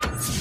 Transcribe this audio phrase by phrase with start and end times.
[0.00, 0.37] you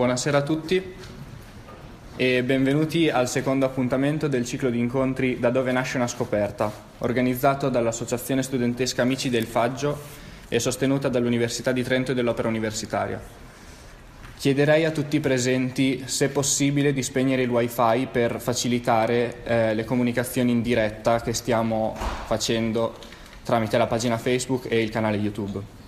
[0.00, 0.82] Buonasera a tutti
[2.16, 7.68] e benvenuti al secondo appuntamento del ciclo di incontri Da dove nasce una scoperta, organizzato
[7.68, 10.00] dall'Associazione Studentesca Amici del Faggio
[10.48, 13.20] e sostenuta dall'Università di Trento e dell'Opera Universitaria.
[14.38, 19.84] Chiederei a tutti i presenti, se possibile, di spegnere il wifi per facilitare eh, le
[19.84, 21.94] comunicazioni in diretta che stiamo
[22.24, 22.96] facendo
[23.44, 25.79] tramite la pagina Facebook e il canale YouTube.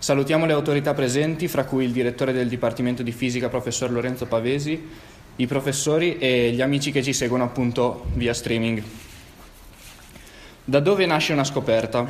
[0.00, 4.88] Salutiamo le autorità presenti, fra cui il direttore del Dipartimento di Fisica, professor Lorenzo Pavesi,
[5.34, 8.80] i professori e gli amici che ci seguono appunto via streaming.
[10.64, 12.06] Da dove nasce una scoperta?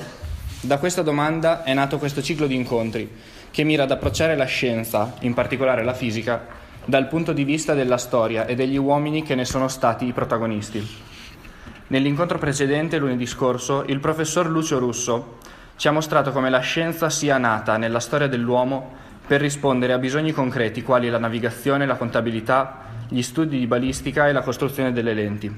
[0.60, 3.10] Da questa domanda è nato questo ciclo di incontri
[3.50, 6.46] che mira ad approcciare la scienza, in particolare la fisica,
[6.84, 10.86] dal punto di vista della storia e degli uomini che ne sono stati i protagonisti.
[11.86, 15.38] Nell'incontro precedente, lunedì scorso, il professor Lucio Russo
[15.78, 20.32] ci ha mostrato come la scienza sia nata nella storia dell'uomo per rispondere a bisogni
[20.32, 25.56] concreti quali la navigazione, la contabilità, gli studi di balistica e la costruzione delle lenti.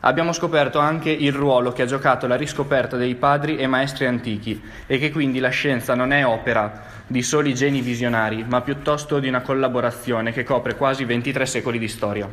[0.00, 4.60] Abbiamo scoperto anche il ruolo che ha giocato la riscoperta dei padri e maestri antichi
[4.86, 9.28] e che quindi la scienza non è opera di soli geni visionari, ma piuttosto di
[9.28, 12.28] una collaborazione che copre quasi 23 secoli di storia.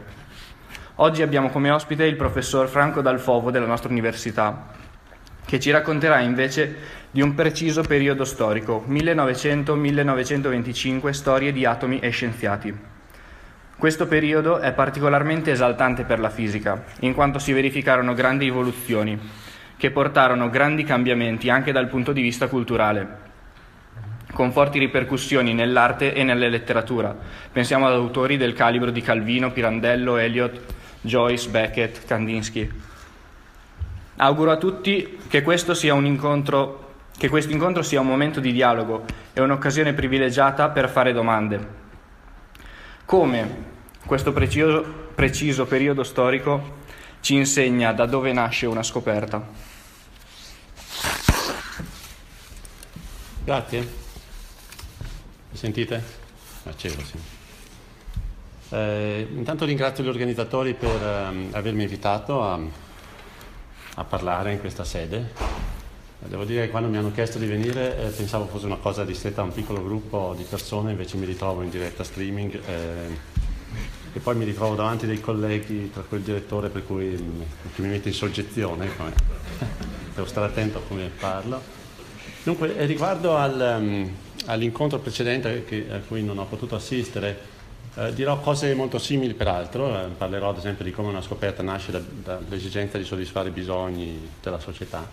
[0.96, 4.86] Oggi abbiamo come ospite il professor Franco Dalfovo della nostra università,
[5.48, 6.76] che ci racconterà invece
[7.10, 12.78] di un preciso periodo storico, 1900-1925, storie di atomi e scienziati.
[13.78, 19.18] Questo periodo è particolarmente esaltante per la fisica, in quanto si verificarono grandi evoluzioni,
[19.78, 23.26] che portarono grandi cambiamenti anche dal punto di vista culturale,
[24.34, 27.16] con forti ripercussioni nell'arte e nella letteratura.
[27.52, 30.60] Pensiamo ad autori del calibro di Calvino, Pirandello, Eliot,
[31.00, 32.87] Joyce, Beckett, Kandinsky.
[34.18, 39.40] Auguro a tutti che questo, incontro, che questo incontro sia un momento di dialogo è
[39.40, 41.86] un'occasione privilegiata per fare domande.
[43.06, 43.66] Come
[44.06, 44.84] questo preciso,
[45.14, 46.76] preciso periodo storico
[47.20, 49.46] ci insegna da dove nasce una scoperta.
[53.44, 53.80] Grazie.
[55.52, 56.04] Mi sentite?
[56.64, 57.18] Acceso, sì.
[58.70, 62.60] Eh, intanto ringrazio gli organizzatori per um, avermi invitato a,
[63.98, 65.34] a, parlare in questa sede.
[66.20, 69.42] Devo dire che quando mi hanno chiesto di venire eh, pensavo fosse una cosa ristretta
[69.42, 73.36] a un piccolo gruppo di persone, invece mi ritrovo in diretta streaming eh,
[74.14, 77.46] e poi mi ritrovo davanti dei colleghi, tra cui il direttore, per cui mi,
[77.76, 79.14] mi mette in soggezione, come,
[80.16, 81.62] devo stare attento a come parlo.
[82.44, 84.12] Dunque, eh, riguardo al, um,
[84.46, 87.56] all'incontro precedente che, a cui non ho potuto assistere,
[87.98, 91.92] eh, dirò cose molto simili peraltro, eh, parlerò ad esempio di come una scoperta nasce
[91.92, 95.08] da, dall'esigenza di soddisfare i bisogni della società.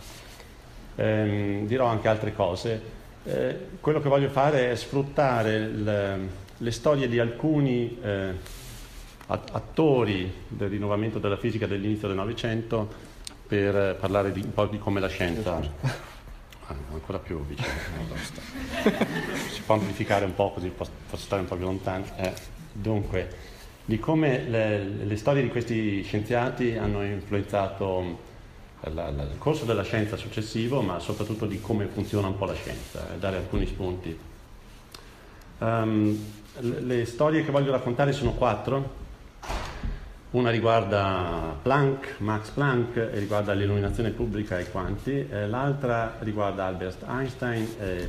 [0.95, 3.03] Eh, dirò anche altre cose.
[3.25, 6.19] Eh, quello che voglio fare è sfruttare le,
[6.59, 8.35] le storie di alcuni eh,
[9.27, 13.13] attori del rinnovamento della fisica dell'inizio del Novecento
[13.47, 17.69] per parlare di, un po' di come la scienza ah, ancora più vicino
[19.51, 22.54] si può amplificare un po' così posso stare un po' più lontano eh.
[22.76, 23.31] Dunque,
[23.85, 28.19] di come le, le, storie di questi scienziati hanno influenzato
[28.81, 32.55] la, la, il corso della scienza successivo, ma soprattutto di come funziona un po' la
[32.55, 34.19] scienza, e dare alcuni spunti.
[35.59, 36.19] Um,
[36.59, 39.03] le, le storie che voglio raccontare sono quattro.
[40.32, 47.05] Una riguarda Planck, Max Planck, e riguarda l'illuminazione pubblica e quanti, eh, l'altra riguarda Albert
[47.06, 48.09] Einstein eh,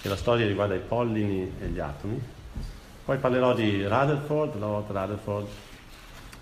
[0.00, 2.34] e la storia riguarda i pollini e gli atomi.
[3.06, 5.46] Poi parlerò di Rutherford, Lord Rutherford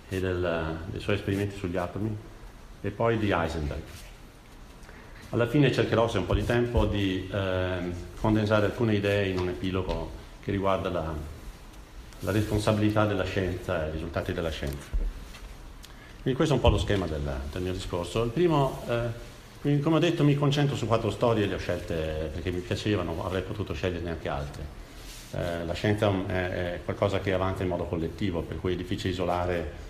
[0.09, 2.17] e del, dei suoi esperimenti sugli atomi
[2.81, 3.83] e poi di Heisenberg.
[5.29, 9.51] Alla fine cercherò, se un po' di tempo, di eh, condensare alcune idee in un
[9.51, 10.11] epilogo
[10.43, 11.13] che riguarda la,
[12.21, 14.89] la responsabilità della scienza e i risultati della scienza.
[16.23, 18.23] Quindi questo è un po' lo schema del, del mio discorso.
[18.23, 22.51] Il primo, eh, come ho detto, mi concentro su quattro storie, le ho scelte perché
[22.51, 24.84] mi piacevano, avrei potuto sceglierne anche altre.
[25.33, 29.83] Eh, la scienza è, qualcosa che avanza in modo collettivo, per cui è difficile isolare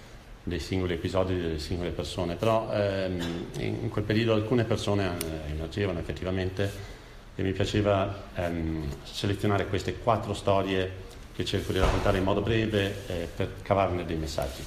[0.42, 5.98] dei singoli episodi delle singole persone, però ehm, in quel periodo alcune persone eh, emergevano
[5.98, 6.92] effettivamente
[7.34, 11.02] e mi piaceva ehm, selezionare queste quattro storie
[11.34, 14.62] che cerco di raccontare in modo breve eh, per cavarne dei messaggi.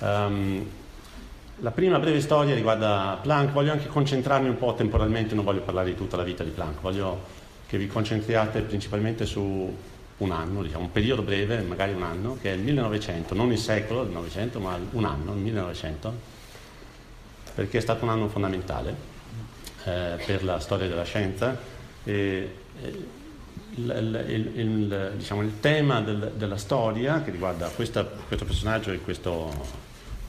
[0.00, 0.68] Um,
[1.60, 5.88] la prima breve storia riguarda Planck, voglio anche concentrarmi un po' temporalmente, non voglio parlare
[5.88, 9.76] di tutta la vita di Planck, voglio che vi concentriate principalmente su
[10.18, 13.58] un anno, diciamo, un periodo breve, magari un anno, che è il 1900, non il
[13.58, 16.14] secolo del Novecento, ma un anno, il 1900,
[17.54, 18.94] perché è stato un anno fondamentale
[19.84, 21.58] eh, per la storia della scienza.
[22.04, 22.50] E,
[23.78, 29.00] il, il, il, diciamo, il, tema del, della storia che riguarda questa, questo personaggio e
[29.00, 29.52] questo,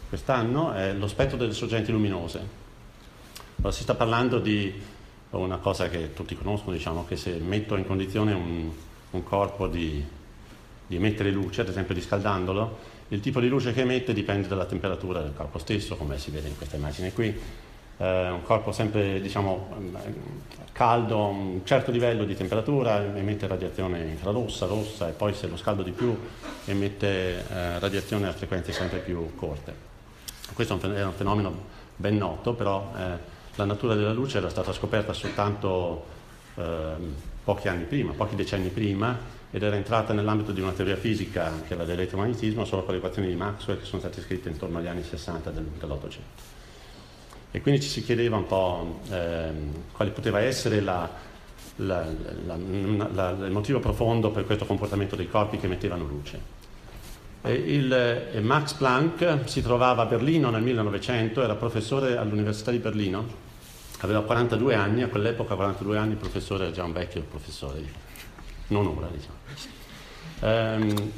[0.09, 2.65] quest'anno è lo spettro delle sorgenti luminose.
[3.57, 4.73] Allora, si sta parlando di
[5.31, 8.69] una cosa che tutti conoscono, diciamo, che se metto in condizione un,
[9.11, 10.03] un corpo di,
[10.87, 15.21] di emettere luce, ad esempio riscaldandolo, il tipo di luce che emette dipende dalla temperatura
[15.21, 17.35] del corpo stesso, come si vede in questa immagine qui.
[17.99, 19.69] Eh, un corpo sempre diciamo,
[20.71, 25.57] caldo, a un certo livello di temperatura, emette radiazione infrarossa, rossa e poi se lo
[25.57, 26.15] scaldo di più
[26.65, 29.85] emette eh, radiazione a frequenze sempre più corte.
[30.53, 31.53] Questo è un fenomeno
[31.95, 36.05] ben noto, però eh, la natura della luce era stata scoperta soltanto
[36.55, 39.17] ehm, pochi anni prima, pochi decenni prima,
[39.49, 43.27] ed era entrata nell'ambito di una teoria fisica, che era dell'elettromagnetismo, solo con le equazioni
[43.27, 46.55] di Maxwell che sono state scritte intorno agli anni 60 del, dell'Ottocento.
[47.49, 51.09] E quindi ci si chiedeva un po' ehm, quale poteva essere la,
[51.77, 52.05] la,
[52.45, 56.55] la, il motivo profondo per questo comportamento dei corpi che emettevano luce.
[57.43, 63.45] Il, Max Planck si trovava a Berlino nel 1900, era professore all'Università di Berlino
[63.99, 67.81] aveva 42 anni, a quell'epoca 42 anni il professore era già un vecchio professore,
[68.67, 69.35] non ora diciamo.
[70.39, 71.11] Um,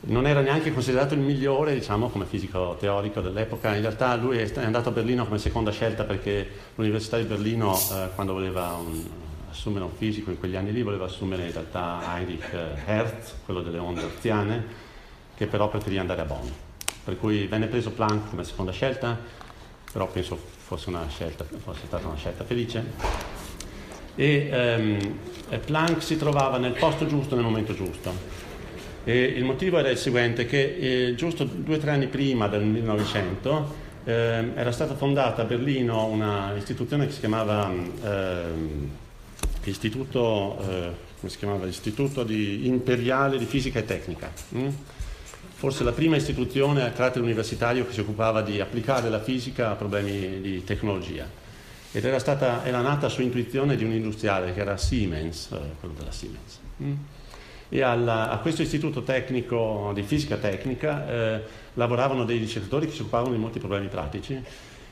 [0.00, 4.50] non era neanche considerato il migliore diciamo, come fisico teorico dell'epoca, in realtà lui è
[4.64, 9.04] andato a Berlino come seconda scelta perché l'Università di Berlino eh, quando voleva un,
[9.50, 13.60] assumere un fisico in quegli anni lì voleva assumere in realtà Heinrich eh, Hertz, quello
[13.60, 14.64] delle onde hertziane,
[15.36, 16.46] che però preferì andare a Bonn.
[17.04, 19.18] Per cui venne preso Planck come seconda scelta,
[19.90, 22.84] però penso fosse, scelta, fosse stata una scelta felice.
[24.14, 25.18] E ehm,
[25.64, 28.36] Planck si trovava nel posto giusto nel momento giusto.
[29.04, 32.62] E il motivo era il seguente, che eh, giusto due o tre anni prima del
[32.64, 34.12] 1900 eh,
[34.54, 37.72] era stata fondata a Berlino una istituzione che si chiamava
[38.04, 38.96] eh,
[39.64, 44.30] Istituto, eh, come si chiamava, Istituto di Imperiale di Fisica e Tecnica.
[44.54, 44.68] Mm?
[45.58, 49.74] Forse la prima istituzione a carattere universitario che si occupava di applicare la fisica a
[49.74, 51.26] problemi di tecnologia.
[51.90, 55.94] Ed era, stata, era nata su intuizione di un industriale che era Siemens, eh, quello
[55.98, 56.60] della Siemens.
[56.80, 56.92] Mm?
[57.70, 61.42] E alla, a questo istituto tecnico di fisica tecnica eh,
[61.74, 64.40] lavoravano dei ricercatori che si occupavano di molti problemi pratici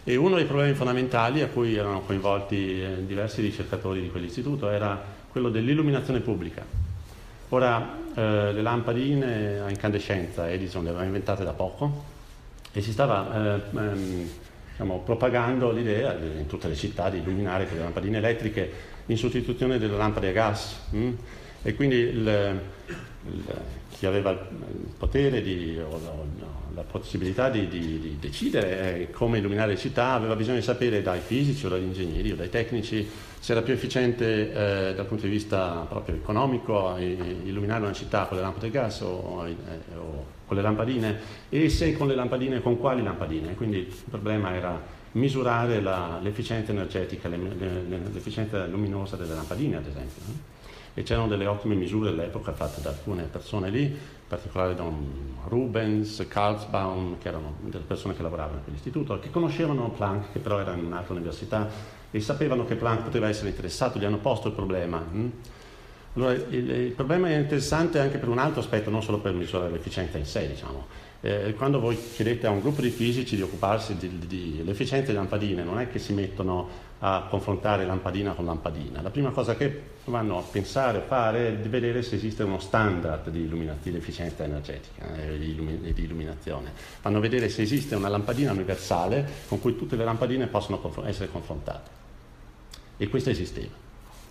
[0.03, 5.01] e uno dei problemi fondamentali a cui erano coinvolti eh, diversi ricercatori di quell'istituto era
[5.31, 6.65] quello dell'illuminazione pubblica.
[7.51, 12.05] Ora, eh, le lampadine a incandescenza Edison le aveva inventate da poco
[12.73, 14.29] e si stava eh, ehm,
[14.71, 18.73] diciamo, propagando l'idea in tutte le città di illuminare con le lampadine elettriche
[19.07, 20.81] in sostituzione delle lampade a gas.
[20.91, 21.11] Mh?
[21.67, 22.61] E quindi il,
[23.27, 23.45] il,
[23.89, 24.39] chi aveva il
[24.97, 26.27] potere di, o, o,
[26.73, 31.03] la possibilità di, di, di, decidere eh, come illuminare le città aveva bisogno di sapere
[31.03, 33.05] dai fisici o dagli ingegneri o dai tecnici
[33.41, 38.27] se era più efficiente eh, dal punto di vista proprio economico eh, illuminare una città
[38.27, 41.19] con le lampade a gas o, eh, o, con le lampadine
[41.49, 43.57] e se con le lampadine con quali lampadine.
[43.57, 44.81] Quindi il problema era
[45.13, 50.55] misurare la, l'efficienza energetica, le, le, l'efficienza luminosa delle lampadine ad esempio.
[50.99, 54.83] E c'erano delle ottime misure all'epoca fatte da alcune persone lì, in particolare da
[55.47, 60.59] Rubens, Karlsbaum, che erano delle persone che lavoravano in quell'istituto, che conoscevano Planck, che però
[60.59, 61.69] era in un'altra università,
[62.11, 64.99] e sapevano che Planck poteva essere interessato, gli hanno posto il problema.
[64.99, 65.31] Hm?
[66.15, 69.71] Allora, il, il, problema è interessante anche per un altro aspetto, non solo per misurare
[69.71, 70.87] l'efficienza in sé, diciamo.
[71.27, 75.81] Eh, quando voi chiedete a un gruppo di fisici di occuparsi dell'efficienza delle lampadine, non
[75.81, 76.69] è che si mettono
[77.01, 79.03] a confrontare lampadina con lampadina.
[79.03, 82.61] La prima cosa che vanno a pensare, a fare, è di vedere se esiste uno
[82.61, 86.71] standard di, di efficienza energetica eh, di, di, illuminazione.
[87.03, 91.05] Vanno a vedere se esiste una lampadina universale con cui tutte le lampadine possono conf-
[91.07, 91.91] essere confrontate.
[92.99, 93.75] E questo esisteva,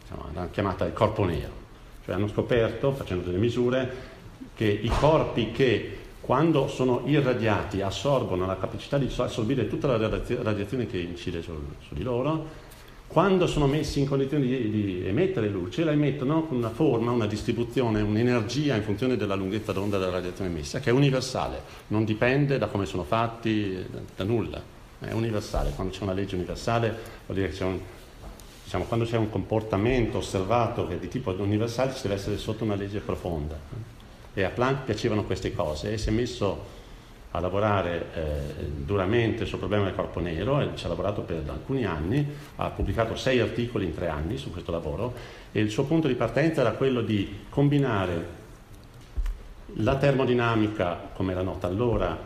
[0.02, 1.64] diciamo, chiamata il corpo nero.
[2.06, 4.14] Cioè hanno scoperto, facendo delle misure,
[4.56, 10.10] che i corpi che quando sono irradiati assorbono la capacità di assorbire tutta la
[10.42, 11.52] radiazione che incide su,
[11.88, 12.64] su di loro,
[13.06, 17.28] quando sono messi in condizione di, di, emettere luce, la emettono con una forma, una
[17.28, 22.58] distribuzione, un'energia in funzione della lunghezza d'onda della radiazione emessa, che è universale, non dipende
[22.58, 24.60] da come sono fatti, da, da nulla,
[25.00, 25.74] è universale.
[25.76, 26.88] Quando c'è una legge universale
[27.28, 27.80] vuol dire che c'è un,
[28.64, 32.64] diciamo, quando c'è un comportamento osservato che è di tipo universale ci deve essere sotto
[32.64, 33.95] una legge profonda
[34.36, 36.74] e a Planck piacevano queste cose e si è messo
[37.32, 41.84] a lavorare eh, duramente sul problema del corpo nero e ci ha lavorato per alcuni
[41.84, 42.26] anni,
[42.58, 45.14] ha pubblicato sei articoli in tre anni su questo lavoro
[45.52, 48.44] e il suo punto di partenza era quello di combinare
[49.80, 52.18] la termodinamica come era nota allora,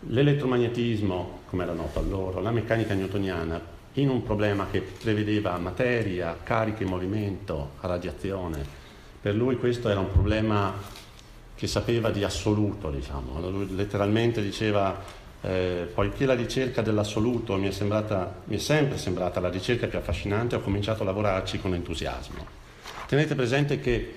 [0.00, 6.82] l'elettromagnetismo come era noto allora, la meccanica newtoniana in un problema che prevedeva materia, carica
[6.82, 8.76] in movimento, radiazione.
[9.20, 10.72] Per lui questo era un problema
[11.58, 13.40] che sapeva di assoluto, diciamo.
[13.50, 14.96] Lui letteralmente diceva,
[15.40, 19.98] eh, poiché la ricerca dell'assoluto mi è, sembrata, mi è sempre sembrata la ricerca più
[19.98, 22.46] affascinante, ho cominciato a lavorarci con entusiasmo.
[23.08, 24.14] Tenete presente che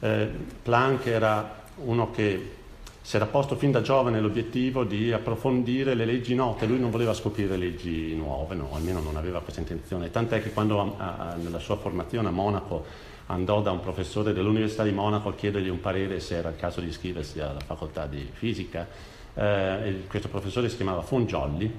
[0.00, 0.28] eh,
[0.62, 2.54] Planck era uno che
[3.02, 7.14] si era posto fin da giovane l'obiettivo di approfondire le leggi note, lui non voleva
[7.14, 11.60] scoprire leggi nuove, no, almeno non aveva questa intenzione, tant'è che quando a, a, nella
[11.60, 12.84] sua formazione a Monaco
[13.30, 16.80] andò da un professore dell'Università di Monaco a chiedergli un parere se era il caso
[16.80, 18.86] di iscriversi alla facoltà di fisica.
[19.34, 21.72] Eh, questo professore si chiamava Fongiolli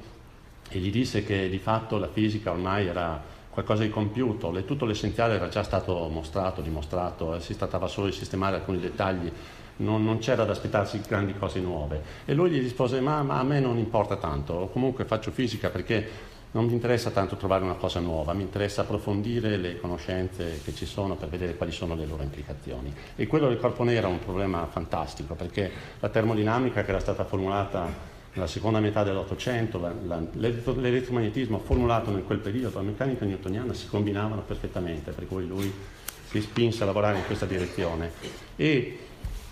[0.70, 4.86] e gli disse che di fatto la fisica ormai era qualcosa di compiuto, le, tutto
[4.86, 9.30] l'essenziale era già stato mostrato, dimostrato, eh, si trattava solo di sistemare alcuni dettagli,
[9.78, 12.02] non, non, c'era da aspettarsi grandi cose nuove.
[12.24, 16.30] E lui gli rispose, ma, ma a me non importa tanto, comunque faccio fisica perché
[16.52, 20.86] non mi interessa tanto trovare una cosa nuova, mi interessa approfondire le conoscenze che ci
[20.86, 22.94] sono per vedere quali sono le loro implicazioni.
[23.16, 27.24] E quello del corpo nero è un problema fantastico perché la termodinamica che era stata
[27.24, 29.80] formulata nella seconda metà dell'Ottocento,
[30.34, 35.72] l'elettromagnetismo formulato in quel periodo, la meccanica newtoniana si combinavano perfettamente, per cui lui
[36.28, 38.12] si spinse a lavorare in questa direzione
[38.56, 39.00] e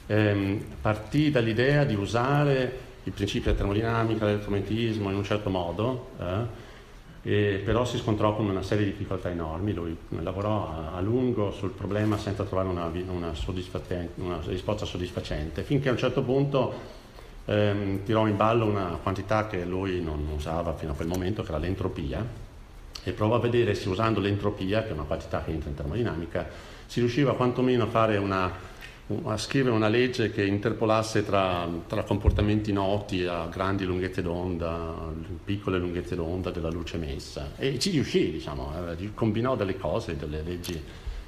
[0.06, 6.12] ehm, partì dall'idea di usare i principi della termodinamica, l'elettromagnetismo in un certo modo.
[6.20, 6.68] Eh,
[7.22, 11.72] e però si scontrò con una serie di difficoltà enormi, lui lavorò a, lungo sul
[11.72, 13.34] problema senza trovare una, una,
[14.16, 16.74] una, risposta soddisfacente, finché a un certo punto
[17.46, 21.50] ehm, tirò in ballo una quantità che lui non usava fino a quel momento, che
[21.50, 22.26] era l'entropia,
[23.04, 26.48] e provò a vedere se usando l'entropia, che è una quantità che entra in termodinamica,
[26.86, 28.52] si riusciva quantomeno a fare una
[29.24, 35.12] a scrivere una legge che interpolasse tra, tra, comportamenti noti a grandi lunghezze d'onda,
[35.44, 37.54] piccole lunghezze d'onda della luce emessa.
[37.58, 40.80] E ci riuscì, diciamo, eh, combinò delle cose, delle leggi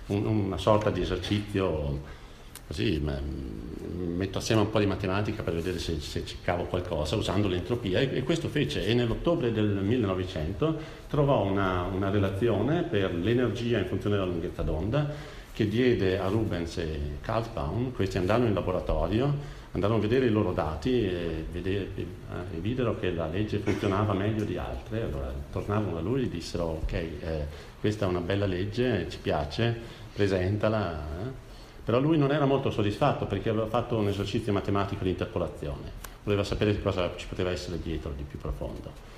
[0.08, 2.20] un, una sorta di esercizio
[2.68, 8.00] così metto assieme un po' di matematica per vedere se, se ci qualcosa usando l'entropia
[8.00, 13.88] e, e, questo fece e nell'ottobre del 1900 trovò una, una relazione per l'energia in
[13.88, 20.00] funzione della lunghezza d'onda che diede a Rubens e Karlsbaum, questi andarono in laboratorio, andarono
[20.00, 24.44] a vedere i loro dati e, vedere, eh, e videro che la legge funzionava meglio
[24.44, 27.46] di altre, allora tornarono da lui e dissero ok, eh,
[27.80, 29.78] questa è una bella legge, ci piace,
[30.14, 30.92] presentala.
[30.94, 31.50] Eh.
[31.84, 35.92] Però lui non era molto soddisfatto perché aveva fatto un esercizio matematico di interpolazione,
[36.24, 39.10] voleva sapere cosa ci poteva essere dietro di più profondo.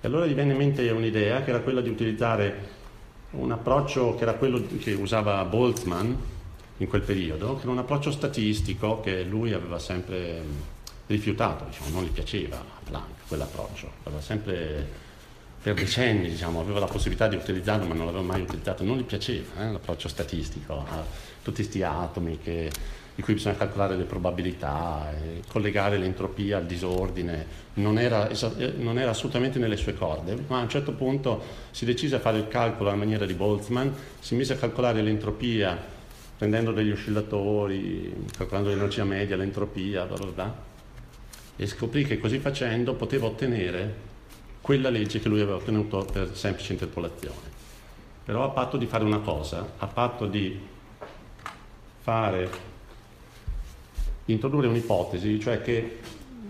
[0.00, 2.80] E allora gli venne in mente un'idea che era quella di utilizzare
[3.32, 6.12] un approccio che era quello che usava Boltzmann
[6.78, 10.42] in quel periodo, che era un approccio statistico che lui aveva sempre
[11.06, 15.10] rifiutato, diciamo, non gli piaceva a Planck quell'approccio, aveva sempre
[15.62, 19.04] per decenni diciamo, aveva la possibilità di utilizzarlo ma non l'aveva mai utilizzato, non gli
[19.04, 21.04] piaceva eh, l'approccio statistico a
[21.40, 22.70] tutti questi atomi che
[23.22, 25.14] di cui bisogna calcolare le probabilità,
[25.46, 30.62] collegare l'entropia al disordine, non era, eh, non era, assolutamente nelle sue corde, ma a
[30.62, 33.88] un certo punto si decise a fare il calcolo alla maniera di Boltzmann,
[34.18, 35.78] si mise a calcolare l'entropia
[36.36, 40.54] prendendo degli oscillatori, calcolando l'energia media, l'entropia, bla bla bla,
[41.54, 44.10] e scoprì che così facendo poteva ottenere
[44.60, 47.50] quella legge che lui aveva ottenuto per semplice interpolazione.
[48.24, 50.58] Però a patto di fare una cosa, a patto di
[52.00, 52.70] fare
[54.32, 55.98] introdurre un'ipotesi, cioè che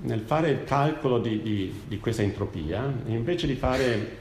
[0.03, 4.21] nel fare il calcolo di, di, di, questa entropia, invece di fare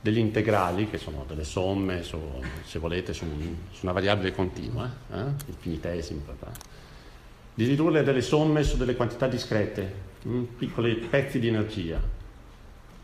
[0.00, 2.18] degli integrali, che sono delle somme, su,
[2.64, 3.24] se volete, su,
[3.70, 6.22] su, una variabile continua, eh, infinitesimi,
[7.54, 12.00] di ridurre delle somme su delle quantità discrete, mh, piccoli pezzi di energia,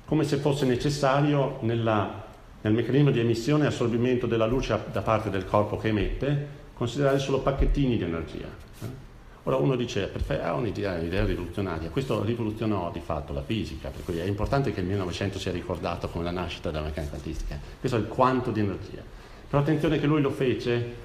[0.05, 2.25] come se fosse necessario nella,
[2.61, 7.19] nel meccanismo di emissione e assorbimento della luce da parte del corpo che emette, considerare
[7.19, 8.66] solo pacchettini di energia.
[9.49, 10.11] Ora uno dice,
[10.43, 14.81] ha un'idea, un'idea rivoluzionaria, questo rivoluzionò di fatto la fisica, per cui è importante che
[14.81, 18.59] il 1900 sia ricordato come la nascita della meccanica quantistica, questo è il quanto di
[18.59, 19.03] energia.
[19.49, 21.05] Però attenzione che lui lo fece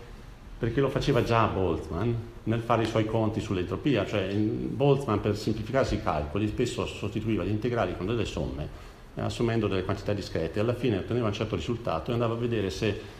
[0.57, 2.13] perché lo faceva già Boltzmann
[2.45, 7.49] nel fare i suoi conti sull'entropia, cioè Boltzmann per semplificarsi i calcoli spesso sostituiva gli
[7.49, 8.67] integrali con delle somme,
[9.13, 12.71] eh, assumendo delle quantità discrete, alla fine otteneva un certo risultato e andava a vedere
[12.71, 13.19] se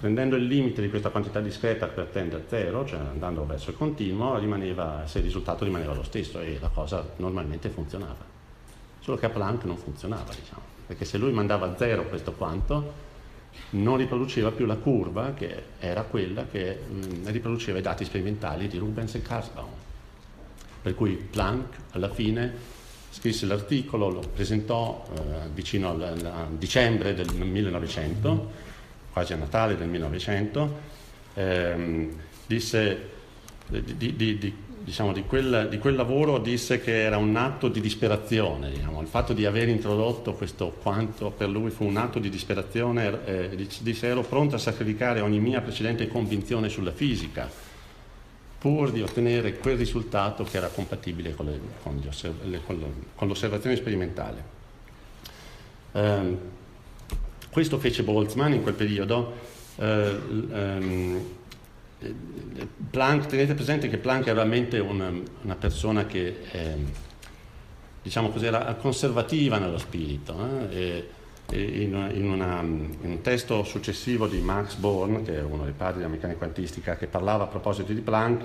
[0.00, 3.76] prendendo il limite di questa quantità discreta per tendere a zero, cioè andando verso il
[3.76, 8.24] continuo, rimaneva, se il risultato rimaneva lo stesso e la cosa normalmente funzionava.
[9.00, 13.08] Solo che a Planck non funzionava, diciamo, perché se lui mandava a zero questo quanto,
[13.70, 18.78] non riproduceva più la curva che era quella che mh, riproduceva i dati sperimentali di
[18.78, 19.68] Rubens e Karlsbaum.
[20.80, 22.78] Per cui Planck alla fine
[23.10, 28.69] scrisse l'articolo, lo presentò eh, vicino al, a dicembre del 1900
[29.12, 30.78] quasi a Natale del 1900,
[31.34, 32.10] ehm,
[32.46, 33.08] disse,
[33.68, 38.70] di, di, di, diciamo, quel, di, quel, lavoro disse che era un atto di disperazione,
[38.70, 39.00] diciamo.
[39.00, 43.66] il fatto di aver introdotto questo quanto per lui fu un atto di disperazione, eh,
[43.80, 47.68] disse ero pronto a sacrificare ogni mia precedente convinzione sulla fisica
[48.60, 51.98] pur di ottenere quel risultato che era compatibile con, le, con,
[52.44, 52.60] le,
[53.14, 54.58] con l'osservazione sperimentale.
[55.92, 56.38] Um,
[57.50, 59.32] questo fece Boltzmann in quel periodo.
[59.76, 60.18] Eh,
[60.52, 61.24] ehm,
[62.90, 66.76] Planck, tenete presente che Planck era veramente una, una persona che eh,
[68.02, 70.68] diciamo così, era conservativa nello spirito.
[70.70, 71.08] Eh,
[71.50, 75.72] e, in, in, una, in, un testo successivo di Max Born, che è uno dei
[75.72, 78.44] padri della meccanica quantistica, che parlava a proposito di Planck,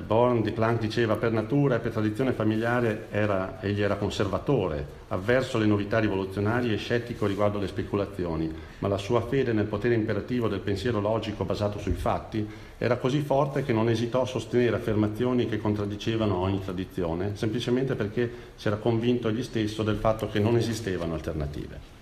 [0.00, 5.56] Born di Planck diceva per natura e per tradizione familiare era, egli era conservatore, avverso
[5.56, 10.48] alle novità rivoluzionarie e scettico riguardo alle speculazioni, ma la sua fede nel potere imperativo
[10.48, 15.46] del pensiero logico basato sui fatti era così forte che non esitò a sostenere affermazioni
[15.46, 20.56] che contraddicevano ogni tradizione, semplicemente perché si era convinto egli stesso del fatto che non
[20.56, 22.00] esistevano alternative.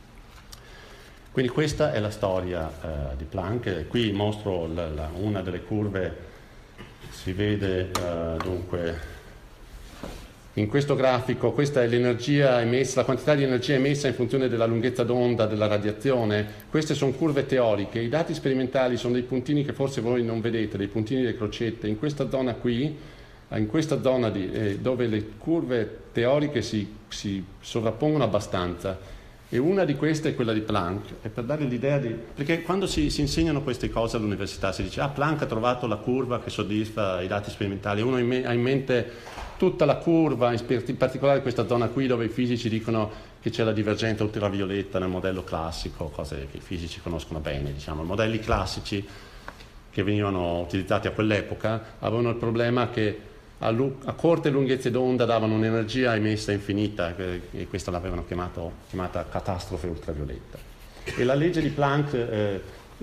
[1.33, 2.70] Quindi questa è la storia
[3.12, 6.29] eh, di Planck, qui mostro la, la, una delle curve
[7.22, 9.18] si vede uh, dunque
[10.54, 14.64] in questo grafico, questa è l'energia emessa, la quantità di energia emessa in funzione della
[14.64, 16.46] lunghezza d'onda della radiazione.
[16.70, 20.78] Queste sono curve teoriche, i dati sperimentali sono dei puntini che forse voi non vedete,
[20.78, 21.87] dei puntini delle crocette.
[21.87, 22.96] In questa zona qui,
[23.54, 28.98] in questa zona di, eh, dove le curve teoriche si, si sovrappongono abbastanza,
[29.53, 32.09] e una di queste è quella di Planck, e per dare l'idea di...
[32.09, 35.97] perché quando si, si, insegnano queste cose all'università si dice, ah, Planck ha trovato la
[35.97, 39.11] curva che soddisfa i dati sperimentali, uno ha in mente
[39.59, 43.11] tutta la curva, in particolare questa zona qui dove i fisici dicono
[43.41, 48.05] che c'è la divergenza ultravioletta nel modello classico, cose che i fisici conoscono bene, diciamo,
[48.05, 49.05] modelli classici
[49.91, 53.19] che venivano utilizzati a quell'epoca avevano il problema che
[53.62, 59.27] a, lu- a corte lunghezze d'onda davano un'energia emessa infinita e questa l'avevano chiamato, chiamata
[59.29, 60.59] catastrofe ultravioletta.
[61.05, 62.61] E la legge di Planck eh,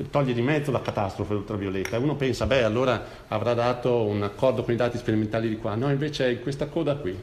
[0.09, 1.97] toglie di mezzo la catastrofe ultravioletta.
[1.99, 5.75] Uno pensa, beh, allora avrà dato un accordo con i dati sperimentali di qua.
[5.75, 7.17] No, invece è in questa coda qui.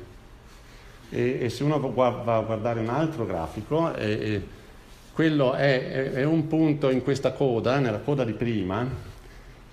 [1.11, 4.42] E, e se uno va a guardare un altro grafico, eh,
[5.12, 9.12] quello è, è, un punto in questa coda, nella coda di prima,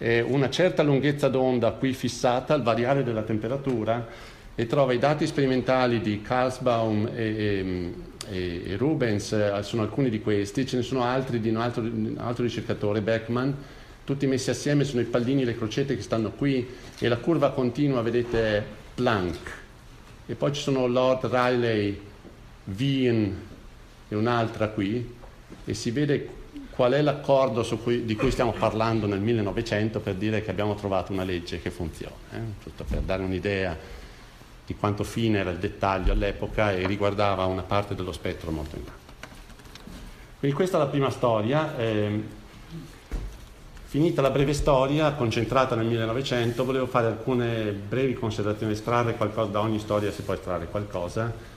[0.02, 4.08] una certa lunghezza d'onda qui fissata al variare della temperatura
[4.56, 7.94] e trova i dati sperimentali di Karlsbaum e,
[8.30, 11.82] e, e Rubens, eh, sono alcuni di questi, ce ne sono altri di un altro,
[11.82, 13.56] un altro ricercatore, Beckman,
[14.04, 16.68] tutti messi assieme sono i pallini e le crocette che stanno qui
[17.00, 18.64] e la curva continua, vedete, è
[18.96, 19.52] Planck.
[20.26, 22.00] E poi ci sono Lord Riley,
[22.78, 23.36] Wien
[24.08, 25.16] e un'altra qui
[25.66, 26.30] e si vede
[26.82, 31.12] qual è l'accordo cui, di cui stiamo parlando nel 1900 per dire che abbiamo trovato
[31.12, 32.40] una legge che funziona, eh?
[32.64, 33.78] giusto per dare un'idea
[34.66, 38.86] di quanto fine era il dettaglio all'epoca e riguardava una parte dello spettro molto in
[38.86, 38.92] là.
[40.40, 41.78] Quindi questa è la prima storia.
[41.78, 42.24] Eh,
[43.84, 49.60] finita la breve storia, concentrata nel 1900, volevo fare alcune brevi considerazioni, estrarre qualcosa, da
[49.60, 51.51] ogni storia si può estrarre qualcosa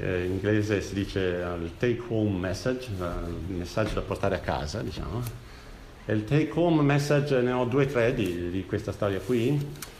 [0.00, 3.04] eh, in inglese si dice uh, il take home message, uh,
[3.48, 5.22] il messaggio da portare a casa, diciamo.
[6.04, 9.58] E il take home message ne ho due o tre di, di, questa storia qui.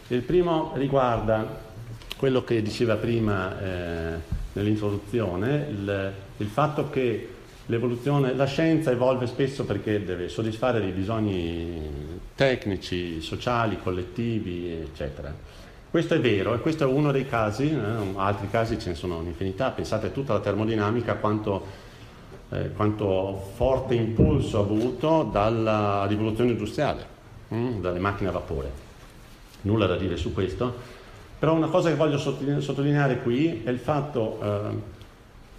[0.09, 1.67] Il primo riguarda
[2.17, 4.15] quello che diceva prima eh,
[4.55, 7.29] nell'introduzione, il, il fatto che
[7.67, 15.35] l'evoluzione, la scienza evolve spesso perché deve soddisfare dei bisogni tecnici, sociali, collettivi, eccetera.
[15.91, 19.17] Questo è vero e questo è uno dei casi, eh, altri casi ce ne sono
[19.17, 21.65] un'infinità, pensate a tutta la termodinamica, quanto,
[22.51, 27.07] eh, quanto forte impulso ha avuto dalla rivoluzione industriale,
[27.49, 28.71] hm, dalle macchine a vapore.
[29.63, 30.75] Nulla da dire su questo,
[31.39, 34.61] però una cosa che voglio sottolineare qui è il fatto eh,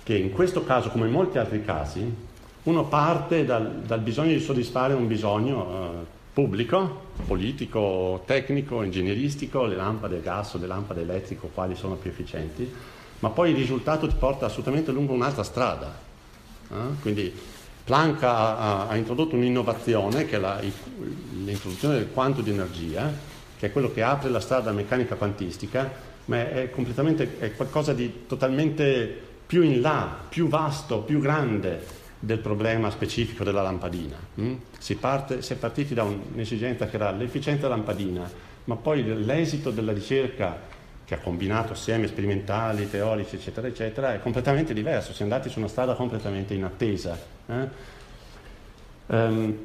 [0.04, 2.28] che in questo caso, come in molti altri casi,
[2.64, 9.76] uno parte dal, dal bisogno di soddisfare un bisogno eh, pubblico, politico, tecnico, ingegneristico, le
[9.76, 12.72] lampade a gas o le lampade elettriche, quali sono più efficienti,
[13.20, 15.94] ma poi il risultato ti porta assolutamente lungo un'altra strada.
[16.72, 17.02] Eh?
[17.02, 17.34] Quindi
[17.84, 20.62] Planck ha, ha, introdotto un'innovazione che è la,
[21.44, 23.12] l'introduzione del quanto di energia,
[23.58, 25.92] che è quello che apre la strada meccanica quantistica,
[26.26, 32.40] ma è, completamente, è qualcosa di totalmente più in là, più vasto, più grande del
[32.40, 34.18] problema specifico della lampadina.
[34.40, 34.56] Mm?
[34.78, 38.30] Si, parte, si, è partiti da un'esigenza che era l'efficienza lampadina,
[38.66, 44.74] ma poi l'esito della ricerca che ha combinato semi sperimentali, teorici, eccetera, eccetera, è completamente
[44.74, 45.14] diverso.
[45.14, 47.18] Si è andati su una strada completamente inattesa.
[47.48, 47.68] Eh?
[49.08, 49.58] Um,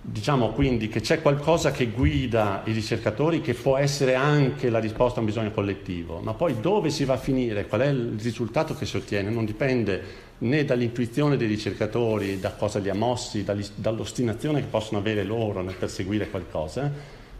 [0.00, 5.18] Diciamo quindi che c'è qualcosa che guida i ricercatori che può essere anche la risposta
[5.18, 8.74] a un bisogno collettivo, ma poi dove si va a finire, qual è il risultato
[8.74, 10.02] che si ottiene, non dipende
[10.38, 15.74] né dall'intuizione dei ricercatori, da cosa li ha mossi, dall'ostinazione che possono avere loro nel
[15.74, 16.90] perseguire qualcosa,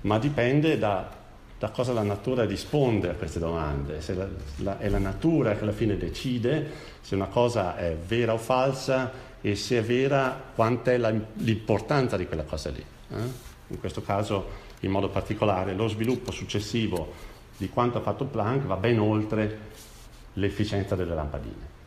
[0.03, 1.09] ma dipende da,
[1.59, 5.73] da cosa la natura risponde a queste domande, la, la, è la natura che alla
[5.73, 10.97] fine decide se una cosa è vera o falsa e se è vera quanta è
[10.97, 12.85] la, l'importanza di quella cosa lì.
[13.11, 13.47] Eh?
[13.69, 18.77] In questo caso, in modo particolare, lo sviluppo successivo di quanto ha fatto Planck va
[18.77, 19.59] ben oltre
[20.35, 21.78] l'efficienza delle lampadine.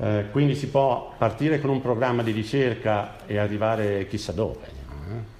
[0.00, 4.66] Eh, quindi si può partire con un programma di ricerca e arrivare chissà dove.
[4.66, 5.36] Eh?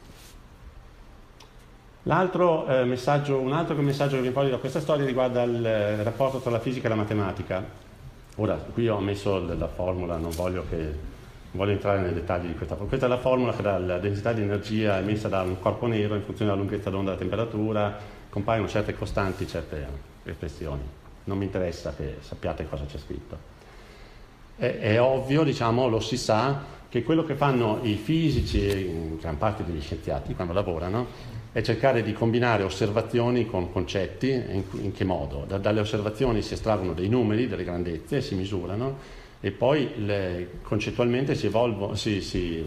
[2.03, 6.03] L'altro, eh, messaggio, un altro messaggio che vi voglio da questa storia riguarda il eh,
[6.03, 7.65] rapporto tra la fisica e la matematica.
[8.37, 10.93] Ora, qui ho messo la formula, non voglio, che, non
[11.53, 12.89] voglio entrare nei dettagli di questa formula.
[12.89, 16.17] Questa è la formula che dà la densità di energia emessa da un corpo nero
[16.17, 17.97] in funzione della lunghezza d'onda della temperatura,
[18.29, 19.87] compaiono certe costanti, certe
[20.25, 20.83] espressioni.
[21.25, 23.58] Non mi interessa che sappiate cosa c'è scritto.
[24.59, 29.39] È, è ovvio, diciamo, lo si sa, che quello che fanno i fisici e gran
[29.39, 31.07] parte degli scienziati quando lavorano
[31.53, 35.45] è cercare di combinare osservazioni con concetti, in, in che modo?
[35.47, 41.35] Da, dalle osservazioni si estraggono dei numeri, delle grandezze, si misurano e poi le, concettualmente
[41.35, 42.65] si, evolvo, si, si,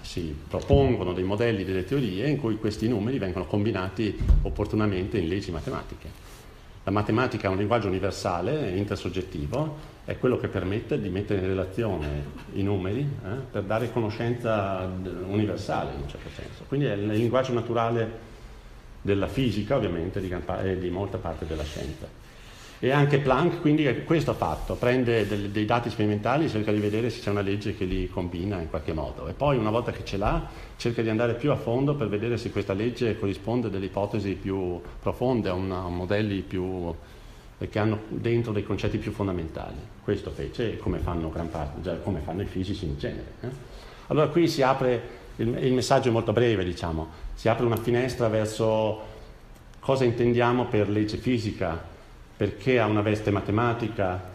[0.00, 5.50] si, propongono dei modelli, delle teorie in cui questi numeri vengono combinati opportunamente in leggi
[5.50, 6.28] matematiche.
[6.84, 12.08] La matematica è un linguaggio universale, intersoggettivo, è quello che permette di mettere in relazione
[12.54, 14.90] i numeri eh, per dare conoscenza
[15.26, 16.64] universale in un certo senso.
[16.66, 18.28] Quindi è il linguaggio naturale
[19.02, 20.20] della fisica, ovviamente,
[20.62, 22.20] e di molta parte della scienza.
[22.82, 26.80] E anche Planck quindi questo ha fatto, prende del, dei dati sperimentali e cerca di
[26.80, 29.92] vedere se c'è una legge che li combina in qualche modo e poi una volta
[29.92, 33.66] che ce l'ha cerca di andare più a fondo per vedere se questa legge corrisponde
[33.66, 36.90] a delle ipotesi più profonde, a, una, a modelli più,
[37.68, 39.76] che hanno dentro dei concetti più fondamentali.
[40.02, 43.32] Questo fece come fanno parte, come fanno i fisici in genere.
[43.40, 43.48] Eh?
[44.06, 45.02] Allora qui si apre,
[45.36, 49.08] il, il messaggio è molto breve diciamo, si apre una finestra verso
[49.80, 51.78] cosa intendiamo per legge fisica,
[52.36, 54.28] perché ha una veste matematica,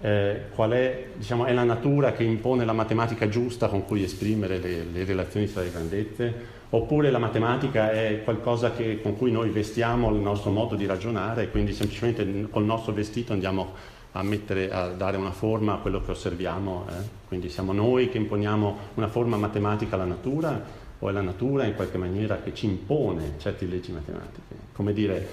[0.00, 4.58] eh, qual è, diciamo, è, la natura che impone la matematica giusta con cui esprimere
[4.58, 6.34] le, le relazioni tra le grandezze,
[6.70, 11.44] oppure la matematica è qualcosa che, con cui noi vestiamo il nostro modo di ragionare
[11.44, 13.74] e quindi semplicemente col nostro vestito andiamo
[14.12, 16.92] a, mettere, a dare una forma a quello che osserviamo, eh?
[17.28, 21.74] quindi siamo noi che imponiamo una forma matematica alla natura o è la natura in
[21.74, 24.54] qualche maniera che ci impone certe leggi matematiche.
[24.72, 25.28] Come dire,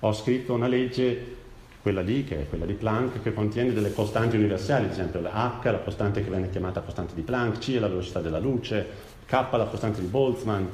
[0.00, 1.40] ho scritto una legge,
[1.82, 5.58] quella lì, che è quella di Planck, che contiene delle costanti universali, ad esempio la
[5.60, 8.86] H, la costante che viene chiamata costante di Planck, C è la velocità della luce,
[9.26, 10.64] K la costante di Boltzmann,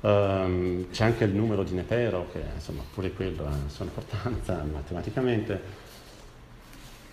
[0.00, 4.64] um, c'è anche il numero di Nepero, che insomma pure quello ha la sua importanza
[4.70, 5.88] matematicamente.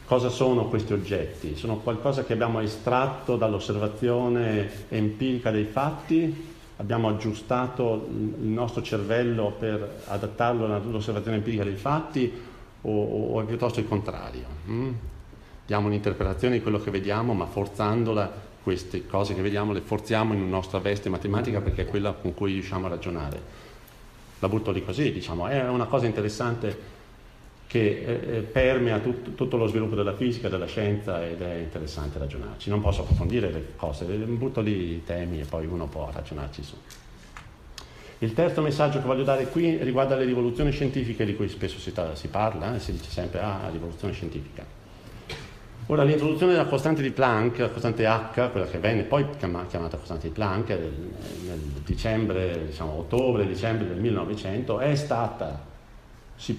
[0.05, 1.57] Cosa sono questi oggetti?
[1.57, 10.03] Sono qualcosa che abbiamo estratto dall'osservazione empirica dei fatti abbiamo aggiustato il nostro cervello per
[10.05, 12.31] adattarlo all'osservazione empirica dei fatti
[12.81, 14.45] o, o è piuttosto il contrario?
[14.69, 14.91] Mm?
[15.65, 18.31] Diamo un'interpretazione di quello che vediamo ma forzandola,
[18.67, 22.33] queste cose che vediamo le forziamo in una nostra veste matematica perché è quella con
[22.33, 23.39] cui riusciamo a ragionare.
[24.39, 26.77] La butto lì così, diciamo, è una cosa interessante
[27.65, 32.19] che eh, eh, permea tut, tutto lo sviluppo della fisica, della scienza ed è interessante
[32.19, 32.69] ragionarci.
[32.69, 36.75] Non posso approfondire le cose, butto lì i temi e poi uno può ragionarci su.
[38.17, 41.93] Il terzo messaggio che voglio dare qui riguarda le rivoluzioni scientifiche di cui spesso si,
[42.15, 44.76] si parla, eh, si dice sempre ah, rivoluzione scientifica.
[45.89, 50.27] Ora, l'introduzione della costante di Planck, la costante H, quella che venne poi chiamata costante
[50.27, 51.13] di Planck nel,
[51.45, 55.63] nel dicembre, diciamo ottobre-dicembre del 1900, è stata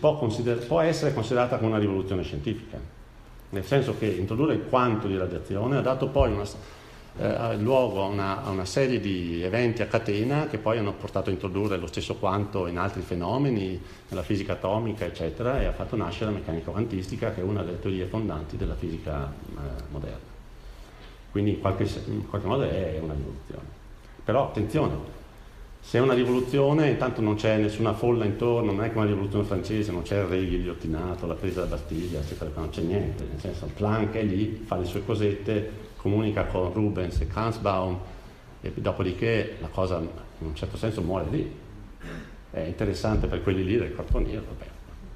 [0.01, 2.79] può, consider- può essere considerata come una rivoluzione scientifica,
[3.51, 6.45] nel senso che introdurre il quanto di radiazione ha dato poi una,
[7.19, 11.31] eh, luogo a una, a una, serie di eventi a catena che poi hanno portato
[11.31, 15.97] a introdurre lo stesso quanto in altri fenomeni, nella fisica atomica, eccetera, e ha fatto
[15.97, 20.37] nascere la meccanica quantistica, che è una delle teorie fondanti della fisica eh, moderna.
[21.31, 23.77] Quindi in qualche, in qualche modo è una rivoluzione.
[24.25, 25.17] Però attenzione,
[25.81, 29.45] se è una rivoluzione, intanto non c'è nessuna folla intorno, non è come la rivoluzione
[29.45, 32.21] francese, non c'è il re ghigliottinato, la presa della Bastiglia,
[32.55, 37.21] non c'è niente, nel senso Planck è lì, fa le sue cosette, comunica con Rubens
[37.21, 37.99] e Kansbaum
[38.61, 41.57] e dopodiché la cosa in un certo senso muore lì.
[42.51, 44.71] È interessante per quelli lì del corpo nero, vabbè.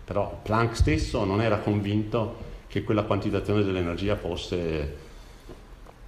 [0.04, 4.96] però Planck stesso non era convinto che quella quantitazione dell'energia fosse,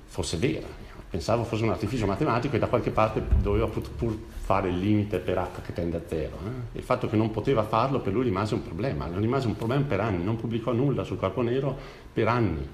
[0.04, 0.82] fosse vera
[1.14, 5.38] pensavo fosse un artificio matematico e da qualche parte doveva pur fare il limite per
[5.38, 6.36] h che tende a zero.
[6.44, 6.78] Eh?
[6.78, 10.00] Il fatto che non poteva farlo per lui rimase un problema, rimase un problema per
[10.00, 11.78] anni, non pubblicò nulla sul corpo nero
[12.12, 12.68] per anni,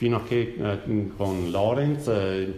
[0.00, 2.54] fino a che eh, con Lorenz eh,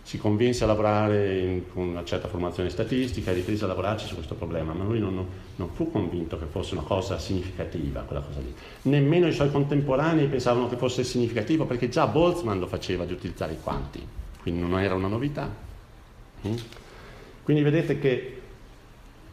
[0.00, 4.14] si convinse a lavorare in, con una certa formazione statistica e riprese a lavorarci su
[4.14, 5.26] questo problema, ma lui non,
[5.56, 8.54] non, fu convinto che fosse una cosa significativa quella cosa lì.
[8.82, 13.54] Nemmeno i suoi contemporanei pensavano che fosse significativo perché già Boltzmann lo faceva di utilizzare
[13.54, 14.06] i quanti
[14.40, 15.52] quindi non era una novità.
[16.46, 16.54] Mm?
[17.42, 18.33] Quindi vedete che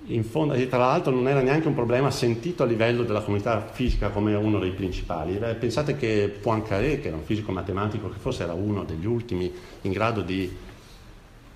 [0.05, 3.61] in fondo, e tra l'altro non era neanche un problema sentito a livello della comunità
[3.71, 5.39] fisica come uno dei principali.
[5.59, 9.91] Pensate che Poincaré, che era un fisico matematico, che forse era uno degli ultimi in
[9.91, 10.69] grado di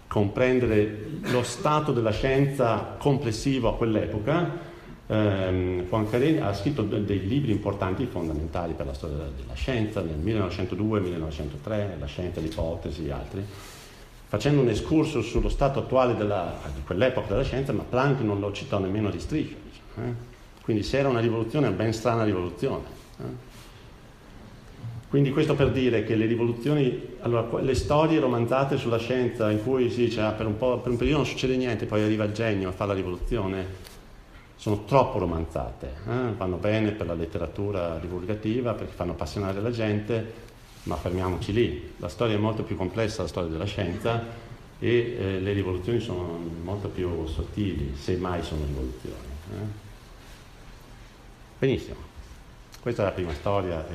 [0.08, 4.74] comprendere lo stato della scienza complessivo a quell'epoca,
[5.08, 12.00] ehm, Poincaré ha scritto dei libri importanti, fondamentali per la storia della scienza, nel 1902-1903,
[12.00, 13.46] La scienza, l'ipotesi e altri,
[14.36, 18.52] facendo un escurso sullo stato attuale della, di quell'epoca della scienza, ma Planck non lo
[18.52, 19.56] citò nemmeno di striscia.
[19.96, 20.34] Eh?
[20.62, 22.84] Quindi se era una rivoluzione, è una ben strana rivoluzione.
[23.18, 23.54] Eh?
[25.08, 29.90] Quindi questo per dire che le rivoluzioni, allora, le storie romanzate sulla scienza in cui
[29.90, 32.68] si dice ah, per, un per, un periodo non succede niente, poi arriva il genio
[32.68, 33.66] a fare la rivoluzione,
[34.58, 36.34] sono troppo romanzate, eh?
[36.36, 40.34] vanno bene per la letteratura divulgativa perché fanno appassionare la gente,
[40.86, 41.94] ma fermiamoci lì.
[41.98, 44.24] La storia è molto più complessa, la storia della scienza,
[44.80, 49.16] e eh, le rivoluzioni sono molto più sottili, se mai sono rivoluzioni.
[49.52, 49.84] Eh?
[51.58, 51.98] Benissimo,
[52.82, 53.86] questa è la prima storia.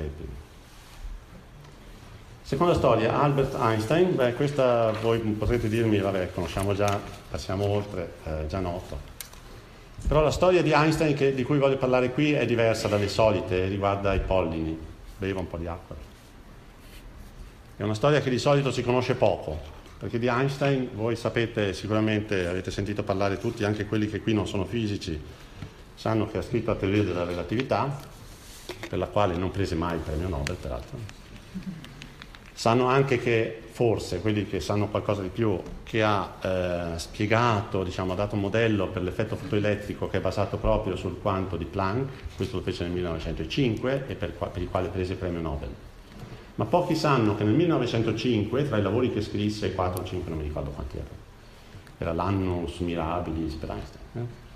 [2.43, 7.01] Seconda storia, Albert Einstein, beh, questa voi potrete dirmi, vabbè, conosciamo già,
[7.31, 8.99] passiamo oltre, eh, già noto.
[10.09, 13.69] Però la storia di Einstein che, di cui voglio parlare qui è diversa dalle solite,
[13.69, 14.77] riguarda i pollini.
[15.19, 16.10] Bevo un po' di acqua.
[17.81, 19.59] È una storia che di solito si conosce poco,
[19.97, 24.47] perché di Einstein voi sapete sicuramente, avete sentito parlare tutti, anche quelli che qui non
[24.47, 25.19] sono fisici,
[25.95, 27.99] sanno che ha scritto la teoria della relatività,
[28.87, 30.99] per la quale non prese mai il premio Nobel peraltro.
[32.53, 38.13] Sanno anche che forse quelli che sanno qualcosa di più, che ha eh, spiegato, diciamo,
[38.13, 42.37] ha dato un modello per l'effetto fotoelettrico che è basato proprio sul quanto di Planck,
[42.37, 45.89] questo lo fece nel 1905 e per, per il quale prese il premio Nobel.
[46.61, 50.39] Ma pochi sanno che nel 1905, tra i lavori che scrisse, 4 o 5, non
[50.41, 51.15] mi ricordo quanti erano,
[51.97, 54.05] era l'annus mirabilis per Einstein.
[54.13, 54.49] Eh?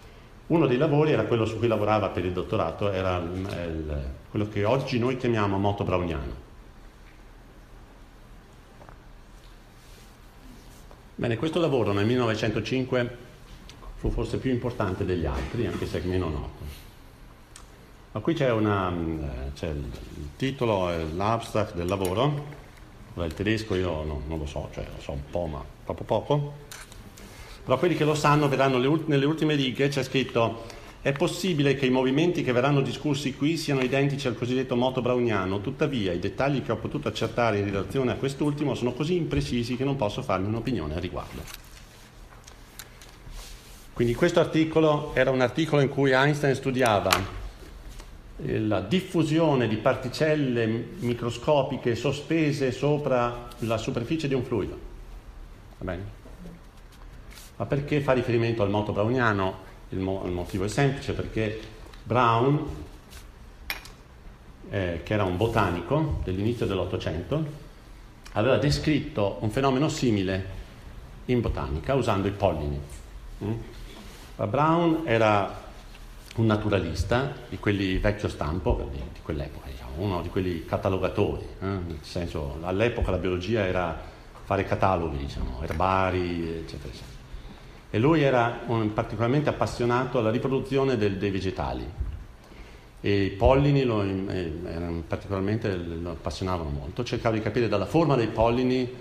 [0.48, 4.46] Uno dei lavori era quello su cui lavorava per il dottorato, era il, il, quello
[4.50, 6.42] che oggi noi chiamiamo moto browniano.
[11.14, 13.16] Bene, questo lavoro nel 1905
[13.94, 16.83] fu forse più importante degli altri, anche se meno noto.
[18.14, 18.94] Ma qui c'è, una,
[19.56, 19.90] c'è il,
[20.36, 22.46] titolo, l'abstract del lavoro,
[23.16, 26.52] il tedesco io non, non lo so, cioè lo so un po', ma troppo poco.
[27.64, 30.62] Però quelli che lo sanno vedranno nelle ultime righe c'è scritto
[31.02, 35.60] è possibile che i movimenti che verranno discussi qui siano identici al cosiddetto moto browniano,
[35.60, 39.82] tuttavia i dettagli che ho potuto accertare in relazione a quest'ultimo sono così imprecisi che
[39.82, 41.42] non posso farmi un'opinione al riguardo.
[43.92, 47.42] Quindi questo articolo era un articolo in cui Einstein studiava
[48.36, 54.78] la diffusione di particelle microscopiche sospese sopra la superficie di un fluido.
[55.78, 56.22] Va bene?
[57.56, 59.72] Ma perché fa riferimento al moto browniano?
[59.90, 61.60] Il, mo- il motivo è semplice perché
[62.02, 62.66] Brown,
[64.70, 67.62] eh, che era un botanico dell'inizio dell'Ottocento,
[68.32, 70.62] aveva descritto un fenomeno simile
[71.26, 72.80] in botanica usando i pollini.
[73.44, 73.52] Mm?
[74.48, 75.63] Brown era
[76.36, 81.66] un naturalista di quelli vecchio stampo, di, di quell'epoca, diciamo, uno di quelli catalogatori, eh?
[81.66, 84.12] nel senso all'epoca la biologia era
[84.44, 87.14] fare cataloghi, diciamo, erbari, eccetera, eccetera
[87.94, 91.88] e lui era un, particolarmente appassionato alla riproduzione del, dei vegetali
[93.00, 94.52] e i pollini lo, eh,
[95.06, 98.92] particolarmente lo appassionavano molto, cercava di capire dalla forma dei pollini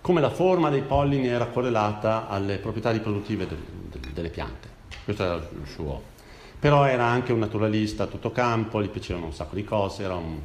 [0.00, 3.56] come la forma dei pollini era correlata alle proprietà riproduttive de,
[3.90, 4.68] de, delle piante.
[5.02, 6.00] Questo era il suo.
[6.60, 10.14] Però era anche un naturalista a tutto campo, gli piacevano un sacco di cose, era
[10.14, 10.38] un,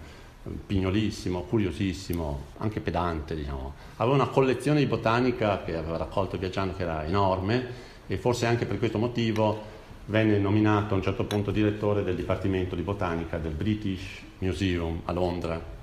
[0.66, 3.74] pignolissimo, curiosissimo, anche pedante, diciamo.
[3.98, 8.66] Aveva una collezione di botanica che aveva raccolto viaggiando che era enorme e forse anche
[8.66, 9.74] per questo motivo
[10.06, 15.12] venne nominato a un certo punto direttore del Dipartimento di Botanica del British Museum a
[15.12, 15.74] Londra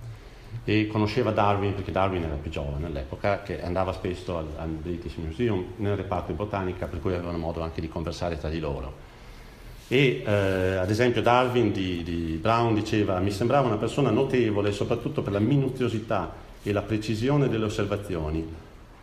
[0.65, 5.17] e conosceva Darwin perché Darwin era più giovane all'epoca che andava spesso al, al British
[5.17, 9.11] Museum nel reparto di botanica per cui avevano modo anche di conversare tra di loro
[9.93, 15.21] e eh, ad esempio Darwin di, di, Brown diceva mi sembrava una persona notevole soprattutto
[15.21, 18.43] per la minuziosità e la precisione delle osservazioni,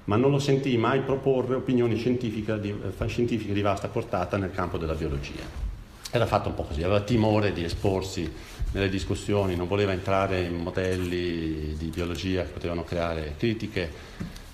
[0.06, 4.50] ma non lo sentii mai proporre opinioni scientifiche di, eh, scientifiche di vasta portata nel
[4.50, 5.44] campo della biologia.
[6.10, 8.28] Era fatto un po' così, aveva timore di esporsi
[8.72, 13.92] nelle discussioni, non voleva entrare in modelli di biologia che potevano creare critiche.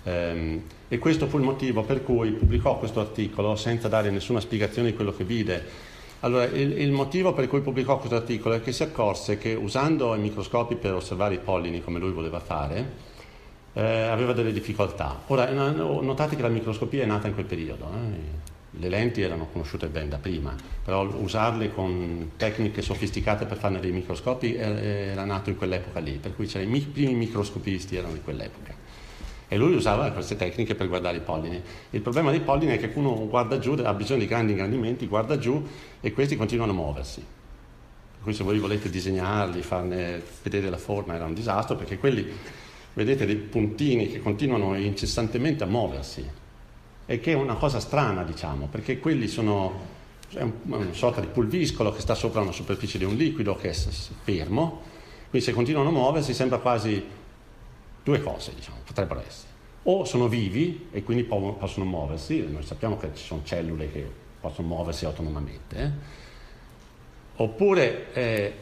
[0.04, 4.90] Ehm, e questo fu il motivo per cui pubblicò questo articolo senza dare nessuna spiegazione
[4.90, 5.85] di quello che vide
[6.26, 10.16] allora, il, il, motivo per cui pubblicò questo articolo è che si accorse che usando
[10.16, 13.14] i microscopi per osservare i pollini come lui voleva fare,
[13.74, 15.22] eh, aveva delle difficoltà.
[15.28, 17.88] Ora, notate che la microscopia è nata in quel periodo.
[17.94, 18.54] Eh?
[18.78, 23.92] Le lenti erano conosciute ben da prima, però usarle con tecniche sofisticate per farne dei
[23.92, 28.85] microscopi era nato in quell'epoca lì, per cui i primi microscopisti erano di quell'epoca
[29.48, 31.62] e lui usava queste tecniche per guardare i pollini.
[31.92, 35.38] Il problema dei pollini è che uno guarda giù, ha bisogno di grandi ingrandimenti, guarda
[35.38, 35.64] giù
[36.02, 37.24] e questi continuano a muoversi.
[38.24, 42.28] Per se voi volete disegnarli, farne vedere la forma era un disastro perché quelli,
[42.94, 46.28] vedete, dei puntini che continuano incessantemente a muoversi
[47.06, 49.94] e che è una cosa strana, diciamo, perché quelli sono
[50.34, 53.74] è una sorta di pulviscolo che sta sopra una superficie di un liquido che è
[53.74, 54.82] fermo,
[55.30, 57.04] quindi se continuano a muoversi sembra quasi
[58.06, 59.48] Due cose, diciamo, potrebbero essere.
[59.86, 64.08] O sono vivi e quindi po- possono muoversi, noi sappiamo che ci sono cellule che
[64.40, 65.90] possono muoversi autonomamente, eh?
[67.38, 68.54] oppure eh,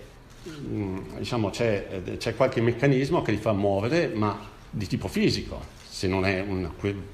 [1.18, 4.40] diciamo, c'è, eh, c'è, qualche meccanismo che li fa muovere, ma
[4.70, 6.72] di tipo fisico, se non è una,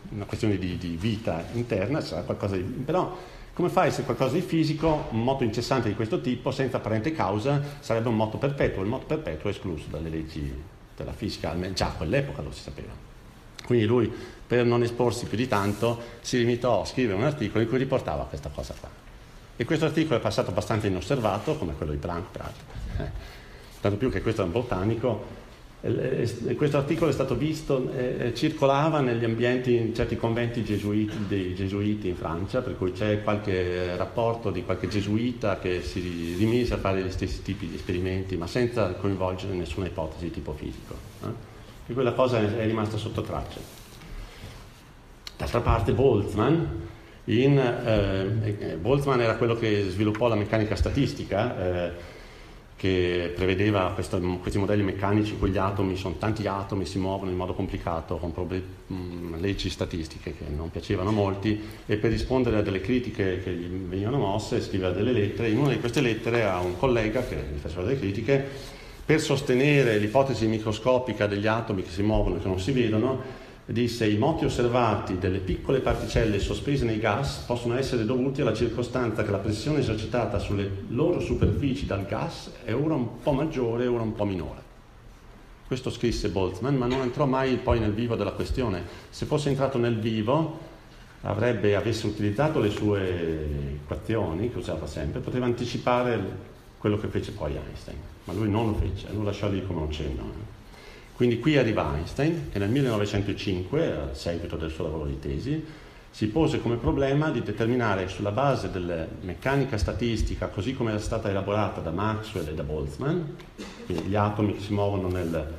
[0.10, 2.62] una questione di, di, vita interna, sarà qualcosa di...
[2.62, 3.18] però
[3.54, 7.12] come fa a essere qualcosa di fisico, un moto incessante di questo tipo, senza apparente
[7.12, 11.88] causa, sarebbe un moto perpetuo, il moto perpetuo è escluso dalle leggi della fisica, già
[11.88, 12.92] a quell'epoca lo si sapeva.
[13.66, 14.12] Quindi lui,
[14.48, 18.24] per non esporsi più di tanto, si limitò a scrivere un articolo in cui riportava
[18.24, 18.90] questa cosa qua.
[19.56, 22.64] E questo articolo è passato abbastanza inosservato, come quello di Planck, peraltro.
[22.98, 23.12] Eh.
[23.82, 25.26] Tanto più che questo è un botanico.
[25.82, 31.56] E questo articolo è stato visto, eh, circolava negli ambienti, in certi conventi gesuiti, dei
[31.56, 36.78] gesuiti in Francia, per cui c'è qualche rapporto di qualche gesuita che si rimise a
[36.78, 40.96] fare gli stessi tipi di esperimenti, ma senza coinvolgere nessuna ipotesi di tipo fisico.
[41.24, 41.28] Eh?
[41.88, 43.60] E quella cosa è rimasta sotto traccia.
[45.38, 46.62] D'altra parte Boltzmann,
[47.26, 52.18] in, eh, Boltzmann era quello che sviluppò la meccanica statistica, eh,
[52.80, 57.30] che prevedeva questo, questi modelli meccanici in cui gli atomi, sono tanti atomi, si muovono
[57.30, 62.10] in modo complicato con problem- mh, leggi statistiche che non piacevano a molti e per
[62.10, 65.50] rispondere a delle critiche che gli venivano mosse scriveva delle lettere.
[65.50, 68.48] In una di queste lettere a un collega che gli faceva delle critiche
[69.06, 73.22] per sostenere l'ipotesi microscopica degli atomi che si muovono e che non si vedono,
[73.74, 79.24] disse i moti osservati delle piccole particelle sospese nei gas possono essere dovuti alla circostanza
[79.24, 83.88] che la pressione esercitata sulle loro superfici dal gas è ora un po' maggiore e
[83.88, 84.62] ora un po' minore.
[85.68, 88.82] Questo scrisse Boltzmann, ma non entrò mai poi nel vivo della questione.
[89.12, 90.58] Se fosse entrato nel vivo,
[91.22, 96.20] avrebbe, avesse utilizzato le sue equazioni, che usava sempre, poteva anticipare
[96.80, 99.92] quello che fece poi Einstein, ma lui non lo fece, lo lasciò lì come un
[99.92, 100.58] cenno.
[101.20, 105.62] Quindi qui arriva Einstein che nel 1905, a seguito del suo lavoro di tesi,
[106.10, 111.30] si pose come problema di determinare sulla base della meccanica statistica, così come era stata
[111.30, 113.20] elaborata da Maxwell e da Boltzmann,
[113.86, 115.54] quindi gli atomi che si muovono nel,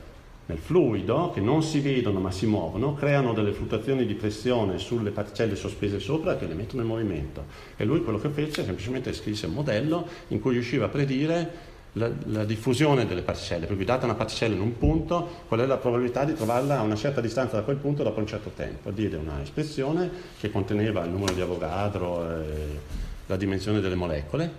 [0.47, 5.11] nel fluido, che non si vedono ma si muovono, creano delle fluttuazioni di pressione sulle
[5.11, 7.45] particelle sospese sopra che le mettono in movimento.
[7.77, 11.70] E lui quello che fece è semplicemente scrisse un modello in cui riusciva a predire
[11.93, 15.66] la, la, diffusione delle particelle, per cui data una particella in un punto, qual è
[15.66, 18.91] la probabilità di trovarla a una certa distanza da quel punto dopo un certo tempo.
[18.91, 22.78] Diede una espressione che conteneva il numero di Avogadro, eh,
[23.26, 24.53] la dimensione delle molecole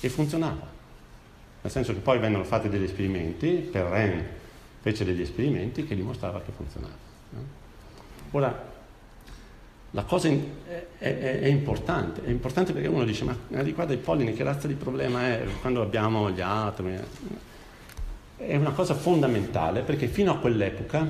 [0.00, 0.72] e funzionava.
[1.60, 4.26] Nel senso che poi vennero fatti degli esperimenti per Ren
[4.80, 6.92] fece degli esperimenti che dimostrava che funzionava.
[8.32, 8.72] Ora,
[9.94, 13.98] la cosa in, è, è, è, importante, è importante perché uno dice, ma riguardo ai
[13.98, 16.96] pollini che razza di problema è quando abbiamo gli atomi?
[18.36, 21.06] È una cosa fondamentale perché fino a quell'epoca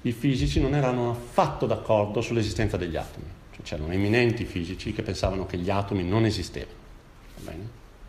[0.00, 3.26] i fisici non erano affatto d'accordo sull'esistenza degli atomi.
[3.52, 6.78] Cioè, c'erano eminenti fisici che pensavano che gli atomi non esistevano,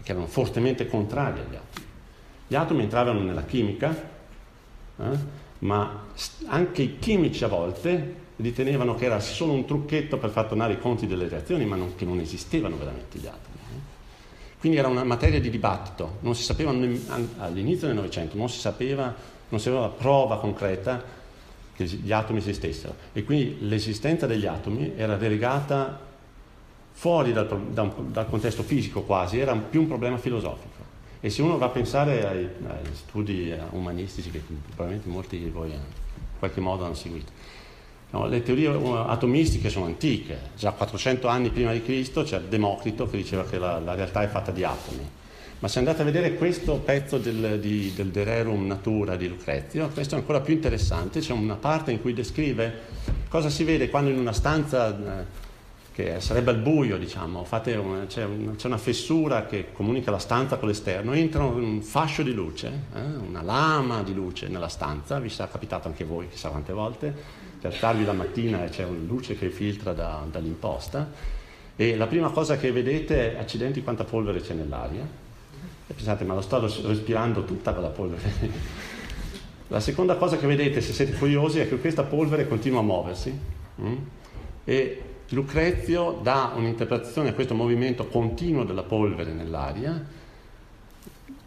[0.02, 1.88] che erano fortemente contrari agli atomi.
[2.48, 4.10] Gli atomi entravano nella chimica,
[5.00, 5.40] eh?
[5.60, 6.06] ma
[6.46, 10.80] anche i chimici a volte ritenevano che era solo un trucchetto per far tornare i
[10.80, 13.56] conti delle reazioni, ma non, che non esistevano veramente gli atomi.
[13.56, 13.80] Eh?
[14.60, 19.14] Quindi era una materia di dibattito, non si sapeva all'inizio del Novecento, non si sapeva,
[19.50, 21.20] non si aveva prova concreta
[21.74, 26.10] che gli atomi esistessero e quindi l'esistenza degli atomi era delegata
[26.92, 30.80] fuori dal, dal, dal contesto fisico quasi, era più un problema filosofico.
[31.20, 35.70] E se uno va a pensare ai, ai studi umanistici che probabilmente molti di voi
[35.70, 35.80] in
[36.40, 37.32] qualche modo hanno seguito,
[38.12, 38.70] no, le teorie
[39.08, 43.80] atomistiche sono antiche, già 400 anni prima di Cristo c'è Democrito che diceva che la,
[43.80, 45.10] la realtà è fatta di atomi.
[45.60, 49.90] Ma se andate a vedere questo pezzo del, di, del De Rerum Natura di Lucrezio,
[49.90, 52.80] questo è ancora più interessante, c'è una parte in cui descrive
[53.30, 55.50] cosa si vede quando in una stanza eh,
[55.94, 57.60] che sarebbe al buio, diciamo, una,
[58.08, 62.34] c'è, una, c'è, una, fessura che comunica la stanza con l'esterno, entra un fascio di
[62.34, 66.74] luce, eh, una lama di luce nella stanza, vi sarà capitato anche voi chissà quante
[66.74, 67.14] volte,
[67.62, 71.10] di alzarvi la mattina e c'è una luce che filtra da, dall'imposta
[71.76, 75.08] e la prima cosa che vedete è accidenti quanta polvere c'è nell'aria
[75.88, 78.22] e pensate ma lo sto respirando tutta quella polvere.
[79.68, 83.40] la seconda cosa che vedete se siete curiosi è che questa polvere continua a muoversi
[83.80, 83.98] mm?
[84.64, 90.04] e Lucrezio dà un'interpretazione a questo movimento continuo della polvere nell'aria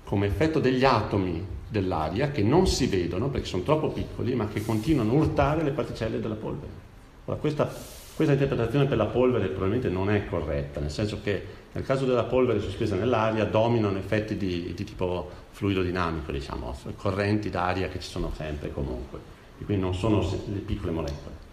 [0.05, 4.65] come effetto degli atomi dell'aria che non si vedono perché sono troppo piccoli ma che
[4.65, 6.83] continuano a urtare le particelle della polvere.
[7.25, 7.73] Ora, questa,
[8.15, 12.25] questa interpretazione per la polvere probabilmente non è corretta, nel senso che nel caso della
[12.25, 18.09] polvere sospesa nell'aria dominano effetti di, di tipo fluido dinamico, diciamo, correnti d'aria che ci
[18.09, 19.19] sono sempre e comunque,
[19.59, 21.45] e quindi non sono le piccole molecole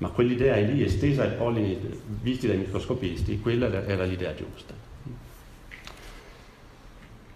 [0.00, 1.78] ma quell'idea lì estesa ai pollini
[2.22, 4.72] visti dai microscopisti, quella era l'idea giusta.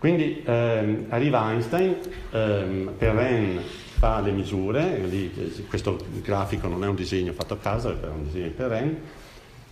[0.04, 1.96] Quindi ehm, arriva Einstein,
[2.30, 3.58] ehm, Perrin
[3.96, 5.32] fa le misure, lì,
[5.66, 8.98] questo grafico non è un disegno fatto a casa, è un disegno di Perrin,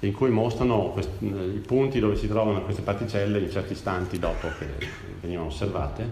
[0.00, 4.48] in cui mostrano questi, i punti dove si trovano queste particelle in certi istanti dopo
[4.58, 4.68] che
[5.20, 6.10] venivano osservate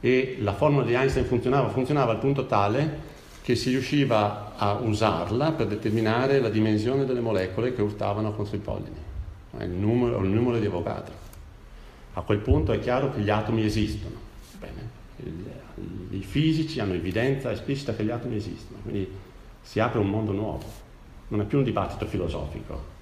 [0.00, 2.98] e la formula di Einstein funzionava, funzionava al punto tale
[3.42, 8.60] che si riusciva a usarla per determinare la dimensione delle molecole che urtavano contro i
[8.60, 9.02] pollini.
[9.60, 11.23] il numero, il numero di Avogadro.
[12.14, 14.16] A quel punto è chiaro che gli atomi esistono.
[14.58, 15.02] Bene.
[16.10, 19.08] I fisici hanno evidenza esplicita che gli atomi esistono, quindi
[19.62, 20.64] si apre un mondo nuovo.
[21.28, 22.92] Non è più un dibattito filosofico.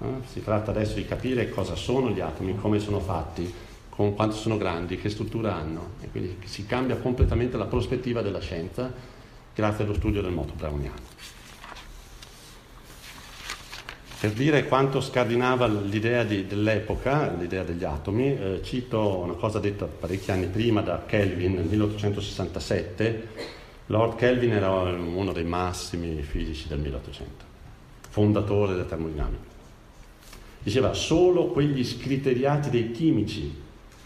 [0.00, 0.06] Eh?
[0.30, 3.52] Si tratta adesso di capire cosa sono gli atomi, come sono fatti,
[3.88, 5.90] con quanto sono grandi, che struttura hanno.
[6.00, 8.92] E quindi si cambia completamente la prospettiva della scienza
[9.54, 11.37] grazie allo studio del moto browniano.
[14.20, 19.84] Per dire quanto scardinava l'idea di, dell'epoca, l'idea degli atomi, eh, cito una cosa detta
[19.84, 23.28] parecchi anni prima da Kelvin nel 1867.
[23.86, 27.44] Lord Kelvin era uno dei massimi fisici del 1800,
[28.08, 29.46] fondatore della termodinamica.
[30.64, 33.54] Diceva solo quegli scriteriati dei chimici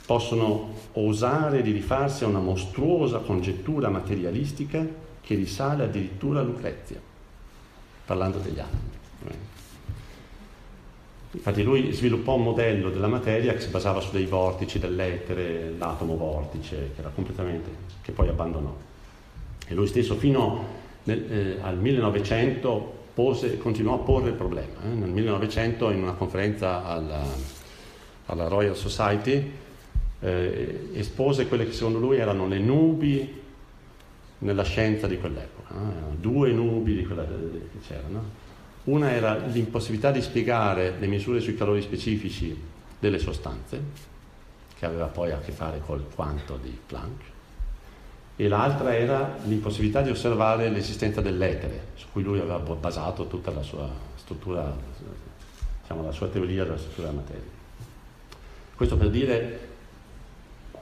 [0.05, 4.87] possono osare di rifarsi a una mostruosa congettura materialistica
[5.23, 7.01] che risale addirittura a Lucrezia,
[8.05, 9.51] parlando degli atomi.
[11.35, 16.17] Infatti lui sviluppò un modello della materia che si basava su dei vortici dell'etere, l'atomo
[16.17, 17.03] vortice, che
[18.03, 18.75] che poi abbandonò.
[19.67, 24.83] E lui stesso fino nel, eh, al 1900 pose, continuò a porre il problema.
[24.85, 24.95] Eh?
[24.95, 27.25] Nel 1900 in una conferenza alla,
[28.27, 29.53] alla Royal Society
[30.21, 33.41] eh, espose quelle che secondo lui erano le nubi
[34.39, 35.75] nella scienza di quell'epoca.
[35.75, 36.17] Eh?
[36.21, 38.42] Due nubi di quella, che c'erano
[38.85, 42.61] una era l'impossibilità di spiegare le misure sui calori specifici
[42.99, 43.81] delle sostanze,
[44.77, 47.23] che aveva poi a che fare col quanto di Planck,
[48.35, 53.63] e l'altra era l'impossibilità di osservare l'esistenza dell'etere, su cui lui aveva basato tutta la
[53.63, 54.75] sua struttura,
[55.83, 57.51] diciamo, la sua teoria della struttura della materia.
[58.75, 59.69] Questo per dire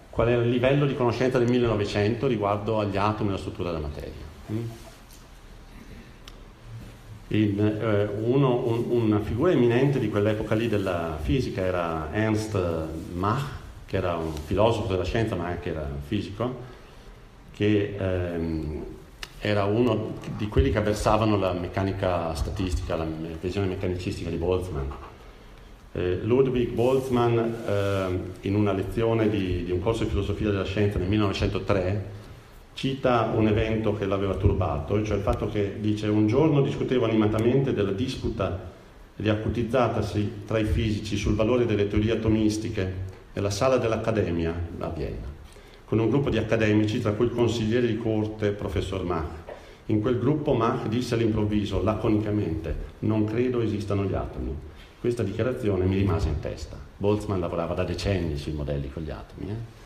[0.09, 3.87] qual era il livello di conoscenza del 1900 riguardo agli atomi e alla struttura della
[3.87, 4.29] materia.
[7.33, 12.59] In, eh, uno, un, una figura eminente di quell'epoca lì della fisica era Ernst
[13.15, 13.45] Mach,
[13.87, 16.57] che era un filosofo della scienza ma anche era fisico,
[17.55, 18.85] che ehm,
[19.41, 23.07] era uno di quelli che avversavano la meccanica statistica, la
[23.41, 24.87] visione meccanicistica di Boltzmann.
[25.93, 30.99] Eh, Ludwig Boltzmann, eh, in una lezione di, di un corso di filosofia della scienza
[30.99, 32.05] nel 1903,
[32.81, 37.75] cita un evento che l'aveva turbato, cioè il fatto che dice un giorno discutevo animatamente
[37.75, 38.71] della disputa
[39.17, 42.91] riacutizzatasi tra i fisici sul valore delle teorie atomistiche
[43.35, 45.27] nella sala dell'Accademia a Vienna,
[45.85, 49.29] con un gruppo di accademici tra cui il consigliere di corte, professor Mach.
[49.89, 54.57] In quel gruppo Mach disse all'improvviso, laconicamente, non credo esistano gli atomi.
[54.99, 56.79] Questa dichiarazione mi rimase in testa.
[56.97, 59.51] Boltzmann lavorava da decenni sui modelli con gli atomi.
[59.51, 59.80] Eh?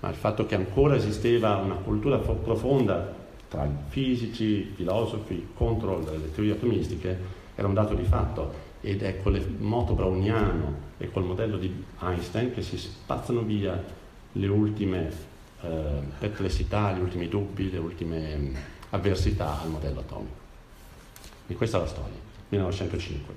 [0.00, 6.52] Ma il fatto che ancora esisteva una cultura profonda tra fisici, filosofi contro le teorie
[6.52, 11.56] atomistiche era un dato di fatto ed è con il moto browniano e col modello
[11.56, 13.82] di Einstein che si spazzano via
[14.32, 15.10] le ultime
[15.62, 18.56] eh, perplessità, gli ultimi dubbi, le ultime mh,
[18.90, 20.42] avversità al modello atomico.
[21.46, 22.18] E questa è la storia,
[22.48, 23.34] 1905.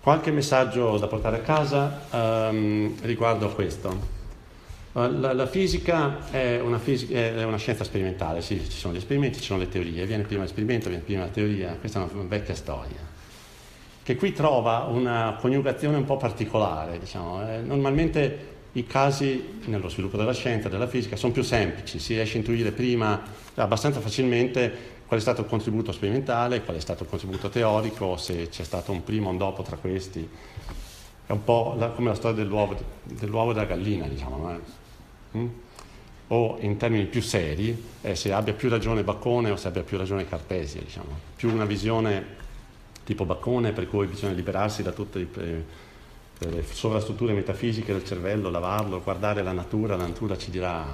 [0.00, 4.18] Qualche messaggio da portare a casa um, riguardo a questo.
[4.92, 9.38] La, la fisica, è una fisica è una, scienza sperimentale, sì, ci sono gli esperimenti,
[9.38, 12.56] ci sono le teorie, viene prima l'esperimento, viene prima la teoria, questa è una vecchia
[12.56, 12.98] storia,
[14.02, 16.98] che qui trova una coniugazione un po' particolare.
[16.98, 17.48] Diciamo.
[17.48, 22.34] Eh, normalmente i casi nello sviluppo della scienza, della fisica, sono più semplici, si riesce
[22.34, 23.20] a intuire prima
[23.54, 28.48] abbastanza facilmente qual è stato il contributo sperimentale, qual è stato il contributo teorico, se
[28.48, 30.28] c'è stato un prima o un dopo tra questi.
[31.26, 34.50] È un po' la, come la storia dell'uovo, dell'uovo e della gallina, diciamo.
[34.52, 34.79] Eh?
[35.36, 35.46] Mm?
[36.32, 39.98] o in termini più seri, eh, se abbia più ragione Baccone o se abbia più
[39.98, 41.08] ragione Cartesia, diciamo.
[41.34, 42.38] più una visione
[43.02, 45.64] tipo Baccone per cui bisogna liberarsi da tutte le,
[46.38, 50.86] le sovrastrutture metafisiche del cervello, lavarlo, guardare la natura, la natura ci dirà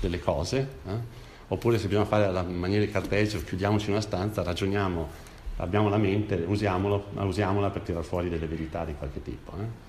[0.00, 1.18] delle cose, eh?
[1.48, 5.06] oppure se bisogna fare alla maniera di Cartesio, chiudiamoci in una stanza, ragioniamo,
[5.56, 9.52] abbiamo la mente, usiamola per tirare fuori delle verità di qualche tipo.
[9.60, 9.88] Eh?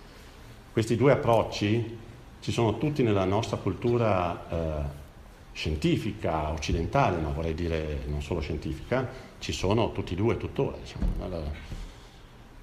[0.74, 2.10] Questi due approcci
[2.42, 5.00] ci sono tutti nella nostra cultura eh,
[5.54, 9.08] scientifica occidentale, ma vorrei dire non solo scientifica,
[9.40, 10.76] ci sono tutti e due tuttora.
[10.78, 11.70] Diciamo.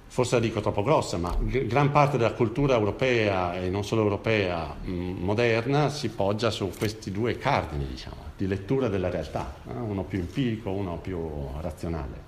[0.07, 4.75] Forse la dico troppo grossa, ma gran parte della cultura europea e non solo europea
[4.81, 9.77] mh, moderna si poggia su questi due cardini diciamo, di lettura della realtà, eh?
[9.77, 11.19] uno più empirico, uno più
[11.61, 12.27] razionale.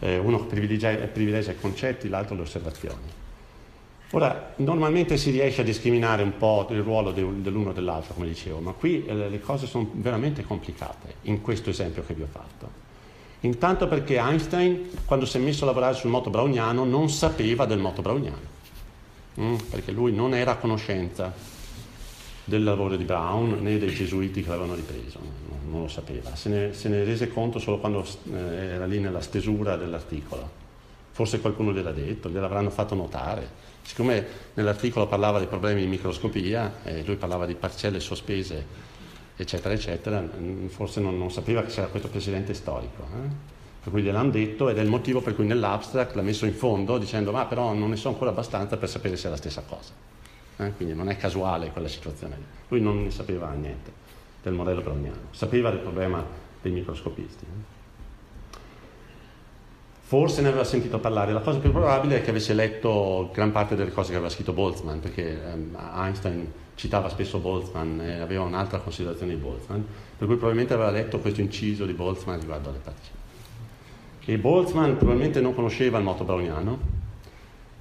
[0.00, 3.20] Eh, uno privilegia, privilegia i concetti, l'altro le osservazioni.
[4.14, 8.58] Ora, normalmente si riesce a discriminare un po' il ruolo dell'uno e dell'altro, come dicevo,
[8.58, 12.80] ma qui eh, le cose sono veramente complicate in questo esempio che vi ho fatto.
[13.40, 17.78] Intanto perché Einstein, quando si è messo a lavorare sul moto browniano, non sapeva del
[17.78, 18.36] moto browniano,
[19.40, 19.56] mm?
[19.70, 21.32] perché lui non era a conoscenza
[22.44, 26.50] del lavoro di Brown né dei gesuiti che l'avevano ripreso, non, non lo sapeva, se
[26.50, 30.60] ne, se ne, rese conto solo quando eh, era lì nella stesura dell'articolo.
[31.12, 33.70] Forse qualcuno gliel'ha detto, gliel'avranno fatto notare.
[33.82, 38.90] Siccome nell'articolo parlava dei problemi di microscopia e lui parlava di parcelle sospese
[39.36, 40.22] eccetera, eccetera,
[40.68, 43.02] forse non, non sapeva che c'era questo precedente storico.
[43.02, 43.50] Eh?
[43.82, 46.98] Per cui gliel'hanno detto ed è il motivo per cui nell'abstract l'ha messo in fondo
[46.98, 49.92] dicendo ma però non ne so ancora abbastanza per sapere se è la stessa cosa.
[50.58, 50.72] Eh?
[50.76, 52.44] Quindi non è casuale quella situazione lì.
[52.68, 54.00] Lui non ne sapeva niente
[54.42, 56.24] del modello browniano, sapeva del problema
[56.60, 57.44] dei microscopisti.
[60.12, 60.18] Eh?
[60.18, 63.74] Forse ne aveva sentito parlare, la cosa più probabile è che avesse letto gran parte
[63.74, 68.78] delle cose che aveva scritto Boltzmann, perché ehm, Einstein citava spesso Boltzmann e aveva un'altra
[68.78, 69.80] considerazione di Boltzmann,
[70.18, 73.20] per cui probabilmente aveva letto questo inciso di Boltzmann riguardo alle particelle.
[74.24, 77.00] E Boltzmann probabilmente non conosceva il moto browniano,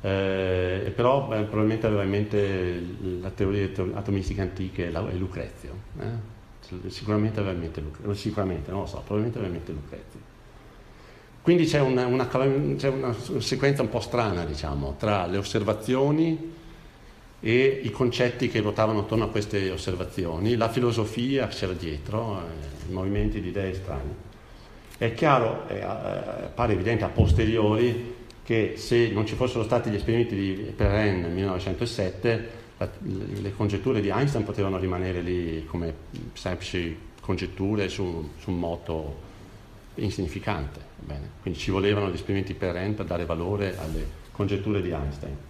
[0.02, 2.86] eh, però beh, probabilmente aveva in mente
[3.22, 5.74] la teoria atomistica antica e Lucrezio.
[6.00, 6.40] Eh?
[6.88, 10.31] Sicuramente aveva in mente Lucrezio, sicuramente, non lo so, probabilmente aveva in mente Lucrezio.
[11.42, 16.54] Quindi c'è una, una, c'è una sequenza un po' strana, diciamo, tra le osservazioni
[17.40, 22.90] e i concetti che ruotavano attorno a queste osservazioni, la filosofia che c'era dietro, eh,
[22.90, 24.30] i movimenti di idee strane.
[25.00, 25.84] È chiaro, eh,
[26.54, 31.32] pare evidente a posteriori, che se non ci fossero stati gli esperimenti di Perrin nel
[31.32, 35.94] 1907, la, le congetture di Einstein potevano rimanere lì come
[36.34, 39.30] semplici congetture su, su un moto
[40.04, 40.80] insignificante.
[40.98, 41.30] Bene.
[41.42, 45.50] Quindi ci volevano gli esperimenti Perrin per dare valore alle congetture di Einstein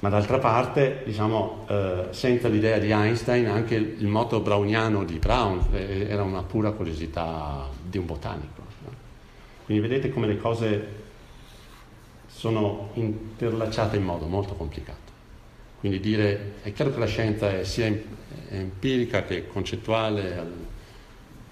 [0.00, 5.66] ma d'altra parte, diciamo, eh, senza l'idea di Einstein, anche il moto browniano di Brown
[5.72, 8.62] eh, era una pura curiosità di un botanico.
[8.84, 8.90] No?
[9.64, 10.86] Quindi vedete come le cose
[12.28, 15.16] sono interlacciate in modo molto complicato.
[15.80, 17.92] Quindi dire, è chiaro che la scienza è sia
[18.50, 20.46] empirica che concettuale,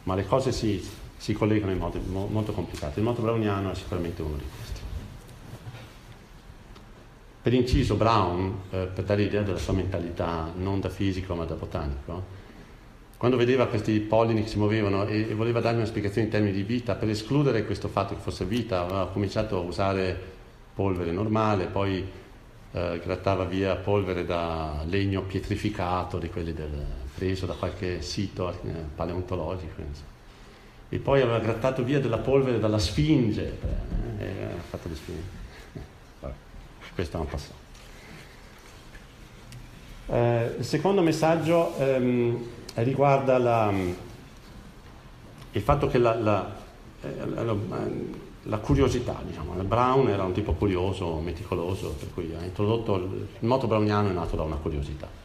[0.06, 0.82] ma le cose si,
[1.16, 2.00] si collegano in modo
[2.30, 2.98] molto complicato.
[2.98, 4.80] Il moto browniano è sicuramente uno di questi.
[7.42, 11.54] Per inciso Brown, eh, per dare l'idea della sua mentalità, non da fisico ma da
[11.54, 12.44] botanico,
[13.16, 16.54] quando vedeva questi pollini che si muovevano e, e voleva darmi una spiegazione in termini
[16.54, 20.34] di vita, per escludere questo fatto che fosse vita, aveva cominciato a usare
[20.74, 22.06] polvere normale, poi
[22.72, 28.70] eh, grattava via polvere da legno pietrificato, di quelli del, preso da qualche sito eh,
[28.94, 29.80] paleontologico.
[29.80, 30.14] Insomma.
[30.88, 33.58] E poi aveva grattato via della polvere dalla sfinge,
[34.18, 35.36] eh, e ha fatto le sfinge
[36.96, 37.64] questo è un passato.
[40.06, 43.70] Eh, il secondo messaggio ehm, riguarda la,
[45.52, 46.56] il fatto che la, la,
[47.02, 47.44] eh,
[48.44, 53.66] la, curiosità, diciamo, Brown era un tipo curioso, meticoloso, per cui ha introdotto il moto
[53.66, 55.24] browniano è nato da una curiosità.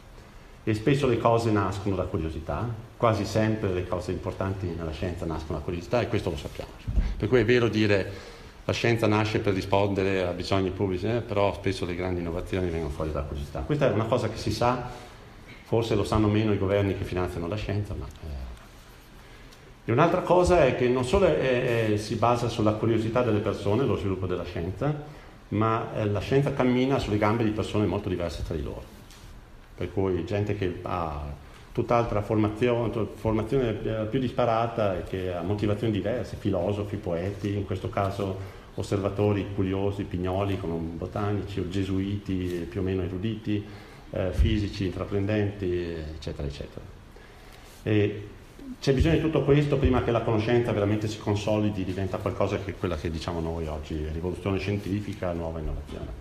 [0.64, 5.58] E spesso le cose nascono da curiosità, quasi sempre le cose importanti nella scienza nascono
[5.58, 6.70] da curiosità e questo lo sappiamo.
[7.16, 8.30] Per cui è vero dire
[8.64, 12.90] la scienza nasce per rispondere a bisogni pubblici, eh, però spesso le grandi innovazioni vengono
[12.90, 13.60] fuori dalla curiosità.
[13.60, 14.88] Questa è una cosa che si sa,
[15.64, 18.06] forse lo sanno meno i governi che finanziano la scienza, ma...
[18.06, 18.50] Eh.
[19.84, 23.84] E un'altra cosa è che non solo è, è, si basa sulla curiosità delle persone,
[23.84, 24.94] lo sviluppo della scienza,
[25.48, 28.91] ma eh, la scienza cammina sulle gambe di persone molto diverse tra di loro.
[29.74, 31.40] Per cui gente che ha
[31.72, 37.88] tutt'altra formazione, formazione eh, più disparata e che ha motivazioni diverse, filosofi, poeti, in questo
[37.88, 43.64] caso osservatori curiosi, pignoli botanici o gesuiti più o meno eruditi,
[44.10, 46.84] eh, fisici, intraprendenti, eccetera, eccetera.
[47.82, 48.28] E
[48.80, 52.72] c'è bisogno di tutto questo prima che la conoscenza veramente si consolidi, diventa qualcosa che
[52.72, 56.20] è quella che diciamo noi oggi, rivoluzione scientifica, nuova innovazione.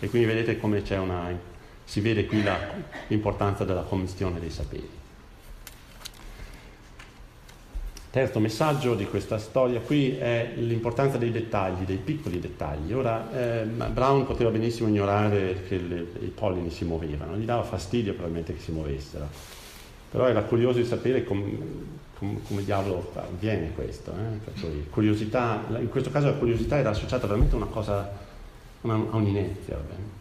[0.00, 1.54] E quindi vedete come c'è una
[1.86, 2.58] si vede qui la,
[3.06, 4.88] l'importanza della commistione dei saperi.
[8.10, 12.92] Terzo messaggio di questa storia qui è l'importanza dei dettagli, dei piccoli dettagli.
[12.92, 18.12] Ora, eh, Brown poteva benissimo ignorare che le, i pollini si muovevano, gli dava fastidio
[18.14, 19.28] probabilmente che si muovessero,
[20.10, 21.44] però era curioso di sapere com,
[22.18, 24.12] com, come diavolo avviene questo.
[24.12, 24.64] Eh?
[25.78, 28.10] In questo caso la curiosità era associata veramente a una cosa,
[28.80, 30.15] a un'inezia.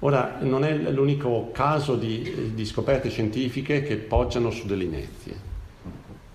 [0.00, 5.46] Ora, non è l'unico caso di, di, scoperte scientifiche che poggiano su delle inezie.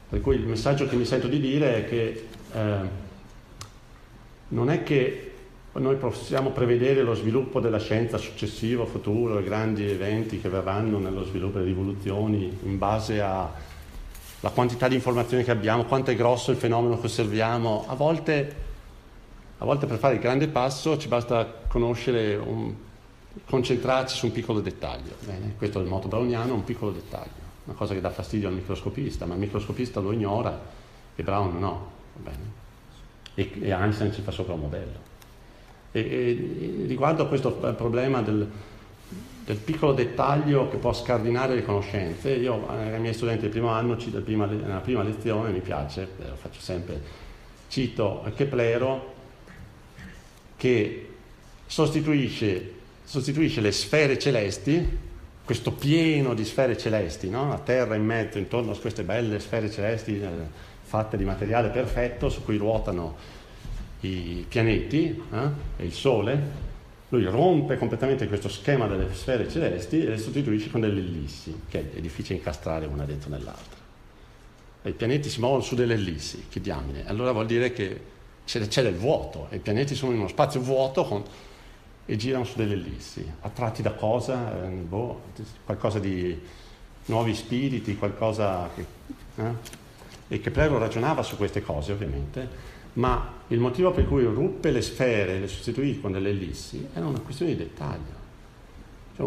[0.09, 2.75] Per cui il messaggio che mi sento di dire è che eh,
[4.49, 5.31] non è che
[5.73, 11.23] noi possiamo prevedere lo sviluppo della scienza successivo, futuro, i grandi eventi che verranno nello
[11.23, 13.71] sviluppo delle rivoluzioni in base a
[14.43, 17.85] la quantità di informazioni che abbiamo, quanto è grosso il fenomeno che osserviamo.
[17.87, 18.55] A volte,
[19.57, 22.75] a volte per fare il grande passo ci basta conoscere, un,
[23.45, 25.15] concentrarci su un piccolo dettaglio.
[25.25, 25.55] Bene?
[25.57, 29.25] Questo è il moto browniano, un piccolo dettaglio, una cosa che dà fastidio al microscopista,
[29.25, 30.59] ma il microscopista lo ignora
[31.15, 31.91] e Brown no.
[33.35, 35.11] E, e Einstein ci fa sopra un modello.
[35.91, 38.49] E, e, riguardo a questo problema del,
[39.45, 43.95] del, piccolo dettaglio che può scardinare le conoscenze, io ai miei studenti del primo anno,
[44.23, 47.01] prima, nella prima lezione, mi piace, eh, lo faccio sempre,
[47.67, 49.13] cito Keplero
[50.55, 51.09] che
[51.65, 52.73] sostituisce,
[53.03, 55.11] sostituisce le sfere celesti,
[55.43, 57.49] questo pieno di sfere celesti, no?
[57.49, 60.27] la Terra in mezzo, intorno a queste belle sfere celesti eh,
[60.81, 63.15] fatte di materiale perfetto su cui ruotano
[64.01, 65.37] i pianeti eh,
[65.77, 66.71] e il Sole,
[67.09, 71.91] lui rompe completamente questo schema delle sfere celesti e le sostituisce con delle ellissi, che
[71.93, 73.81] è difficile incastrare una dentro nell'altra.
[74.81, 77.07] E I pianeti si muovono su delle ellissi, che diamine.
[77.07, 78.01] Allora vuol dire che
[78.45, 81.23] c'è, c'è del vuoto, e i pianeti sono in uno spazio vuoto con,
[82.05, 83.25] e girano su delle ellissi.
[83.41, 84.65] Attratti da cosa?
[84.65, 85.21] Eh, boh,
[85.65, 86.39] qualcosa di
[87.05, 88.85] nuovi spiriti, qualcosa che...
[89.35, 89.81] Eh?
[90.29, 92.47] E Kepler ragionava su queste cose, ovviamente,
[92.93, 97.05] ma il motivo per cui ruppe le sfere e le sostituì con delle ellissi era
[97.05, 98.21] una questione di dettaglio.
[99.15, 99.25] Cioè,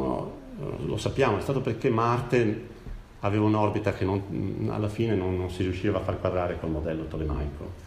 [0.84, 2.74] lo sappiamo, è stato perché Marte
[3.20, 7.04] aveva un'orbita che non, alla fine non, non, si riusciva a far quadrare col modello
[7.04, 7.84] tolemaico,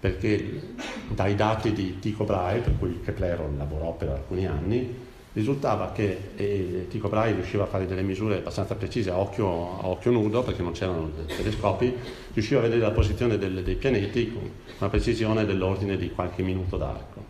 [0.00, 0.60] perché
[1.08, 6.86] dai dati di Tycho Brahe, per cui Kepler lavorò per alcuni anni, risultava che eh,
[6.88, 10.62] Tycho Brahe riusciva a fare delle misure abbastanza precise a occhio, a occhio nudo, perché
[10.62, 11.94] non c'erano telescopi,
[12.32, 16.76] riusciva a vedere la posizione del, dei pianeti con una precisione dell'ordine di qualche minuto
[16.76, 17.24] d'arco,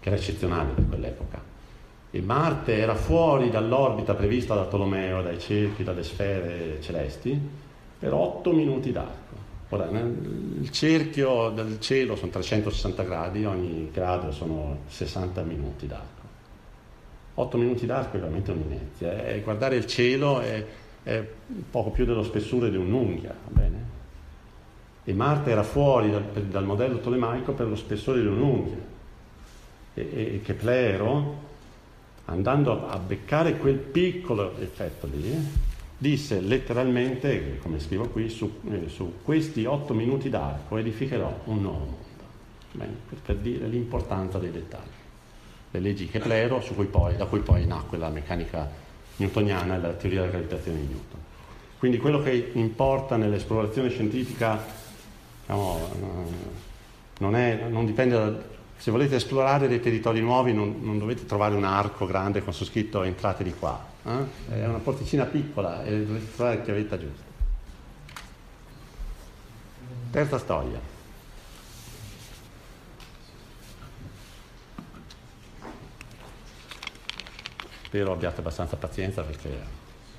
[0.00, 1.52] che era eccezionale per quell'epoca.
[2.10, 7.40] E Marte era fuori dall'orbita prevista da Tolomeo, dai cerchi, dalle sfere celesti,
[7.98, 9.23] per 8 minuti d'arco.
[9.74, 16.22] Ora, il cerchio del cielo sono 360 gradi, ogni grado sono 60 minuti d'arco.
[17.34, 19.26] 8 minuti d'arco è veramente un'inezia.
[19.26, 20.64] E guardare il cielo è,
[21.02, 21.26] è,
[21.68, 23.92] poco più dello spessore di un'unghia, bene?
[25.02, 28.78] E Marte era fuori dal, dal modello tolemaico per lo spessore di un'unghia.
[29.94, 30.02] E,
[30.34, 31.42] e Keplero,
[32.26, 35.72] andando a beccare quel piccolo effetto lì,
[36.04, 41.78] disse letteralmente, come scrivo qui, su, eh, su questi 8 minuti d'arco edificherò un nuovo
[41.78, 42.02] mondo.
[42.72, 45.02] Bene, per, per dire l'importanza dei dettagli
[45.70, 48.70] le leggi Keplero, cui poi, da cui poi nacque la meccanica
[49.16, 51.20] newtoniana e la teoria della gravitazione di Newton.
[51.78, 54.62] Quindi quello che importa nell'esplorazione scientifica
[55.40, 55.90] diciamo,
[57.18, 58.52] non, è, non, dipende da...
[58.76, 62.64] Se volete esplorare dei territori nuovi non, non, dovete trovare un arco grande con su
[62.64, 63.92] scritto entrate di qua.
[64.06, 64.24] Eh?
[64.50, 67.22] È una porticina piccola e dovete trovare la chiavetta giusta.
[70.10, 70.78] Terza storia.
[77.84, 79.58] Spero abbiate abbastanza pazienza perché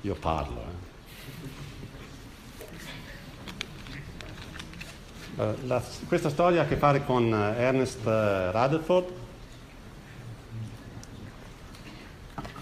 [0.00, 0.64] io parlo.
[5.36, 5.42] Eh.
[5.42, 5.56] eh.
[5.66, 9.25] La, questa storia ha a che fare con Ernest eh, Rutherford.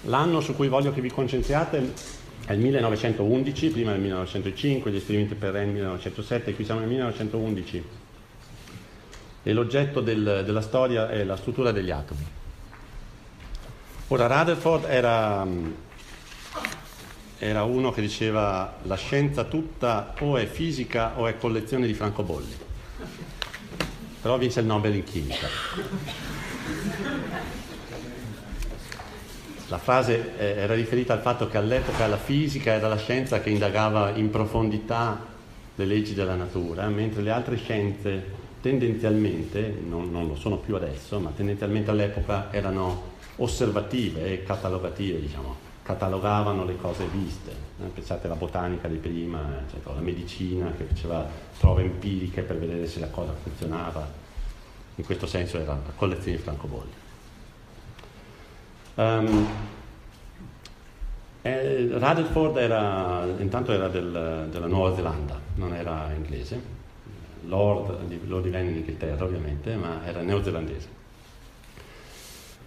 [0.05, 1.92] L'anno su cui voglio che vi concentriate
[2.46, 7.84] è il 1911, prima del 1905, gli esperimenti per nel 1907, qui siamo nel 1911
[9.46, 12.26] e l'oggetto del, della storia è la struttura degli atomi.
[14.09, 15.46] Ora Rutherford era,
[17.38, 22.57] era, uno che diceva la scienza tutta o è fisica o è collezione di francobolli.
[24.20, 25.46] Però vince il Nobel in chimica.
[29.75, 33.51] La frase eh, era riferita al fatto che all'epoca la fisica era la scienza che
[33.51, 35.18] indagava in profondità
[35.75, 38.25] le leggi della natura, mentre le altre scienze
[38.61, 45.57] tendenzialmente, non, non lo sono più adesso, ma tendenzialmente all'epoca erano osservative e catalogative, diciamo,
[45.83, 47.51] catalogavano le cose viste.
[47.51, 52.87] Eh, pensate alla botanica di prima, eccetera, la medicina che faceva prove empiriche per vedere
[52.87, 54.09] se la cosa funzionava.
[54.95, 57.03] In questo senso era la collezione di francobolli.
[58.97, 59.47] Um,
[61.42, 66.59] eh, Rutherford era, intanto era del, della Nuova Zelanda, non era inglese,
[67.47, 71.03] Lord, Lord divenne in Inghilterra ovviamente, ma era neozelandese.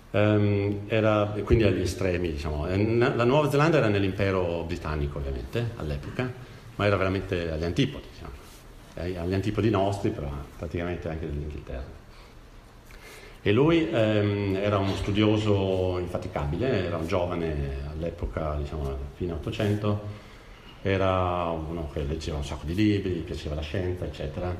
[0.09, 2.65] Um, era quindi agli estremi, diciamo.
[2.65, 6.32] La Nuova Zelanda era nell'impero britannico ovviamente all'epoca,
[6.75, 9.23] ma era veramente agli antipodi, diciamo.
[9.23, 12.05] agli antipodi nostri, però praticamente anche dell'Inghilterra.
[13.48, 20.02] E lui um, era uno studioso infaticabile, era un giovane all'epoca, diciamo, fine 800,
[20.82, 24.54] era uno che leggeva un sacco di libri, gli piaceva la scienza, eccetera.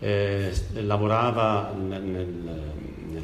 [0.00, 3.22] Eh, lavorava nel, nel,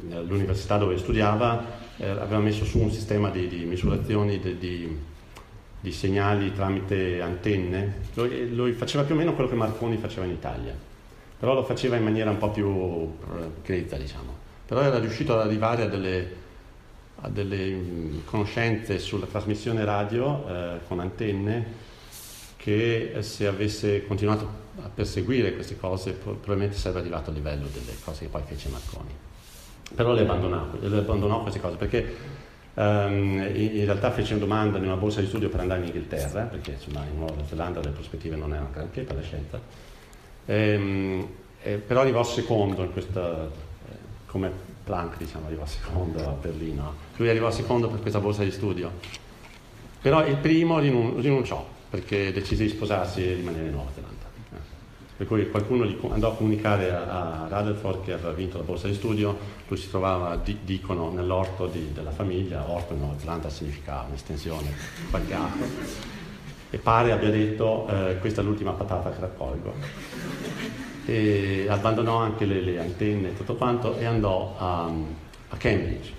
[0.00, 1.64] nell'università dove studiava,
[1.98, 4.98] eh, aveva messo su un sistema di, di misurazioni di, di,
[5.78, 7.98] di, segnali tramite antenne.
[8.14, 10.74] Lui, lui, faceva più o meno quello che Marconi faceva in Italia,
[11.38, 14.44] però lo faceva in maniera un po' più eh, grezza, diciamo.
[14.66, 16.44] Però era riuscito ad arrivare a delle
[17.20, 21.84] a delle mm, conoscenze sulla trasmissione radio eh, con antenne
[22.56, 27.96] che eh, se avesse continuato a perseguire queste cose probabilmente sarebbe arrivato a livello delle
[28.04, 29.14] cose che poi fece Marconi.
[29.94, 32.16] Però le abbandonò, le abbandonò queste cose perché
[32.74, 36.42] um, in, realtà fece una domanda in una borsa di studio per andare in Inghilterra,
[36.42, 39.60] perché insomma in Nuova Zelanda le prospettive non erano granché per la scienza,
[40.46, 41.26] ehm,
[41.62, 44.50] eh, però arrivò secondo in questa, eh, come
[44.84, 48.90] Planck diciamo, arrivò secondo a Berlino, lui arrivò secondo per questa borsa di studio,
[50.00, 54.24] però il primo rinun- rinunciò perché decise di sposarsi e rimanere in Nuova Zelanda.
[54.52, 54.58] Eh.
[55.16, 58.86] Per cui qualcuno gli andò a comunicare a, a Rutherford che aveva vinto la borsa
[58.86, 59.36] di studio,
[59.66, 64.72] lui si trovava, di, dicono, nell'orto di, della famiglia, orto in Nuova Zelanda significa un'estensione,
[65.10, 65.64] acqua,
[66.76, 69.72] e pare abbia detto eh, questa è l'ultima patata che raccolgo
[71.06, 74.90] e abbandonò anche le, le, antenne e tutto quanto e andò a,
[75.48, 76.12] a, Cambridge.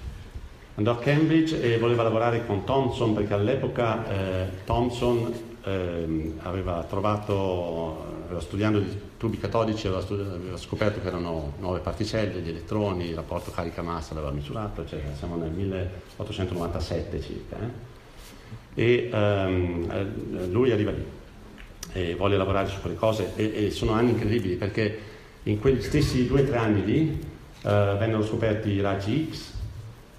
[0.75, 5.31] Andò a Cambridge e voleva lavorare con Thomson perché all'epoca eh, Thomson
[5.63, 11.79] eh, aveva trovato, aveva studiando i tubi catodici, aveva, studi- aveva, scoperto che erano nuove
[11.79, 15.13] particelle, gli elettroni, il rapporto carica-massa l'aveva misurato, eccetera.
[15.13, 17.96] Siamo nel 1897 circa.
[18.77, 18.83] Eh?
[18.83, 21.03] E ehm, eh, lui arriva lì
[21.93, 24.99] e voglio lavorare su quelle cose e, e, sono anni incredibili perché
[25.43, 27.19] in quegli stessi due o tre anni lì
[27.63, 29.53] uh, vennero scoperti i raggi X,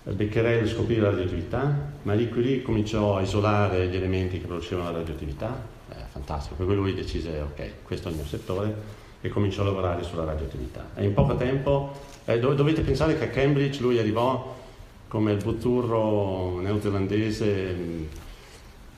[0.04, 5.66] Becquerel scoprì la radioattività, Marie Curie cominciò a isolare gli elementi che producevano la radioattività,
[5.90, 8.74] eh, fantastico, per cui lui decise ok, questo è il mio settore
[9.20, 10.88] e cominciò a lavorare sulla radioattività.
[10.94, 11.92] E in poco tempo,
[12.24, 14.56] eh, dovete pensare che a Cambridge lui arrivò
[15.08, 17.74] come il buzzurro neozelandese,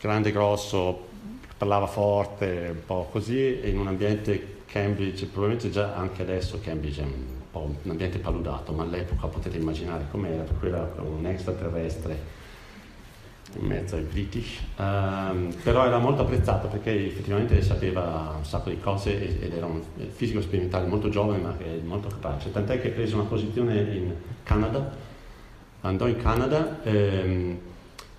[0.01, 1.09] grande, grosso,
[1.57, 7.05] parlava forte, un po' così, in un ambiente Cambridge, probabilmente già anche adesso Cambridge è
[7.05, 12.39] un po' un ambiente paludato, ma all'epoca potete immaginare com'era, per cui era un extraterrestre
[13.59, 18.79] in mezzo ai British, um, però era molto apprezzato perché effettivamente sapeva un sacco di
[18.79, 23.25] cose ed era un fisico sperimentale molto giovane ma molto capace, tant'è che prese una
[23.25, 24.89] posizione in Canada,
[25.81, 27.59] andò in Canada ehm,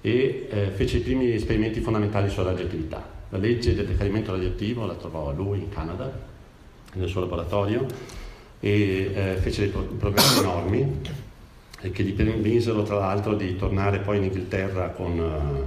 [0.02, 4.96] e eh, fece i primi esperimenti fondamentali sulla radioattività la legge del decadimento radioattivo la
[4.96, 6.12] trovò lui in Canada,
[6.94, 7.86] nel suo laboratorio,
[8.60, 11.02] e eh, fece dei pro- programmi enormi
[11.94, 15.66] che gli permisero tra l'altro di tornare poi in Inghilterra con, uh,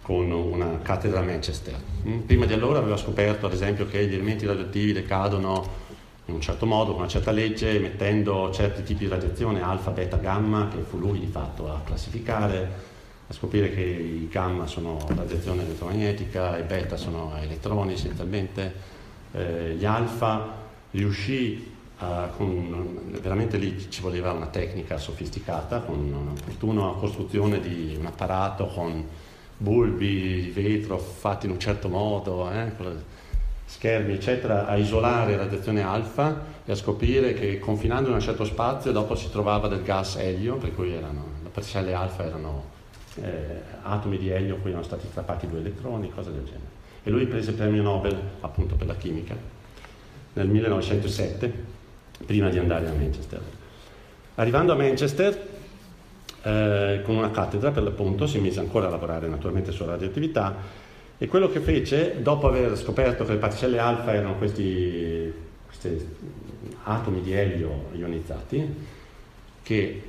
[0.00, 1.74] con una cattedra a Manchester.
[2.06, 2.20] Mm?
[2.20, 5.80] Prima di allora aveva scoperto ad esempio che gli elementi radioattivi decadono
[6.26, 10.16] in un certo modo, con una certa legge, emettendo certi tipi di radiazione, alfa, beta,
[10.16, 12.91] gamma, che fu lui di fatto a classificare
[13.26, 18.72] a scoprire che i gamma sono radiazione elettromagnetica, i beta sono elettroni essenzialmente,
[19.32, 20.60] eh, gli alfa.
[20.90, 28.06] Riuscì a, con, veramente lì ci voleva una tecnica sofisticata, con un'opportuna costruzione di un
[28.06, 29.06] apparato con
[29.56, 32.70] bulbi di vetro fatti in un certo modo, eh,
[33.64, 38.92] schermi eccetera, a isolare radiazione alfa e a scoprire che confinando in un certo spazio
[38.92, 42.71] dopo si trovava del gas elio, per cui erano, le particelle alfa erano
[43.16, 46.80] eh, atomi di elio a cui erano stati strappati due elettroni, cose del genere.
[47.02, 49.36] E lui prese il premio Nobel appunto per la chimica
[50.34, 51.52] nel 1907,
[52.24, 53.40] prima di andare a Manchester.
[54.36, 55.48] Arrivando a Manchester,
[56.42, 60.80] eh, con una cattedra per l'appunto, si mise ancora a lavorare naturalmente sulla radioattività
[61.18, 65.32] e quello che fece, dopo aver scoperto che le particelle alfa erano questi,
[65.66, 66.08] questi
[66.84, 68.74] atomi di elio ionizzati,
[69.62, 70.02] che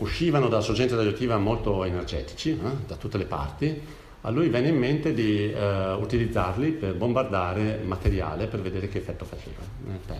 [0.00, 3.80] uscivano dalla sorgente radioattiva molto energetici eh, da tutte le parti,
[4.22, 9.24] a lui venne in mente di eh, utilizzarli per bombardare materiale per vedere che effetto
[9.24, 9.62] faceva.
[10.08, 10.14] Eh,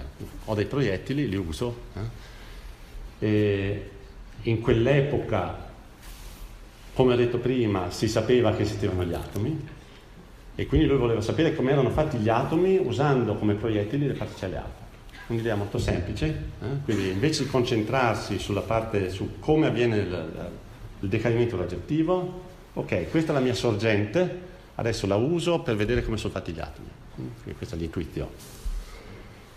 [0.45, 1.77] ho dei proiettili, li uso.
[3.19, 3.99] Eh.
[4.45, 5.69] In quell'epoca,
[6.95, 9.69] come ho detto prima, si sapeva che esistevano gli atomi
[10.55, 14.57] e quindi lui voleva sapere come erano fatti gli atomi usando come proiettili le particelle
[14.57, 14.80] alfa
[15.33, 16.27] un'idea molto semplice,
[16.61, 16.67] eh?
[16.85, 20.51] quindi invece di concentrarsi sulla parte, su come avviene il,
[21.01, 22.43] il decadimento radioattivo,
[22.75, 26.61] ok, questa è la mia sorgente, adesso la uso per vedere come sono fatti gli
[26.61, 28.59] atomi, quindi questa è l'intuizione.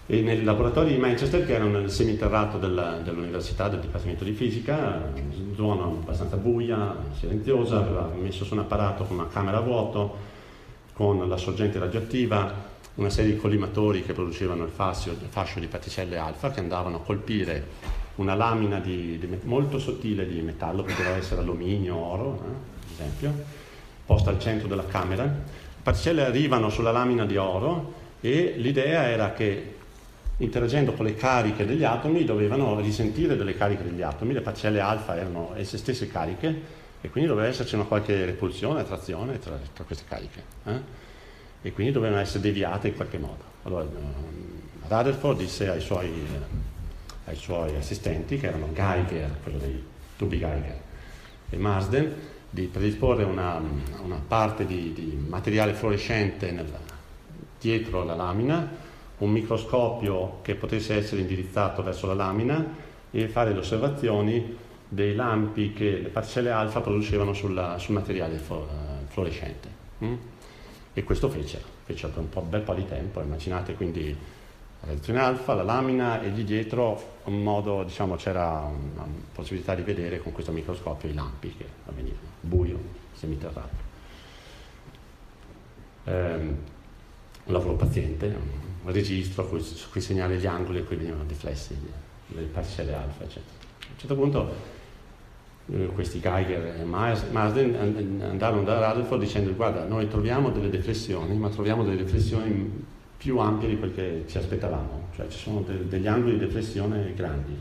[0.06, 5.02] E nei laboratori di Manchester, che erano nel seminterrato della, dell'università, del Dipartimento di Fisica,
[5.56, 10.32] zona abbastanza buia, silenziosa, aveva messo su un apparato con una camera a vuoto,
[10.92, 15.68] con la sorgente radioattiva una serie di collimatori che producevano il fascio, il fascio di
[15.68, 21.16] particelle alfa che andavano a colpire una lamina di, di, molto sottile di metallo, poteva
[21.16, 23.34] essere alluminio, oro, eh, ad esempio,
[24.06, 25.24] posta al centro della camera.
[25.24, 29.76] Le particelle arrivano sulla lamina di oro e l'idea era che
[30.38, 35.16] interagendo con le cariche degli atomi dovevano risentire delle cariche degli atomi, le particelle alfa
[35.16, 40.06] erano esse stesse cariche e quindi doveva esserci una qualche repulsione, attrazione tra, tra queste
[40.08, 41.12] cariche eh?
[41.64, 43.42] E quindi dovevano essere deviate in qualche modo.
[43.64, 43.88] Allora,
[44.88, 46.12] Rutherford disse ai suoi,
[47.26, 49.82] ai suoi assistenti, che erano Geiger, quello dei
[50.18, 50.80] tubi Geiger,
[51.50, 52.14] e Marsden,
[52.50, 53.62] di predisporre una,
[54.04, 56.70] una parte di, di, materiale fluorescente nel,
[57.60, 58.70] dietro la lamina,
[59.20, 64.58] un microscopio che potesse essere indirizzato verso la lamina e fare le osservazioni
[64.90, 68.38] dei lampi che le parcelle alfa producevano sulla, sul materiale
[69.08, 69.70] fluorescente.
[70.04, 70.14] Mm?
[70.94, 74.16] E questo fece, fece per un, un bel po' di tempo, immaginate quindi
[74.82, 79.82] la reazione alfa, la lamina e lì dietro un modo, diciamo, c'era una possibilità di
[79.82, 82.78] vedere con questo microscopio i lampi che avvenivano, buio,
[83.14, 83.92] semiterrato.
[86.04, 86.36] Eh,
[87.46, 88.26] un lavoro paziente,
[88.84, 91.76] un registro su cui segnare gli angoli e cui venivano riflessi
[92.28, 93.56] le parcelle alfa, eccetera.
[93.80, 94.82] A un certo punto
[95.94, 101.84] questi Geiger e Marsden andarono da Rutherford dicendo guarda noi troviamo delle deflessioni ma troviamo
[101.84, 102.86] delle deflessioni
[103.16, 107.14] più ampie di quel che ci aspettavamo cioè ci sono de- degli angoli di deflessione
[107.16, 107.58] grandi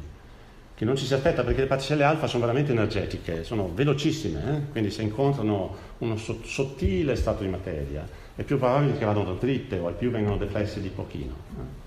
[0.74, 4.70] che non ci si aspetta perché le particelle alfa sono veramente energetiche sono velocissime eh?
[4.72, 9.78] quindi se incontrano uno so- sottile stato di materia è più probabile che vadano dritte
[9.78, 11.80] o al più vengono deflessi di pochino eh?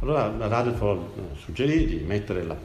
[0.00, 2.56] allora Rutherford eh, suggerì di mettere la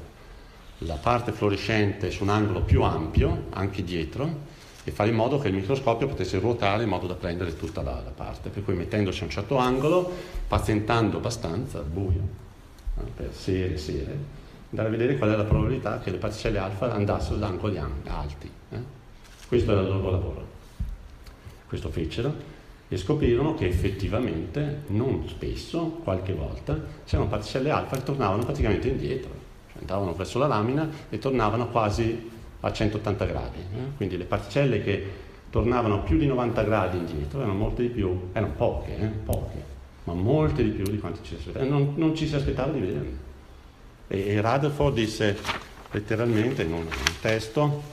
[0.79, 5.47] la parte fluorescente su un angolo più ampio, anche dietro, e fare in modo che
[5.47, 8.49] il microscopio potesse ruotare in modo da prendere tutta la, la parte.
[8.49, 10.09] Per cui mettendosi a un certo angolo,
[10.47, 12.21] pazientando abbastanza, buio,
[12.97, 14.17] eh, per sere e sere,
[14.69, 18.49] andare a vedere qual è la probabilità che le particelle alfa andassero ad angoli alti.
[18.69, 18.79] Eh?
[19.47, 20.45] Questo era il loro lavoro.
[21.67, 22.55] Questo fecero
[22.87, 29.36] e scoprirono che effettivamente, non spesso, qualche volta, c'erano particelle alfa che tornavano praticamente indietro
[29.79, 32.29] andavano verso la lamina e tornavano quasi
[32.61, 33.59] a 180 gradi.
[33.59, 33.95] Eh?
[33.95, 38.53] Quindi le particelle che tornavano più di 90 gradi indietro erano molte di più, erano
[38.53, 39.07] poche, eh?
[39.07, 39.63] poche,
[40.05, 41.65] ma molte di più di quante ci si aspettava.
[41.65, 43.17] Non, non ci si aspettava di vederle.
[44.07, 45.37] E, e Rutherford disse
[45.91, 47.83] letteralmente in un, un testo,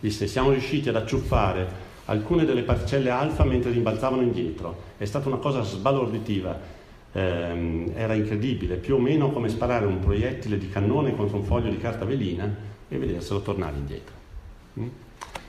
[0.00, 4.94] disse siamo riusciti ad acciuffare alcune delle particelle alfa mentre rimbalzavano indietro.
[4.96, 6.74] È stata una cosa sbalorditiva
[7.16, 11.70] ehm, era incredibile, più o meno come sparare un proiettile di cannone contro un foglio
[11.70, 12.54] di carta velina
[12.88, 14.14] e vederselo tornare indietro.
[14.78, 14.88] Mm?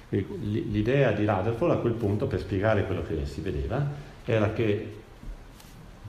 [0.10, 3.86] L'idea di Rutherford a quel punto, per spiegare quello che si vedeva,
[4.24, 4.94] era che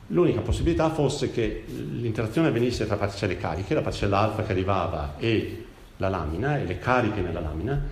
[0.08, 5.64] l'unica possibilità fosse che l'interazione avvenisse tra particelle cariche, la particella alfa che arrivava e
[5.96, 7.82] la lamina e le cariche nella lamina,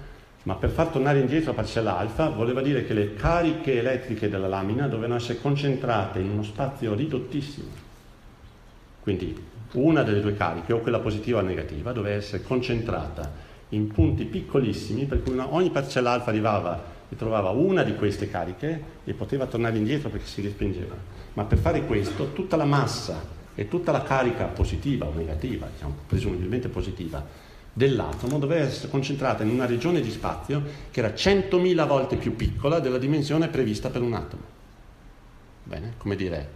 [0.46, 4.46] ma per far tornare indietro la particella alfa voleva dire che le cariche elettriche della
[4.46, 7.66] lamina dovevano essere concentrate in uno spazio ridottissimo.
[9.02, 9.36] Quindi
[9.72, 13.28] una delle due cariche, o quella positiva o negativa, doveva essere concentrata
[13.70, 18.30] in punti piccolissimi, per cui una, ogni particella alfa arrivava e trovava una di queste
[18.30, 20.94] cariche e poteva tornare indietro perché si respingeva.
[21.32, 23.20] Ma per fare questo tutta la massa
[23.52, 27.24] e tutta la carica positiva o negativa, diciamo, presumibilmente positiva,
[27.76, 32.80] dell'atomo doveva essere concentrata in una regione di spazio che era 100.000 volte più piccola
[32.80, 34.42] della dimensione prevista per un atomo.
[35.62, 36.50] Bene, come dire,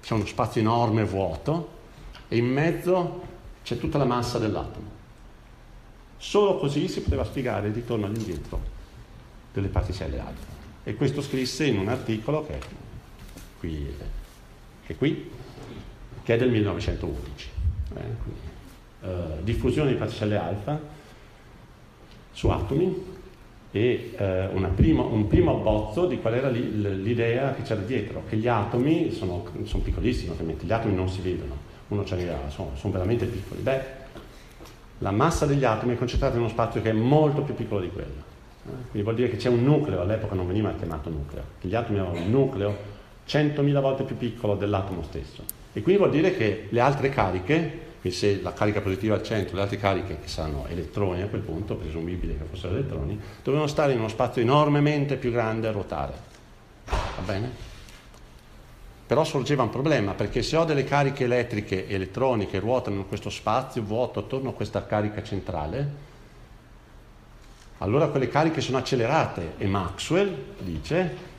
[0.00, 1.80] c'è uno spazio enorme vuoto
[2.28, 3.22] e in mezzo
[3.64, 4.88] c'è tutta la massa dell'atomo.
[6.16, 8.60] Solo così si poteva spiegare il ritorno all'indietro
[9.52, 10.60] delle particelle alfa.
[10.84, 12.60] E questo scrisse in un articolo che è
[13.58, 13.96] qui,
[14.86, 15.28] che è, qui,
[16.22, 17.50] che è del 1911.
[17.96, 18.41] Eh,
[19.02, 20.80] eh, diffusione di particelle alfa
[22.32, 23.10] su atomi
[23.70, 28.46] e eh, prima, un primo abbozzo di qual era l'idea che c'era dietro, che gli
[28.46, 31.56] atomi sono, sono piccolissimi ovviamente, gli atomi non si vedono,
[31.88, 33.60] uno ce n'era, sono, sono veramente piccoli.
[33.60, 34.00] Beh,
[34.98, 37.88] la massa degli atomi è concentrata in uno spazio che è molto più piccolo di
[37.88, 38.30] quello.
[38.64, 38.90] Eh?
[38.90, 41.98] Quindi vuol dire che c'è un nucleo, all'epoca non veniva chiamato nucleo, che gli atomi
[41.98, 42.76] avevano un nucleo
[43.26, 45.42] 100.000 volte più piccolo dell'atomo stesso.
[45.72, 49.54] E quindi vuol dire che le altre cariche quindi se la carica positiva al centro,
[49.54, 53.92] le altre cariche che saranno elettroni a quel punto, presumibile che fossero elettroni, dovevano stare
[53.92, 56.12] in uno spazio enormemente più grande a ruotare.
[56.84, 57.50] Va bene?
[59.06, 63.06] Però sorgeva un problema, perché se ho delle cariche elettriche e elettroni che ruotano in
[63.06, 66.10] questo spazio vuoto attorno a questa carica centrale,
[67.78, 71.30] allora quelle cariche sono accelerate e Maxwell dice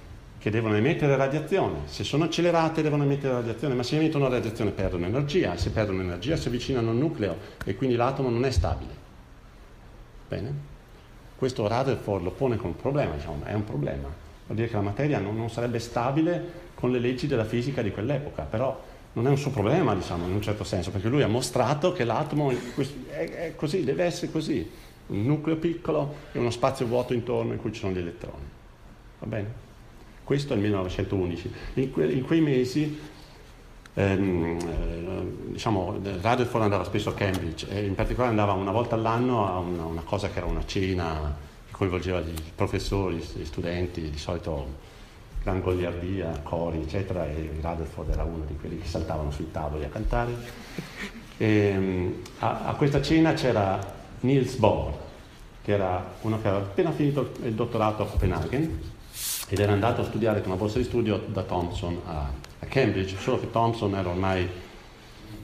[0.43, 1.83] che devono emettere radiazione.
[1.85, 6.35] Se sono accelerate devono emettere radiazione, ma se emettono radiazione perdono energia, se perdono energia
[6.35, 8.91] si avvicinano al nucleo e quindi l'atomo non è stabile.
[10.27, 10.53] Bene?
[11.37, 14.09] Questo Rutherford lo pone come problema, diciamo, è un problema.
[14.45, 17.91] Vuol dire che la materia non, non sarebbe stabile con le leggi della fisica di
[17.91, 18.77] quell'epoca, però
[19.13, 22.03] non è un suo problema, diciamo, in un certo senso, perché lui ha mostrato che
[22.03, 24.69] l'atomo è, così, deve essere così,
[25.07, 28.43] un nucleo piccolo e uno spazio vuoto intorno in cui ci sono gli elettroni.
[29.19, 29.62] Va bene?
[30.23, 31.53] Questo è il 1911.
[31.75, 32.97] In, que, in quei mesi,
[33.93, 39.45] ehm, eh, diciamo, Rutherford andava spesso a Cambridge e in particolare andava una volta all'anno
[39.45, 41.35] a una, una cosa che era una cena
[41.67, 44.91] che coinvolgeva gli professori, gli studenti, di solito
[45.43, 49.89] gran goliardia, cori, eccetera, e Rutherford era uno di quelli che saltavano sui tavoli a
[49.89, 50.31] cantare.
[51.35, 53.77] E, ehm, a, a, questa cena c'era
[54.21, 54.93] Niels Bohr,
[55.61, 58.92] che era uno che aveva appena finito il dottorato a Copenaghen
[59.49, 63.17] ed era andato a studiare con una borsa di studio da Thompson a, a Cambridge,
[63.17, 64.47] solo che Thompson era ormai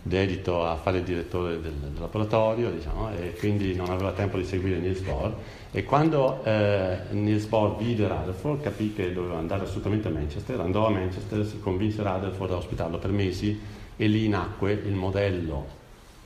[0.01, 4.45] dedito a fare il direttore del, del laboratorio diciamo, e quindi non aveva tempo di
[4.45, 5.33] seguire Niels Bohr
[5.71, 10.87] e quando eh, Niels Bohr vide Rutherford capì che doveva andare assolutamente a Manchester, andò
[10.87, 13.59] a Manchester, si convinse Rutherford a ospitarlo per mesi
[13.95, 15.77] e lì nacque il modello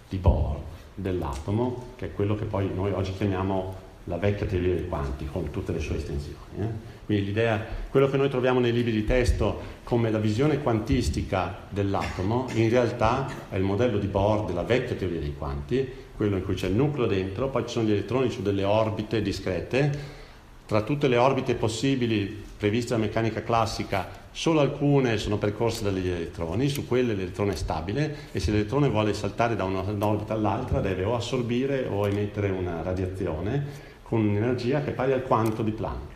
[0.07, 0.57] di Bohr
[0.93, 5.49] dell'atomo, che è quello che poi noi oggi chiamiamo la vecchia teoria dei quanti, con
[5.49, 6.37] tutte le sue estensioni.
[6.59, 6.92] Eh?
[7.05, 12.47] Quindi l'idea, quello che noi troviamo nei libri di testo come la visione quantistica dell'atomo,
[12.53, 15.85] in realtà è il modello di Bohr della vecchia teoria dei quanti,
[16.15, 19.21] quello in cui c'è il nucleo dentro, poi ci sono gli elettroni su delle orbite
[19.21, 20.21] discrete.
[20.65, 26.69] Tra tutte le orbite possibili previste dalla meccanica classica, solo alcune sono percorse dagli elettroni,
[26.69, 31.15] su quelle l'elettrone è stabile e se l'elettrone vuole saltare da un'orbita all'altra deve o
[31.15, 36.12] assorbire o emettere una radiazione con un'energia che è pari al quanto di Planck.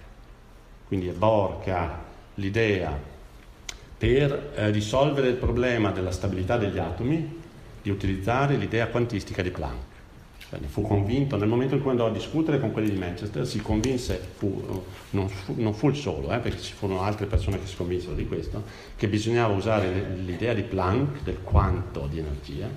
[0.87, 1.13] Quindi è
[1.71, 2.03] ha
[2.35, 3.15] l'idea
[3.97, 7.41] per eh, risolvere il problema della stabilità degli atomi
[7.81, 9.85] di utilizzare l'idea quantistica di Planck.
[10.49, 13.45] Cioè, ne fu convinto nel momento in cui andò a discutere con quelli di Manchester,
[13.45, 17.59] si convinse, fu, non, fu, non, fu, il solo, eh, perché ci furono altre persone
[17.59, 18.63] che si convinsero di questo,
[18.95, 22.69] che bisognava usare l'idea di Planck, del quanto di energia,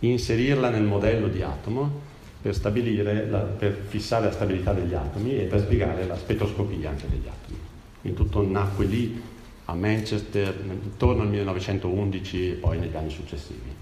[0.00, 2.05] inserirla nel modello di atomo
[2.52, 7.26] per, la, per fissare la stabilità degli atomi e per spiegare la spettroscopia anche degli
[7.26, 7.58] atomi.
[8.00, 9.22] Quindi tutto nacque lì
[9.66, 13.74] a Manchester intorno al 1911 e poi negli anni successivi.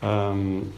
[0.00, 0.72] Um,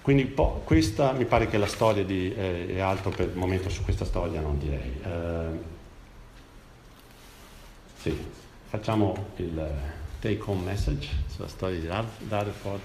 [0.00, 3.68] quindi po- questa mi pare che la storia di, eh, e altro per il momento
[3.68, 5.00] su questa storia non direi.
[5.02, 5.62] Uh,
[8.00, 8.16] sì,
[8.68, 9.70] facciamo il
[10.20, 12.80] take home message sulla storia di Rutherford.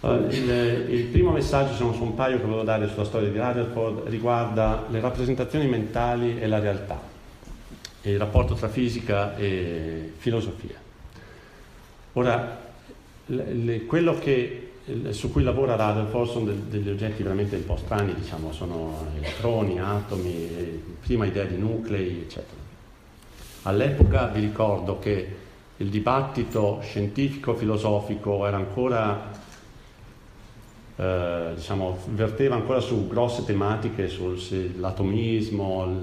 [0.00, 0.50] Uh, il,
[0.88, 4.86] il, primo messaggio, sono su un paio che volevo dare sulla storia di Rutherford, riguarda
[4.88, 6.98] le rappresentazioni mentali e la realtà,
[8.00, 10.76] e il rapporto tra fisica e filosofia.
[12.14, 12.58] Ora,
[13.26, 14.70] le, quello che,
[15.10, 19.80] su cui lavora Rutherford sono de, degli oggetti veramente un po' strani, diciamo, sono elettroni,
[19.80, 22.58] atomi, prima idea di nuclei, eccetera.
[23.64, 25.36] All'epoca vi ricordo che
[25.76, 29.39] il dibattito scientifico-filosofico era ancora
[31.00, 36.02] eh, diciamo, verteva ancora su grosse tematiche, sull'atomismo,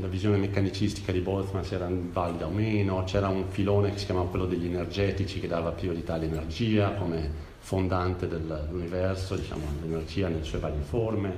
[0.00, 4.06] la visione meccanicistica di Boltzmann se era valida o meno, c'era un filone che si
[4.06, 10.60] chiamava quello degli energetici che dava priorità all'energia come fondante dell'universo, diciamo, l'energia nelle sue
[10.60, 11.34] varie forme,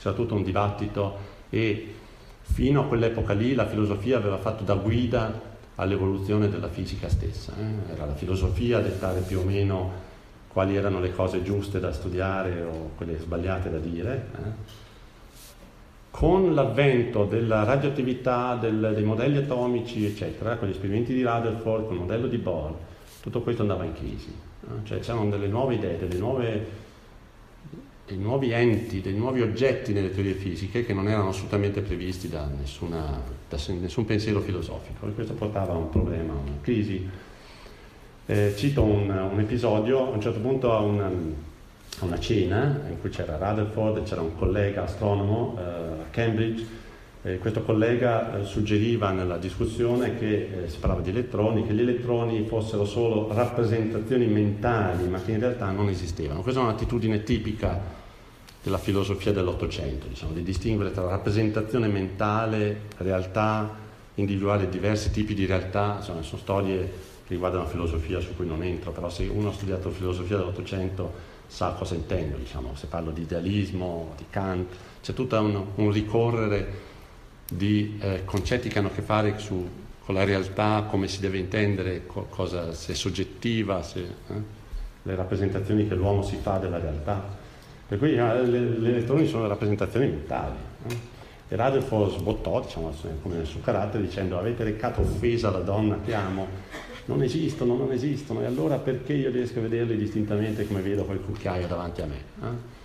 [0.00, 1.18] c'era tutto un dibattito
[1.50, 1.94] e
[2.40, 7.92] fino a quell'epoca lì la filosofia aveva fatto da guida all'evoluzione della fisica stessa, eh?
[7.92, 10.01] era la filosofia a dettare più o meno
[10.52, 14.28] quali erano le cose giuste da studiare o quelle sbagliate da dire.
[14.36, 14.80] Eh?
[16.10, 21.94] Con l'avvento della radioattività, del, dei modelli atomici, eccetera, con gli esperimenti di Rutherford, con
[21.94, 22.74] il modello di Bohr,
[23.22, 24.28] tutto questo andava in crisi.
[24.28, 24.84] Eh?
[24.84, 26.66] Cioè c'erano delle nuove idee, delle nuove,
[28.06, 32.46] dei nuovi enti, dei nuovi oggetti nelle teorie fisiche che non erano assolutamente previsti da,
[32.46, 37.08] nessuna, da nessun pensiero filosofico e questo portava a un problema, a una crisi
[38.26, 43.00] eh, cito un, un, episodio, a un certo punto a una, a una, cena in
[43.00, 46.80] cui c'era Rutherford c'era un collega astronomo eh, a Cambridge.
[47.24, 51.80] Eh, questo collega eh, suggeriva nella discussione che eh, si parlava di elettroni, che gli
[51.80, 56.42] elettroni fossero solo rappresentazioni mentali, ma che in realtà non esistevano.
[56.42, 57.80] Questa è un'attitudine tipica
[58.62, 63.70] della filosofia dell'Ottocento, diciamo, di distinguere tra rappresentazione mentale, realtà,
[64.14, 68.90] individuare diversi tipi di realtà, insomma, sono storie riguarda una filosofia su cui non entro,
[68.92, 74.14] però se uno ha studiato filosofia dell'Ottocento sa cosa intendo, diciamo, se parlo di idealismo,
[74.16, 74.72] di Kant,
[75.02, 76.90] c'è tutto un, un ricorrere
[77.50, 79.68] di eh, concetti che hanno a che fare su,
[80.04, 84.60] con la realtà, come si deve intendere, co- cosa, se è soggettiva, se, eh,
[85.02, 87.22] le rappresentazioni che l'uomo si fa della realtà.
[87.86, 90.56] Per cui eh, le, le elettroni sono rappresentazioni mentali.
[90.88, 91.10] Eh.
[91.48, 96.14] E Rutherford sbottò, diciamo, come nel suo carattere, dicendo avete recato offesa alla donna che
[96.14, 96.46] amo,
[97.06, 101.20] non esistono, non esistono, e allora perché io riesco a vederli distintamente come vedo quel
[101.20, 102.16] cucchiaio davanti a me?
[102.16, 102.80] Eh?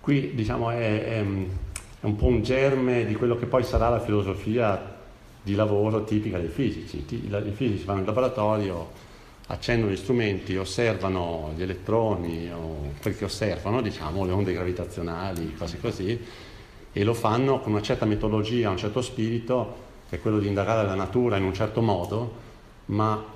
[0.00, 4.00] Qui diciamo è, è, è, un po' un germe di quello che poi sarà la
[4.00, 4.92] filosofia
[5.42, 7.04] di lavoro tipica dei fisici.
[7.08, 8.88] I fisici vanno in laboratorio,
[9.48, 15.78] accendono gli strumenti, osservano gli elettroni o quel che osservano, diciamo, le onde gravitazionali, cose
[15.80, 16.18] così,
[16.92, 20.86] e lo fanno con una certa metodologia, un certo spirito, che è quello di indagare
[20.86, 22.43] la natura in un certo modo,
[22.86, 23.32] ma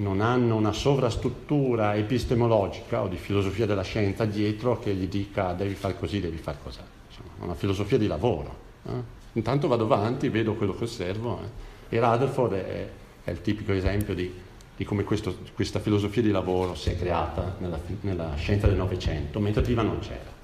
[0.00, 5.74] non hanno una sovrastruttura epistemologica o di filosofia della scienza dietro che gli dica devi
[5.74, 6.78] fare così, devi fare così.
[7.08, 8.68] Insomma, una filosofia di lavoro.
[8.86, 9.18] Eh?
[9.32, 11.96] Intanto vado avanti, vedo quello che osservo eh?
[11.96, 12.88] e Rutherford è,
[13.24, 14.32] è, il tipico esempio di,
[14.76, 19.38] di come questo, questa filosofia di lavoro si è creata nella, nella scienza del Novecento,
[19.38, 20.38] mentre prima non c'era.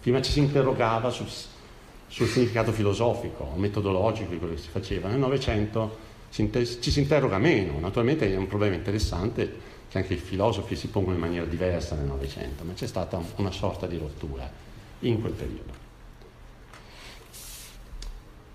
[0.00, 1.28] Prima ci si interrogava sul,
[2.08, 5.08] sul significato filosofico, metodologico di quello che si faceva.
[5.08, 6.05] Nel Novecento
[6.36, 11.14] ci si interroga meno, naturalmente è un problema interessante che anche i filosofi si pongono
[11.14, 14.48] in maniera diversa nel Novecento, ma c'è stata una sorta di rottura
[15.00, 15.84] in quel periodo.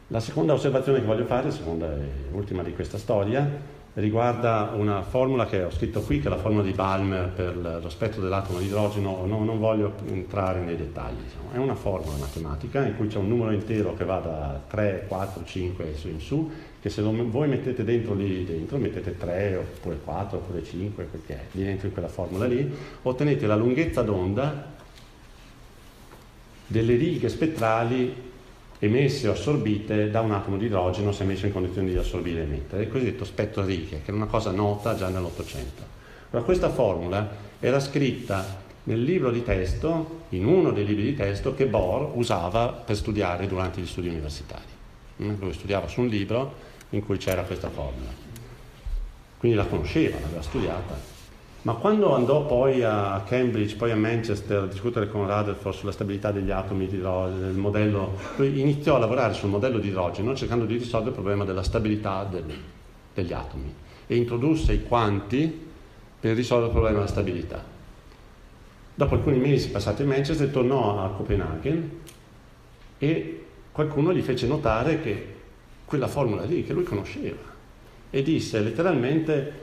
[0.07, 5.45] La seconda osservazione che voglio fare, seconda e ultima di questa storia, riguarda una formula
[5.45, 8.65] che ho scritto qui, che è la formula di Balmer per lo spettro dell'atomo di
[8.65, 11.51] idrogeno, no, non voglio entrare nei dettagli, diciamo.
[11.51, 15.43] è una formula matematica in cui c'è un numero intero che va da 3, 4,
[15.43, 16.49] 5 su in su,
[16.79, 21.45] che se voi mettete dentro lì dentro, mettete 3 oppure 4 oppure 5, perché è
[21.51, 24.69] lì dentro in quella formula lì, ottenete la lunghezza d'onda
[26.65, 28.29] delle righe spettrali
[28.83, 32.43] emesse o assorbite da un atomo di idrogeno se messo in condizioni di assorbire e
[32.43, 35.83] emettere, il cosiddetto spettro righe, che è una cosa nota già nell'Ottocento.
[36.31, 37.29] Allora, questa formula
[37.59, 42.69] era scritta nel libro di testo, in uno dei libri di testo che Bohr usava
[42.69, 44.65] per studiare durante gli studi universitari.
[45.21, 46.53] Mm, lui studiava su un libro
[46.89, 48.09] in cui c'era questa formula.
[49.37, 51.19] Quindi la conosceva, l'aveva studiata.
[51.63, 56.31] Ma quando andò poi a Cambridge, poi a Manchester a discutere con Rutherford sulla stabilità
[56.31, 60.77] degli atomi di del modello, lui iniziò a lavorare sul modello di idrogeno cercando di
[60.77, 62.51] risolvere il problema della stabilità del,
[63.13, 63.71] degli atomi
[64.07, 65.69] e introdusse i quanti
[66.19, 67.63] per risolvere il problema della stabilità.
[68.95, 71.99] Dopo alcuni mesi passati a Manchester tornò a Copenaghen
[72.97, 75.35] e qualcuno gli fece notare che
[75.85, 77.37] quella formula lì, che lui conosceva,
[78.09, 79.60] e disse letteralmente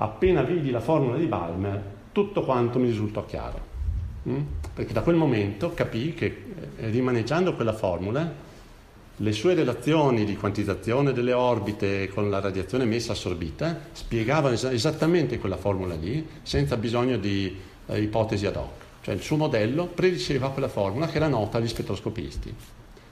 [0.00, 3.66] appena vidi la formula di Balmer, tutto quanto mi risultò chiaro.
[4.28, 4.40] Mm?
[4.74, 6.26] Perché da quel momento capì che
[6.76, 8.46] eh, rimaneggiando quella formula,
[9.20, 15.38] le sue relazioni di quantizzazione delle orbite con la radiazione emessa assorbita spiegavano es- esattamente
[15.38, 17.56] quella formula lì, senza bisogno di
[17.86, 18.84] eh, ipotesi ad hoc.
[19.02, 22.54] Cioè il suo modello prediceva quella formula che era nota agli spettroscopisti.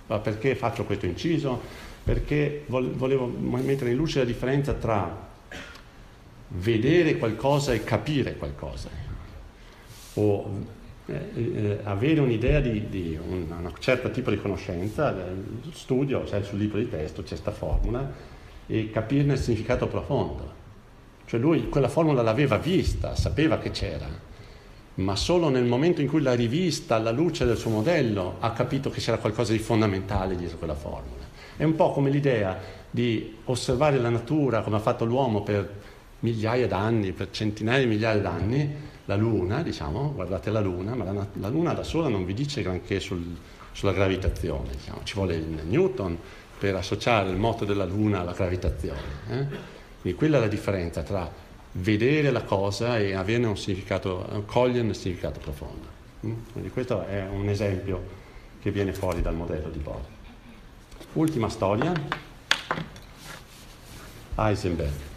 [0.06, 1.60] Ma perché faccio questo inciso?
[2.04, 5.25] Perché volevo mettere in luce la differenza tra
[6.48, 8.88] vedere qualcosa e capire qualcosa,
[10.14, 10.50] o
[11.06, 15.32] eh, eh, avere un'idea di, di un, un certo tipo di conoscenza, eh,
[15.72, 18.10] studio, cioè sul libro di testo c'è questa formula,
[18.66, 20.64] e capirne il significato profondo.
[21.26, 24.08] Cioè lui quella formula l'aveva vista, sapeva che c'era,
[24.94, 28.88] ma solo nel momento in cui l'ha rivista alla luce del suo modello ha capito
[28.90, 31.24] che c'era qualcosa di fondamentale dietro quella formula.
[31.56, 32.58] È un po' come l'idea
[32.90, 35.68] di osservare la natura come ha fatto l'uomo per
[36.20, 38.74] migliaia d'anni, per centinaia di migliaia d'anni,
[39.06, 42.62] la Luna, diciamo, guardate la Luna, ma la, la Luna da sola non vi dice
[42.62, 43.24] granché sul,
[43.72, 45.00] sulla gravitazione, diciamo.
[45.04, 46.18] ci vuole il Newton
[46.58, 49.00] per associare il moto della Luna alla gravitazione.
[49.28, 49.46] Eh?
[50.00, 51.30] Quindi quella è la differenza tra
[51.72, 55.86] vedere la cosa e averne un significato, coglierne un significato profondo.
[56.26, 56.34] Mm?
[56.52, 58.24] Quindi questo è un esempio
[58.60, 60.00] che viene fuori dal modello di Bohr.
[61.12, 61.92] Ultima storia,
[64.36, 65.14] Heisenberg.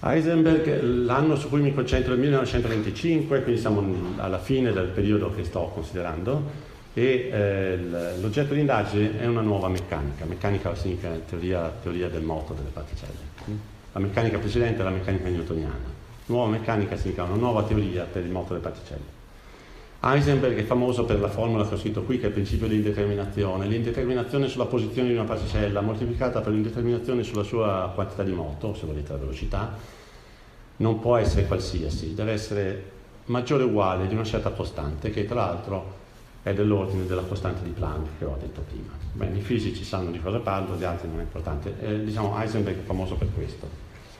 [0.00, 3.82] Heisenberg, l'anno su cui mi concentro è il 1925, quindi siamo
[4.16, 7.78] alla fine del periodo che sto considerando, e eh,
[8.20, 10.24] l'oggetto di indagine è una nuova meccanica.
[10.24, 13.34] Meccanica significa teoria, teoria del moto delle particelle.
[13.92, 15.94] La meccanica precedente è la meccanica newtoniana.
[16.26, 19.15] Nuova meccanica significa una nuova teoria per il moto delle particelle.
[20.00, 22.76] Heisenberg è famoso per la formula che ho scritto qui, che è il principio di
[22.76, 23.66] indeterminazione.
[23.66, 28.86] L'indeterminazione sulla posizione di una particella moltiplicata per l'indeterminazione sulla sua quantità di moto, se
[28.86, 29.74] volete la velocità,
[30.78, 32.90] non può essere qualsiasi, deve essere
[33.26, 36.04] maggiore o uguale di una certa costante, che tra l'altro
[36.42, 38.92] è dell'ordine della costante di Planck che ho detto prima.
[39.12, 41.74] Bene, i fisici sanno di cosa parlo, gli altri non è importante.
[41.80, 43.68] Eh, diciamo Heisenberg è famoso per questo.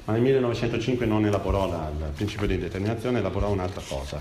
[0.06, 4.18] Ma nel 1905 non elaborò la, il principio di indeterminazione, elaborò un'altra cosa.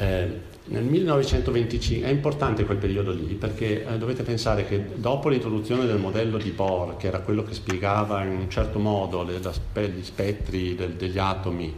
[0.00, 5.84] Eh, nel 1925 è importante quel periodo lì perché eh, dovete pensare che dopo l'introduzione
[5.84, 10.02] del modello di Bohr, che era quello che spiegava in un certo modo le, gli
[10.02, 11.76] spettri del, degli atomi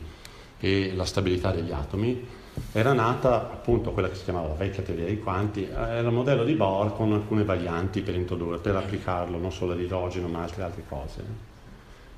[0.61, 2.25] e la stabilità degli atomi,
[2.71, 6.45] era nata appunto quella che si chiamava la vecchia teoria dei quanti, era il modello
[6.45, 8.21] di Bohr con alcune varianti per
[8.61, 11.52] per applicarlo non solo all'idrogeno ma altre altre cose.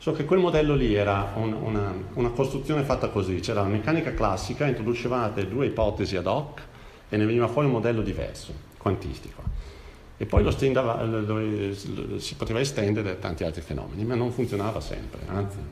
[0.04, 4.12] So che quel modello lì era un, una, una, costruzione fatta così, c'era la meccanica
[4.12, 6.60] classica, introducevate due ipotesi ad hoc
[7.08, 9.42] e ne veniva fuori un modello diverso, quantistico.
[10.18, 11.00] E poi lo stendava,
[12.18, 15.64] si poteva estendere a tanti altri fenomeni, ma non funzionava sempre, anzi, in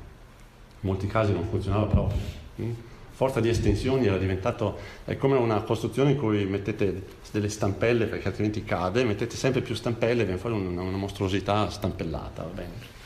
[0.81, 2.19] molti casi non funzionava proprio.
[2.63, 2.73] Mm?
[3.11, 8.29] forza di estensioni era diventato è come una costruzione in cui mettete delle stampelle perché
[8.29, 13.02] altrimenti cade, mettete sempre più stampelle e viene fuori una, una mostruosità stampellata, va bene?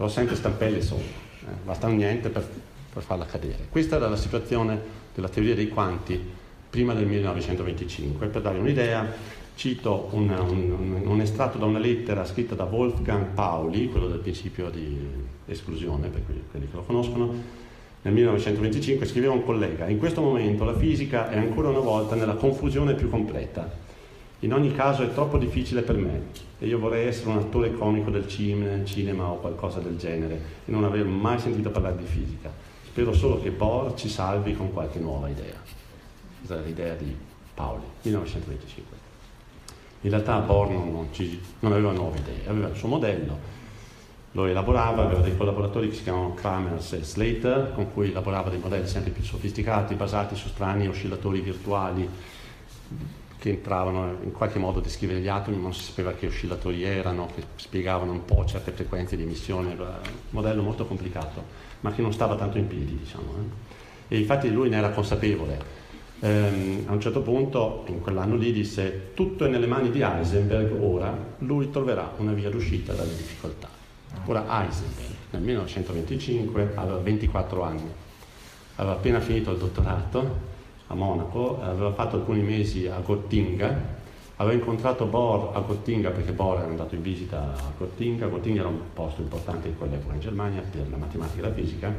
[0.00, 2.48] Però sempre stampelle solo, eh, basta niente per,
[2.90, 3.66] per farla cadere.
[3.68, 4.80] Questa era la situazione
[5.14, 6.18] della teoria dei quanti
[6.70, 8.28] prima del 1925.
[8.28, 9.12] Per dare un'idea,
[9.56, 14.70] cito un, un, un, estratto da una lettera scritta da Wolfgang Pauli, quello del principio
[14.70, 14.96] di
[15.44, 17.34] esclusione, per quelli che lo conoscono,
[18.00, 22.36] nel 1925 scriveva un collega, in questo momento la fisica è ancora una volta nella
[22.36, 23.70] confusione più completa.
[24.42, 26.22] In ogni caso è troppo difficile per me
[26.58, 30.84] e io vorrei essere un attore comico del cinema o qualcosa del genere e non
[30.84, 32.50] aver mai sentito parlare di fisica.
[32.86, 35.56] Spero solo che Bohr ci salvi con qualche nuova idea.
[36.38, 37.14] Questa è l'idea di
[37.52, 38.96] Paoli, 1925.
[40.02, 43.58] In realtà Bohr non, non, ci, non aveva nuove idee, aveva il suo modello,
[44.32, 48.58] lo elaborava, aveva dei collaboratori che si chiamano Kramers e Slater, con cui elaborava dei
[48.58, 52.08] modelli sempre più sofisticati, basati su strani oscillatori virtuali
[53.40, 56.84] che entravano in qualche modo a descrivere gli atomi, ma non si sapeva che oscillatori
[56.84, 59.88] erano, che spiegavano un po' certe frequenze di emissione, un
[60.28, 61.42] modello molto complicato,
[61.80, 63.32] ma che non stava tanto in piedi, diciamo.
[64.08, 64.14] Eh.
[64.14, 65.78] E infatti lui ne era consapevole.
[66.20, 70.78] Ehm, a un certo punto, in quell'anno lì, disse tutto è nelle mani di Heisenberg,
[70.78, 73.68] ora lui troverà una via d'uscita dalle difficoltà.
[74.26, 77.90] Ora Heisenberg nel 1925 aveva 24 anni,
[78.76, 80.49] aveva appena finito il dottorato
[80.90, 83.98] a Monaco, aveva fatto alcuni mesi a Gottinga,
[84.36, 88.68] aveva incontrato Bohr a Gottinga perché Bohr era andato in visita a Gottinga, Gottinga era
[88.68, 91.94] un posto importante in quell'epoca in Germania per la matematica e la fisica,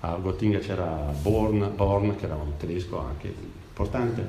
[0.00, 3.32] a Gottinga c'era Born, Born che era un tedesco anche
[3.68, 4.26] importante,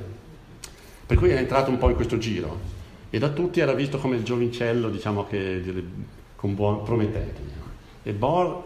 [1.04, 2.74] per cui era entrato un po' in questo giro
[3.10, 5.84] e da tutti era visto come il giovincello diciamo che
[6.36, 7.40] con buon promettente.
[8.04, 8.62] E Bohr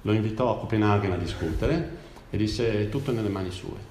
[0.00, 1.96] lo invitò a Copenaghen a discutere
[2.30, 3.87] e disse tutto nelle mani sue.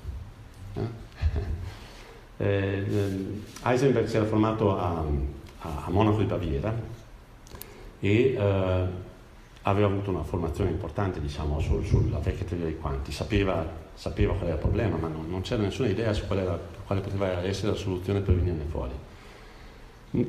[0.80, 1.66] Eh?
[2.40, 2.86] Eh,
[3.64, 5.04] Heisenberg si era formato a,
[5.60, 6.72] a Monaco di Baviera
[8.00, 8.86] e eh,
[9.64, 14.46] aveva avuto una formazione importante diciamo, sul, sulla vecchia teoria dei quanti, sapeva, sapeva qual
[14.46, 17.72] era il problema, ma non, non c'era nessuna idea su qual era, quale poteva essere
[17.72, 18.94] la soluzione per venirne fuori.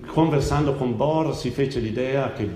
[0.07, 2.49] Conversando con Bohr si fece l'idea che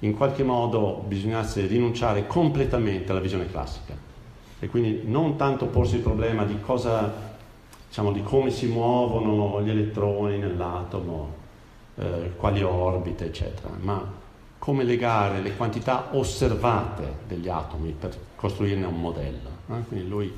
[0.00, 4.07] in qualche modo bisognasse rinunciare completamente alla visione classica
[4.60, 7.12] e quindi non tanto porsi il problema di cosa,
[7.86, 11.34] diciamo, di come si muovono gli elettroni nell'atomo,
[11.96, 14.16] eh, quali orbite, eccetera, ma
[14.58, 19.50] come legare le quantità osservate degli atomi per costruirne un modello.
[19.70, 19.82] Eh?
[19.86, 20.32] Quindi lui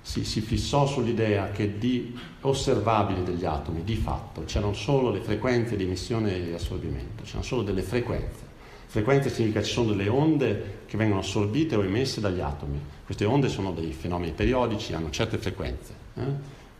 [0.00, 5.76] si, si, fissò sull'idea che di osservabili degli atomi, di fatto, c'erano solo le frequenze
[5.76, 8.47] di emissione e di assorbimento, c'erano solo delle frequenze
[8.90, 12.80] Frequenze significa che ci sono delle onde che vengono assorbite o emesse dagli atomi.
[13.04, 16.22] Queste onde sono dei fenomeni periodici, hanno certe frequenze, eh?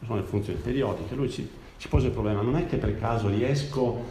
[0.06, 1.14] sono le funzioni periodiche.
[1.14, 4.04] Lui ci, ci pose il problema, non è che per caso riesco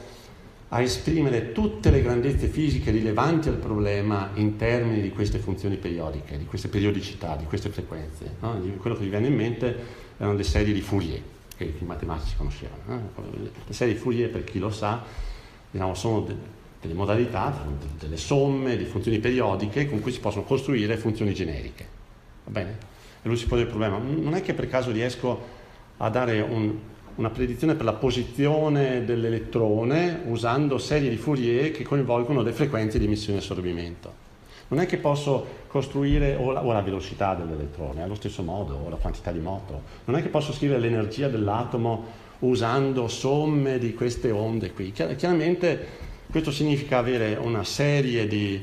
[0.70, 6.38] a esprimere tutte le grandezze fisiche rilevanti al problema in termini di queste funzioni periodiche,
[6.38, 8.36] di queste periodicità, di queste frequenze.
[8.42, 8.62] No?
[8.78, 9.76] Quello che mi viene in mente
[10.18, 11.22] erano le serie di Fourier,
[11.56, 12.82] che i matematici conoscevano.
[12.90, 13.52] Eh?
[13.66, 15.04] Le serie di Fourier, per chi lo sa,
[15.72, 17.54] diciamo, sono de- delle modalità,
[17.98, 21.86] delle somme di funzioni periodiche con cui si possono costruire funzioni generiche.
[22.46, 22.78] Va bene?
[23.22, 25.56] E lui si pone il problema, non è che per caso riesco
[25.98, 26.76] a dare un,
[27.16, 33.06] una predizione per la posizione dell'elettrone usando serie di Fourier che coinvolgono le frequenze di
[33.06, 34.26] emissione e assorbimento.
[34.70, 38.90] Non è che posso costruire o la, o la, velocità dell'elettrone, allo stesso modo, o
[38.90, 39.82] la quantità di moto.
[40.06, 44.92] Non è che posso scrivere l'energia dell'atomo usando somme di queste onde qui.
[44.92, 48.62] Chiaramente questo significa avere una serie di,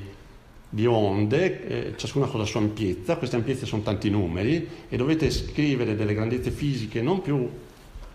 [0.68, 5.30] di onde, eh, ciascuna con la sua ampiezza, queste ampiezze sono tanti numeri e dovete
[5.30, 7.48] scrivere delle grandezze fisiche non più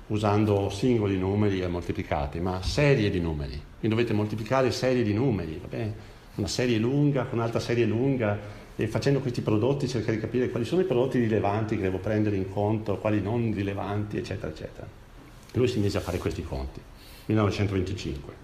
[0.08, 3.62] usando singoli numeri e moltiplicati, ma serie di numeri.
[3.80, 5.60] Quindi dovete moltiplicare serie di numeri,
[6.36, 8.38] una serie lunga con un'altra serie lunga
[8.76, 12.38] e facendo questi prodotti cercare di capire quali sono i prodotti rilevanti che devo prendere
[12.38, 14.88] in conto, quali non rilevanti, eccetera, eccetera.
[15.52, 16.80] E lui si mise a fare questi conti,
[17.26, 18.39] 1925,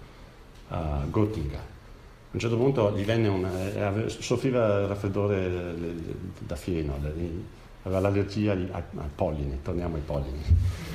[0.68, 1.54] a Göttingen.
[1.54, 5.94] A un certo punto gli venne un, eh, soffriva raffreddore
[6.40, 6.98] da fieno,
[7.82, 10.94] aveva l'allergia al polline, torniamo ai polline.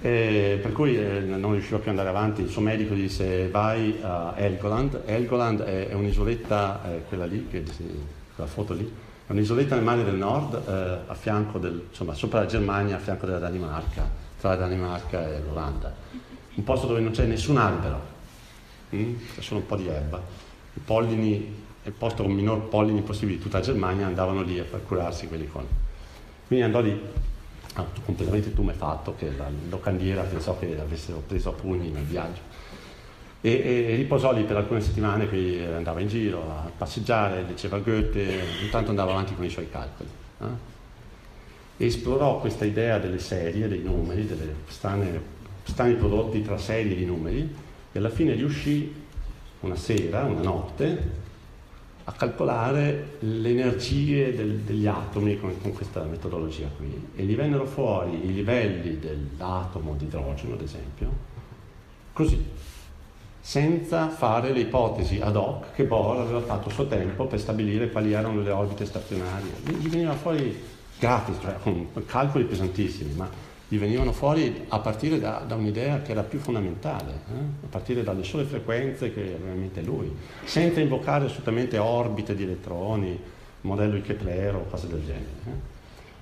[0.00, 3.98] E per cui eh, non riusciva più ad andare avanti, il suo medico disse vai
[4.02, 8.84] a Helgoland, Helgoland è, un'isoletta, eh, quella lì, quella foto lì,
[9.26, 13.38] è un'isoletta nel mare del nord, eh, del, insomma, sopra la Germania, a fianco della
[13.38, 14.06] Danimarca,
[14.38, 15.90] tra la Danimarca e l'Olanda.
[16.56, 18.13] Un posto dove non c'è nessun albero,
[18.94, 19.14] mm?
[19.34, 20.20] c'è solo un po' di erba.
[20.74, 25.28] I pollini, il posto con minor pollini possibili di tutta Germania, andavano lì a curarsi
[25.28, 25.66] quelli con.
[26.46, 27.00] Quindi andò lì,
[27.74, 32.40] ah, completamente tumefatto, che la locandiera pensò che avessero preso a pugni nel viaggio.
[33.40, 33.50] E,
[33.90, 38.88] e, riposò lì per alcune settimane, qui andava in giro a passeggiare, leggeva Goethe, intanto
[38.88, 40.08] andava avanti con i suoi calcoli.
[40.40, 40.72] Eh?
[41.84, 47.54] Esplorò questa idea delle serie, dei numeri, dei strani prodotti tra serie di numeri,
[47.94, 48.92] e alla fine riuscì
[49.60, 51.22] una sera, una notte,
[52.02, 57.64] a calcolare le energie del, degli atomi con, con, questa metodologia qui e gli vennero
[57.64, 61.08] fuori i livelli dell'atomo di idrogeno, ad esempio,
[62.12, 62.44] così,
[63.40, 67.90] senza fare le ipotesi ad hoc che Bohr aveva fatto a suo tempo per stabilire
[67.90, 69.52] quali erano le orbite stazionarie.
[69.78, 70.60] Gli veniva fuori
[70.98, 73.28] gratis, cioè con calcoli pesantissimi, ma
[73.68, 77.64] gli venivano fuori a partire da, da un'idea che era più fondamentale, eh?
[77.64, 80.14] a partire dalle sole frequenze che aveva in mente lui,
[80.44, 83.18] senza invocare assolutamente orbite di elettroni,
[83.62, 85.24] modello di Kepler o cose del genere.
[85.46, 85.72] Eh?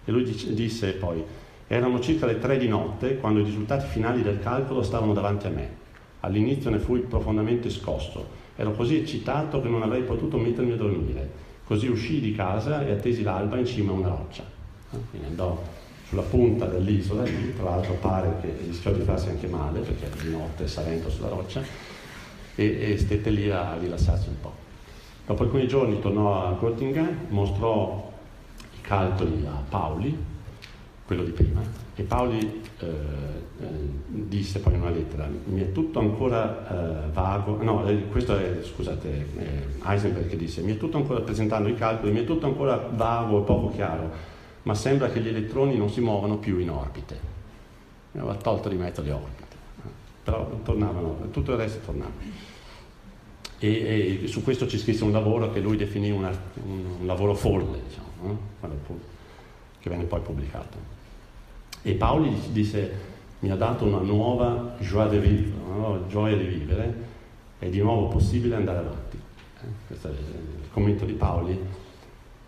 [0.04, 1.22] E lui dice, disse poi,
[1.66, 5.50] erano circa le tre di notte quando i risultati finali del calcolo stavano davanti a
[5.50, 5.80] me.
[6.20, 11.50] All'inizio ne fui profondamente scosso, ero così eccitato che non avrei potuto mettermi a dormire.
[11.64, 14.44] Così uscii di casa e attesi l'alba in cima a una roccia.
[14.92, 14.98] Eh?
[15.10, 15.60] Quindi andò
[16.12, 20.30] sulla punta dell'isola, lì, tra l'altro pare che rischiò di farsi anche male perché di
[20.30, 21.62] notte salendo sulla roccia
[22.54, 24.52] e, e stette lì a rilassarsi un po'.
[25.24, 28.12] Dopo alcuni giorni tornò a Göttingen, mostrò
[28.58, 30.14] i calcoli a Pauli,
[31.06, 31.62] quello di prima,
[31.94, 33.66] e Pauli eh, eh,
[34.06, 38.58] disse poi in una lettera, mi è tutto ancora eh, vago, no, eh, questo è,
[38.62, 39.08] scusate,
[39.38, 42.76] eh, Heisenberg che disse, mi è tutto ancora, presentando i calcoli, mi è tutto ancora
[42.76, 44.31] vago e poco chiaro,
[44.62, 47.30] ma sembra che gli elettroni non si muovano più in orbite.
[48.12, 49.56] Ne aveva tolto di mezzo le orbite,
[50.22, 52.12] però tornavano, tutto il resto tornava.
[53.58, 56.30] E, e, su questo ci scrisse un lavoro che lui definì una,
[56.64, 58.80] un, un, lavoro folle, diciamo, eh?
[59.78, 60.90] che venne poi pubblicato.
[61.82, 63.10] E Paoli disse,
[63.40, 66.94] mi ha dato una nuova joie de vivre, una nuova gioia di vivere,
[67.58, 69.16] è di nuovo possibile andare avanti.
[69.16, 69.66] Eh?
[69.86, 71.58] Questo è il commento di Paoli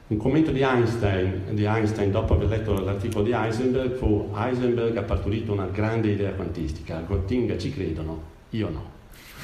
[0.07, 5.03] un commento di Einstein, di Einstein, dopo aver letto l'articolo di Heisenberg fu Heisenberg ha
[5.03, 8.93] partorito una grande idea quantistica, a Göttingen ci credono, io no.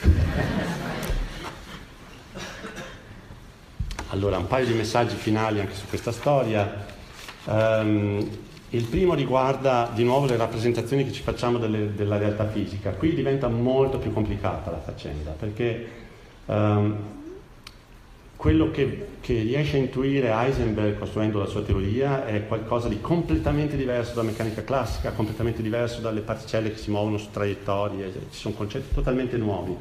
[4.08, 6.86] allora, un paio di messaggi finali anche su questa storia.
[7.44, 8.28] Um,
[8.72, 12.90] il primo riguarda di nuovo le rappresentazioni che ci facciamo delle, della realtà fisica.
[12.90, 15.88] Qui diventa molto più complicata la faccenda perché
[16.44, 17.19] um,
[18.40, 23.76] quello che, che, riesce a intuire Heisenberg costruendo la sua teoria è qualcosa di completamente
[23.76, 28.54] diverso dalla meccanica classica, completamente diverso dalle particelle che si muovono su traiettorie, ci sono
[28.54, 29.76] concetti totalmente nuovi.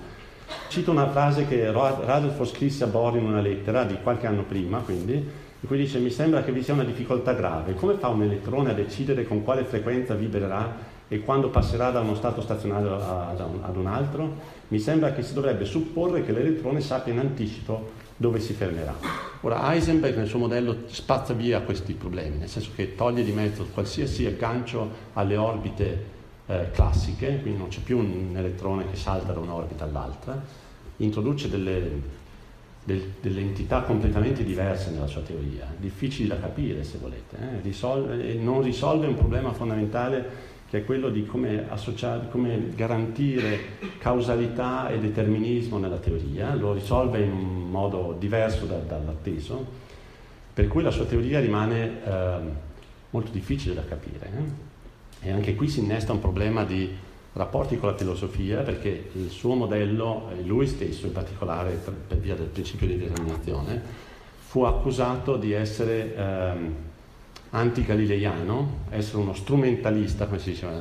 [0.67, 4.79] Cito una frase che Rutherford scrisse a Bohr in una lettera di qualche anno prima,
[4.79, 7.75] quindi, in cui dice mi sembra che vi sia una difficoltà grave.
[7.75, 12.13] Come fa un elettrone a decidere con quale frequenza vibrerà e quando passerà da uno
[12.13, 14.57] stato stazionario ad un altro?
[14.67, 18.93] Mi sembra che si dovrebbe supporre che l'elettrone sappia in anticipo dove si fermerà.
[19.41, 23.65] Ora Heisenberg nel suo modello spazza via questi problemi, nel senso che toglie di mezzo
[23.73, 26.05] qualsiasi aggancio alle orbite
[26.45, 30.37] eh, classiche, quindi non c'è più un elettrone che salta da un'orbita all'altra,
[30.97, 32.01] introduce delle,
[32.83, 37.61] del, delle entità completamente diverse nella sua teoria, difficili da capire se volete, eh?
[37.61, 41.67] risolve, non risolve un problema fondamentale che è quello di come,
[42.29, 43.59] come, garantire
[43.97, 49.65] causalità e determinismo nella teoria, lo risolve in modo diverso da, dall'atteso,
[50.53, 52.37] per cui la sua teoria rimane eh,
[53.09, 54.31] molto difficile da capire.
[55.21, 55.27] Eh?
[55.27, 56.87] E anche qui si innesta un problema di
[57.33, 61.71] rapporti con la filosofia, perché il suo modello, lui stesso in particolare
[62.07, 63.81] per via del principio di determinazione,
[64.37, 66.15] fu accusato di essere...
[66.15, 66.87] Eh,
[67.51, 70.79] anti-galileiano, essere uno strumentalista, come si diceva,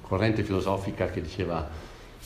[0.00, 1.68] corrente filosofica che diceva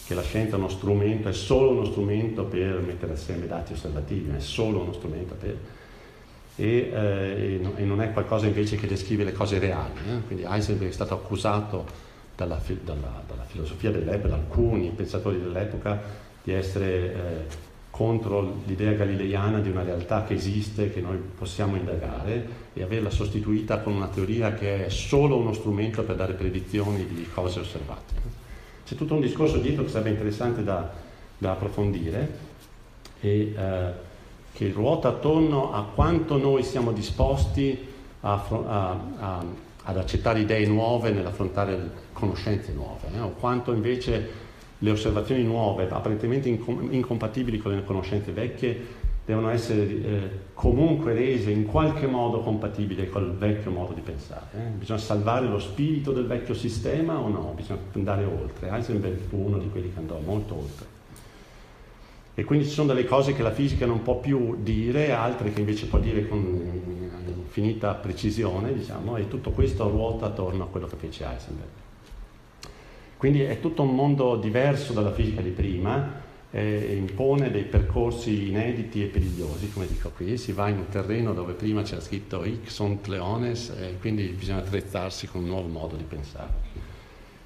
[0.07, 4.31] che la scienza è uno strumento, è solo uno strumento per mettere assieme dati osservativi,
[4.37, 5.57] è solo uno strumento per...
[6.59, 9.93] E, eh, e, non è qualcosa invece che descrive le cose reali.
[10.09, 10.21] Eh?
[10.27, 11.85] Quindi Heisenberg è stato accusato
[12.35, 16.01] dalla, dalla, dalla filosofia dell'epoca, da alcuni pensatori dell'epoca,
[16.43, 17.47] di essere eh,
[17.97, 23.79] contro l'idea galileiana di una realtà che esiste, che noi possiamo indagare e averla sostituita
[23.79, 28.13] con una teoria che è solo uno strumento per dare predizioni di cose osservate.
[28.85, 30.93] C'è tutto un discorso dietro che sarebbe interessante da,
[31.39, 32.39] da approfondire
[33.21, 33.93] e eh,
[34.53, 37.79] che ruota attorno a quanto noi siamo disposti
[38.21, 39.45] a, a, a,
[39.85, 44.45] ad accettare idee nuove nell'affrontare conoscenze nuove, eh, o quanto invece
[44.79, 51.51] le osservazioni nuove, apparentemente incom- incompatibili con le conoscenze vecchie, devono essere eh, comunque rese
[51.51, 54.47] in qualche modo compatibili col vecchio modo di pensare.
[54.55, 54.69] Eh?
[54.79, 57.53] Bisogna salvare lo spirito del vecchio sistema o no?
[57.57, 58.69] Bisogna andare oltre.
[58.71, 60.95] Heisenberg fu uno di quelli che andò molto oltre.
[62.35, 65.59] E quindi ci sono delle cose che la fisica non può più dire, altre che
[65.59, 67.17] invece può dire con
[67.57, 71.86] infinita precisione, diciamo, e tutto questo ruota attorno a quello che fece Heisenberg.
[73.17, 79.03] Quindi è tutto un mondo diverso dalla fisica di prima, eh, impone dei percorsi inediti
[79.03, 83.07] e perigliosi, come dico qui, si va in un terreno dove prima c'era scritto sunt
[83.07, 86.85] leones e quindi bisogna attrezzarsi con un nuovo modo di pensare.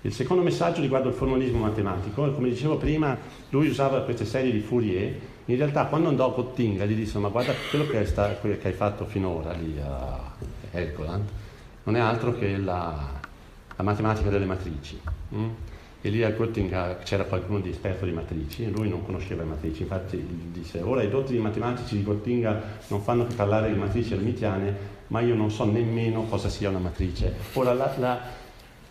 [0.03, 2.33] Il secondo messaggio riguarda il formalismo matematico.
[2.33, 3.17] Come dicevo prima
[3.51, 5.15] lui usava queste serie di Fourier,
[5.45, 8.69] in realtà quando andò a Gottinga gli disse ma guarda quello che, sta, quello che
[8.69, 10.35] hai fatto finora lì a
[10.71, 11.29] Helgoland
[11.83, 13.20] non è altro che la,
[13.81, 15.01] la matematica delle matrici.
[15.35, 15.49] Mm?
[16.03, 19.49] E lì a Göttingen c'era qualcuno di esperto di matrici, e lui non conosceva le
[19.49, 20.17] matrici, infatti
[20.51, 25.21] disse ora i dottori matematici di Göttingen non fanno che parlare di matrici ermitiane, ma
[25.21, 27.35] io non so nemmeno cosa sia una matrice.
[27.55, 28.21] Ora la, la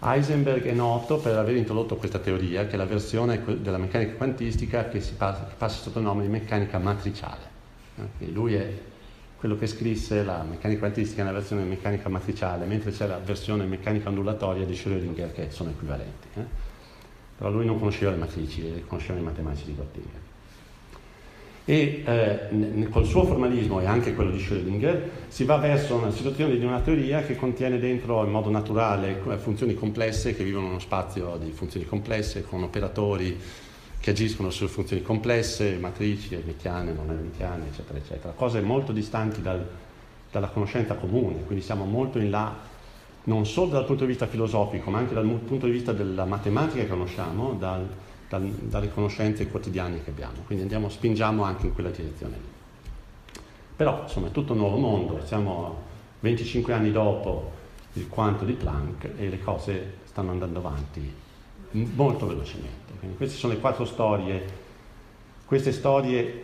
[0.01, 4.87] Heisenberg è noto per aver introdotto questa teoria, che è la versione della meccanica quantistica
[4.87, 7.57] che, passa, che passa sotto il nome di meccanica matriciale.
[8.17, 8.71] Quindi lui è
[9.39, 14.09] quello che scrisse la meccanica quantistica nella versione meccanica matriciale, mentre c'è la versione meccanica
[14.09, 16.27] ondulatoria di Schrödinger che sono equivalenti.
[16.35, 16.67] Eh?
[17.37, 20.27] Però lui non conosceva le matrici, conosceva i matematici di Göttingen.
[21.63, 26.57] E eh, col suo formalismo e anche quello di Schrödinger si va verso una situazione
[26.57, 30.79] di una teoria che contiene dentro in modo naturale funzioni complesse che vivono in uno
[30.79, 33.39] spazio di funzioni complesse con operatori
[33.99, 38.33] che agiscono su funzioni complesse, matrici, ermitiane, non ermitiane, eccetera, eccetera.
[38.33, 39.67] Cose molto distanti dal,
[40.31, 42.55] dalla conoscenza comune, quindi siamo molto in là,
[43.25, 46.81] non solo dal punto di vista filosofico, ma anche dal punto di vista della matematica
[46.81, 47.87] che conosciamo, dal,
[48.29, 50.43] dal, dalle conoscenze quotidiane che abbiamo.
[50.45, 52.57] Quindi andiamo, spingiamo anche in quella direzione lì.
[53.75, 55.83] Però, insomma, è tutto un nuovo mondo, siamo
[56.21, 57.51] 25 anni dopo
[57.93, 61.13] il quanto di Planck e le cose stanno andando avanti
[61.71, 62.78] molto velocemente.
[62.99, 64.67] Quindi queste sono le quattro storie.
[65.45, 66.43] Queste storie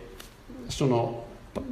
[0.66, 1.24] sono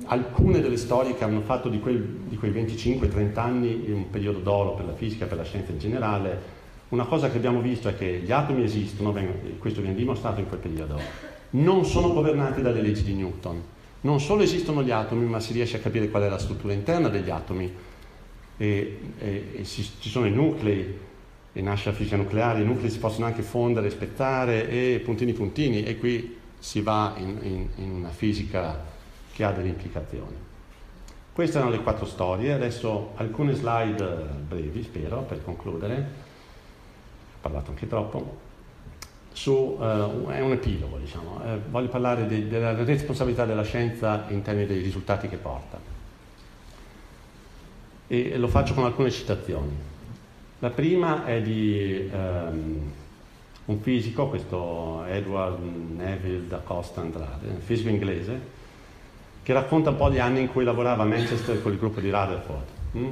[0.07, 4.75] alcune delle storie che hanno fatto di, quel, di quei 25-30 anni un periodo d'oro
[4.75, 6.63] per la fisica, per la scienza in generale.
[6.89, 9.13] Una cosa che abbiamo visto è che gli atomi esistono,
[9.59, 11.01] questo viene dimostrato in quel periodo,
[11.51, 13.63] non sono governati dalle leggi di Newton.
[14.03, 17.09] Non solo esistono gli atomi, ma si riesce a capire qual è la struttura interna
[17.09, 17.73] degli atomi.
[18.57, 20.99] E, e, e ci sono i nuclei,
[21.57, 25.85] e nasce la fisica nucleare, i nuclei si possono anche fondere, spettare e puntini puntini
[25.85, 28.83] e qui si va in, in, in una fisica
[29.33, 30.35] che ha delle implicazioni.
[31.33, 34.05] Queste erano le quattro storie, adesso alcune slide
[34.49, 38.39] brevi, spero, per concludere, ho parlato anche troppo,
[39.33, 44.43] su, uh, è un epilogo, diciamo, uh, voglio parlare di, della responsabilità della scienza in
[44.43, 45.79] termini dei risultati che porta.
[48.09, 49.93] E lo faccio con alcune citazioni.
[50.65, 52.91] La prima è di um,
[53.67, 58.41] un fisico, questo Edward Neville da Costa Andrade, un fisico inglese,
[59.43, 62.09] che racconta un po' gli anni in cui lavorava a Manchester con il gruppo di
[62.09, 62.67] Rutherford.
[62.97, 63.11] Mm?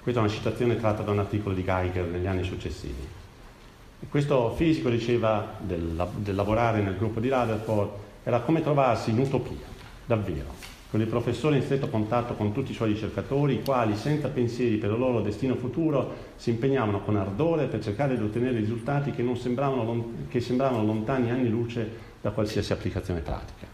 [0.00, 3.06] Questa è una citazione tratta da un articolo di Geiger negli anni successivi.
[4.08, 7.90] Questo fisico diceva del, del lavorare nel gruppo di Rutherford
[8.22, 9.66] era come trovarsi in utopia,
[10.06, 14.28] davvero con il professore in stretto contatto con tutti i suoi ricercatori, i quali, senza
[14.28, 19.10] pensieri per il loro destino futuro, si impegnavano con ardore per cercare di ottenere risultati
[19.10, 23.66] che, sembravano, che sembravano lontani anni luce da qualsiasi applicazione pratica.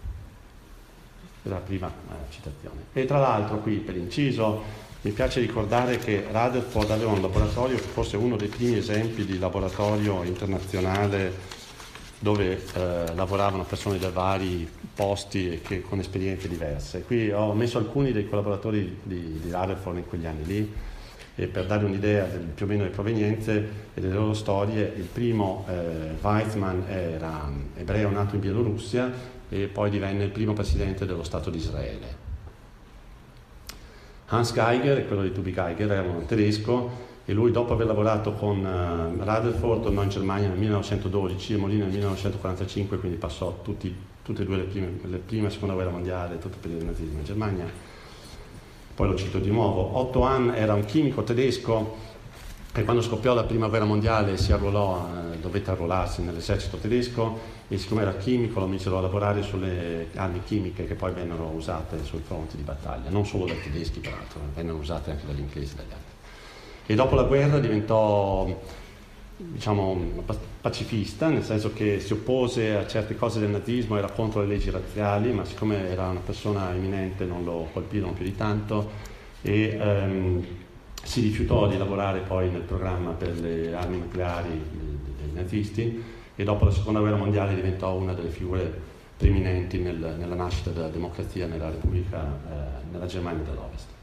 [1.43, 2.87] È la prima eh, citazione.
[2.93, 4.63] E tra l'altro, qui per inciso,
[5.03, 10.25] mi piace ricordare che Rutherford aveva un laboratorio, forse uno dei primi esempi di laboratorio
[10.25, 11.63] internazionale
[12.25, 17.03] dove eh, lavoravano persone da vari posti e che, con esperienze diverse.
[17.03, 20.73] Qui ho messo alcuni dei collaboratori di, di Rutherford in quegli anni lì
[21.37, 25.05] E per dare un'idea del, più o meno delle provenienze e delle loro storie, il
[25.05, 29.13] primo eh, Weizmann era ebreo nato in Bielorussia
[29.49, 32.23] e poi divenne il primo presidente dello Stato di Israele.
[34.29, 38.59] Hans Geiger, quello di Tubi Geiger, era un tedesco e lui dopo aver lavorato con
[38.59, 44.43] uh, Rutherford tornò in Germania nel 1912 e morì nel 1945, quindi passò tutti, tutte
[44.43, 47.25] e due le prime, le prime seconda guerra mondiale, tutto il periodo del nazismo in
[47.25, 47.67] Germania.
[48.95, 49.97] Poi lo cito di nuovo.
[49.97, 52.13] Otto Hahn era un chimico tedesco
[52.75, 57.79] e quando scoppiò la prima guerra mondiale si arruolò, eh, dovette arruolarsi nell'esercito tedesco e
[57.79, 62.21] siccome era chimico lo misero a lavorare sulle armi chimiche che poi vennero usate sui
[62.21, 65.93] fronti di battaglia, non solo dai tedeschi peraltro, vennero usate anche dagli inglesi e dagli
[65.93, 66.14] altri
[66.87, 68.47] e dopo la guerra diventò
[69.37, 70.23] diciamo,
[70.61, 74.71] pacifista, nel senso che si oppose a certe cose del nazismo, era contro le leggi
[74.71, 79.13] razziali, ma siccome era una persona eminente non lo colpirono più di tanto
[79.43, 80.45] e ehm,
[81.03, 86.03] si rifiutò di lavorare poi nel programma per le armi nucleari dei nazisti
[86.37, 90.89] e dopo la seconda guerra mondiale diventò una delle figure preeminenti nel, nella nascita della
[90.89, 93.94] democrazia nella Repubblica, eh, nella Germania dell'Ovest.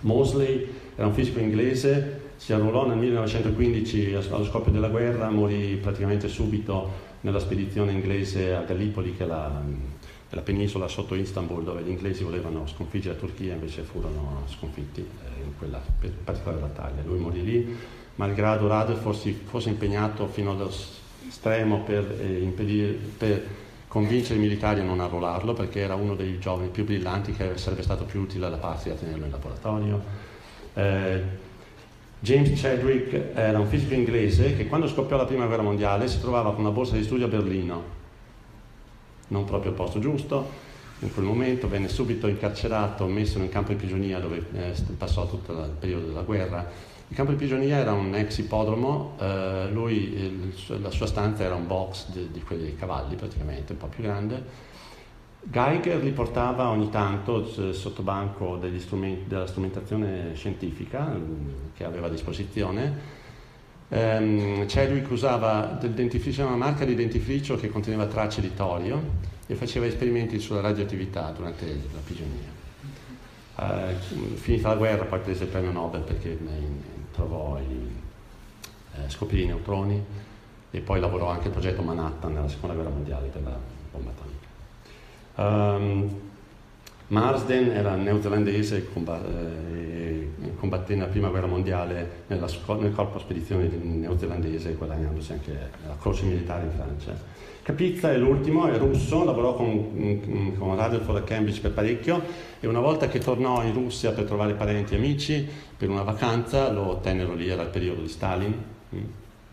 [0.00, 6.28] Mosley era un fisico inglese, si arruolò nel 1915 allo scoppio della guerra, morì praticamente
[6.28, 9.62] subito nella spedizione inglese a Gallipoli, che è la,
[10.30, 15.42] la penisola sotto Istanbul, dove gli inglesi volevano sconfiggere la Turchia, invece furono sconfitti eh,
[15.42, 15.80] in quella
[16.24, 17.02] particolare battaglia.
[17.04, 17.76] Lui morì lì,
[18.16, 23.42] malgrado Rutherford fosse impegnato fino all'estremo per, eh, impedire, per
[23.96, 27.80] convincere i militari a non arruolarlo perché era uno dei giovani più brillanti che sarebbe
[27.80, 30.02] stato più utile alla patria tenerlo in laboratorio.
[30.74, 31.22] Eh,
[32.18, 36.52] James Chadwick era un fisico inglese che quando scoppiò la prima guerra mondiale si trovava
[36.52, 37.82] con una borsa di studio a Berlino,
[39.28, 40.46] non proprio al posto giusto,
[40.98, 45.26] in quel momento venne subito incarcerato, messo in un campo di prigionia dove eh, passò
[45.26, 46.70] tutto il periodo della guerra
[47.08, 51.54] il campo di prigionia era un ex ippodromo, eh, lui, il, la sua stanza era
[51.54, 54.74] un box di, di quelli dei cavalli praticamente, un po' più grande.
[55.48, 63.14] Geiger li portava ogni tanto sotto banco della strumentazione scientifica mm, che aveva a disposizione.
[63.88, 69.00] Um, Chadwick usava del dentifricio, una marca di dentifricio che conteneva tracce di torio
[69.46, 72.54] e faceva esperimenti sulla radioattività durante la prigionia.
[73.54, 76.36] Uh, finita la guerra poi prese il premio Nobel perché
[77.16, 77.96] trovò i,
[78.94, 80.04] eh, scoprì i neutroni
[80.70, 83.58] e poi lavorò anche al progetto Manhattan nella seconda guerra mondiale per la
[83.90, 84.44] bomba atomica.
[85.38, 86.20] Um,
[87.08, 95.32] Marsden era neozelandese e eh, combatté nella prima guerra mondiale nel corpo spedizione neozelandese guadagnandosi
[95.32, 95.52] anche
[95.86, 97.14] la croce militare in Francia.
[97.66, 102.22] Capizza è l'ultimo, è russo, lavorò con, con Rutherford a Cambridge per parecchio
[102.60, 105.44] e una volta che tornò in Russia per trovare parenti e amici
[105.76, 108.54] per una vacanza lo ottennero lì, era il periodo di Stalin,
[108.94, 109.04] mm.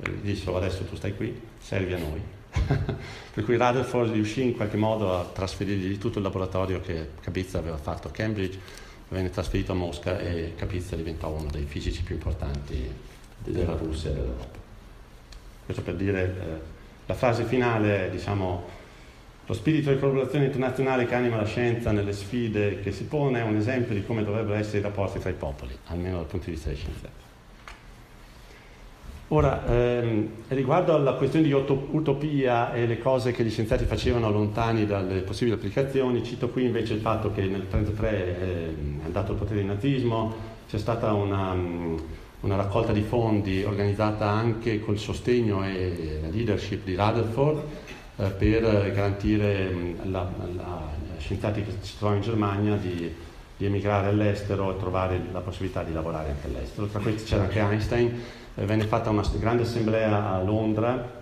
[0.04, 2.22] e dissero adesso tu stai qui, servi a noi.
[3.34, 7.78] per cui Rutherford riuscì in qualche modo a trasferirgli tutto il laboratorio che Capizza aveva
[7.78, 8.60] fatto a Cambridge,
[9.08, 12.88] venne trasferito a Mosca e Capizza diventò uno dei fisici più importanti
[13.40, 14.60] della Russia e dell'Europa.
[15.66, 16.22] Questo per dire...
[16.22, 16.73] Eh,
[17.14, 18.64] la frase finale è, diciamo,
[19.46, 23.44] lo spirito di collaborazione internazionale che anima la scienza nelle sfide che si pone è
[23.44, 26.54] un esempio di come dovrebbero essere i rapporti tra i popoli, almeno dal punto di
[26.54, 27.22] vista dei scienziati.
[29.28, 34.86] Ora, ehm, riguardo alla questione di utopia e le cose che gli scienziati facevano lontani
[34.86, 39.38] dalle possibili applicazioni, cito qui invece il fatto che nel 1933 ehm, è andato al
[39.38, 40.34] potere il nazismo,
[40.68, 41.56] c'è stata una
[42.44, 47.64] una raccolta di fondi organizzata anche col sostegno e la leadership di Rutherford
[48.18, 50.30] eh, per garantire la,
[51.18, 53.16] scienziati che si trovano in Germania di,
[53.56, 56.88] di, emigrare all'estero e trovare la possibilità di lavorare anche all'estero.
[56.88, 58.22] Tra questi c'era anche Einstein,
[58.56, 61.22] eh, venne fatta una grande assemblea a Londra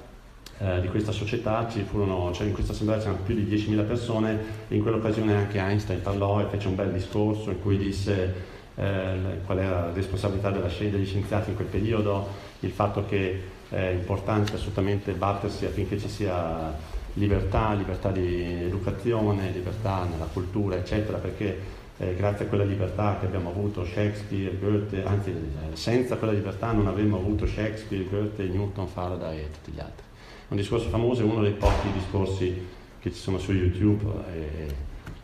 [0.58, 4.40] eh, di questa società, furono, cioè in questa assemblea c'erano più di 10.000 persone.
[4.68, 9.42] E in quell'occasione anche Einstein parlò e fece un bel discorso in cui disse eh,
[9.46, 12.28] qual era la responsabilità della, degli scienziati in quel periodo,
[12.62, 16.74] il fatto che è importante assolutamente battersi affinché ci sia
[17.14, 23.26] libertà, libertà di educazione, libertà nella cultura, eccetera, perché eh, grazie a quella libertà che
[23.28, 28.88] abbiamo avuto Shakespeare, Goethe, anzi eh, senza quella libertà non avremmo avuto Shakespeare, Goethe, Newton,
[28.88, 30.06] Faraday e tutti gli altri.
[30.48, 32.68] Un discorso famoso è uno dei pochi discorsi
[33.00, 34.68] che ci sono su YouTube e,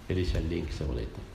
[0.05, 1.26] e lì c'è il link se volete.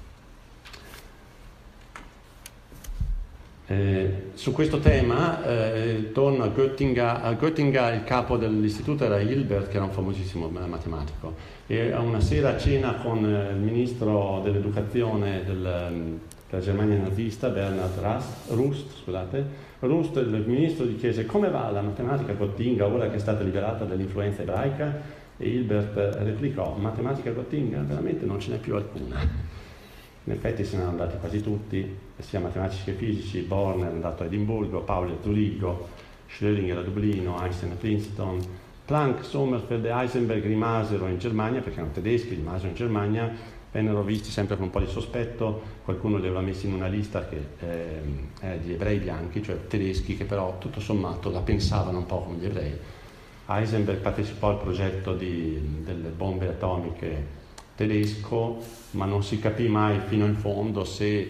[3.73, 9.69] Eh, su questo tema eh, torno a Göttingen, a Göttingen il capo dell'istituto era Hilbert
[9.69, 11.35] che era un famosissimo matematico
[11.67, 16.19] e una sera a cena con eh, il ministro dell'educazione del,
[16.51, 19.47] della Germania nazista, Bernhard Rust, Rust, scusate,
[19.79, 23.85] Rust, il ministro, gli chiese come va la matematica Gottinga ora che è stata liberata
[23.85, 25.01] dall'influenza ebraica
[25.39, 29.62] e Hilbert replicò, matematica Gottinga veramente non ce n'è più alcuna.
[30.25, 34.23] In effetti se ne sono andati quasi tutti, sia matematici che fisici, Born è andato
[34.23, 35.89] a Edimburgo, Pauli a Zurigo,
[36.29, 38.41] Schrödinger a Dublino, Einstein a Princeton,
[38.85, 43.33] Planck, Sommerfeld e Heisenberg rimasero in Germania, perché erano tedeschi, rimasero in Germania,
[43.73, 47.27] vennero visti sempre con un po' di sospetto, qualcuno li aveva messi in una lista
[47.27, 52.23] che eh, di ebrei bianchi, cioè tedeschi che però tutto sommato la pensavano un po'
[52.23, 52.73] come gli ebrei.
[53.47, 57.41] Heisenberg partecipò al progetto di, delle bombe atomiche
[57.87, 58.59] tedesco,
[58.93, 61.29] ma non si capì mai fino in fondo se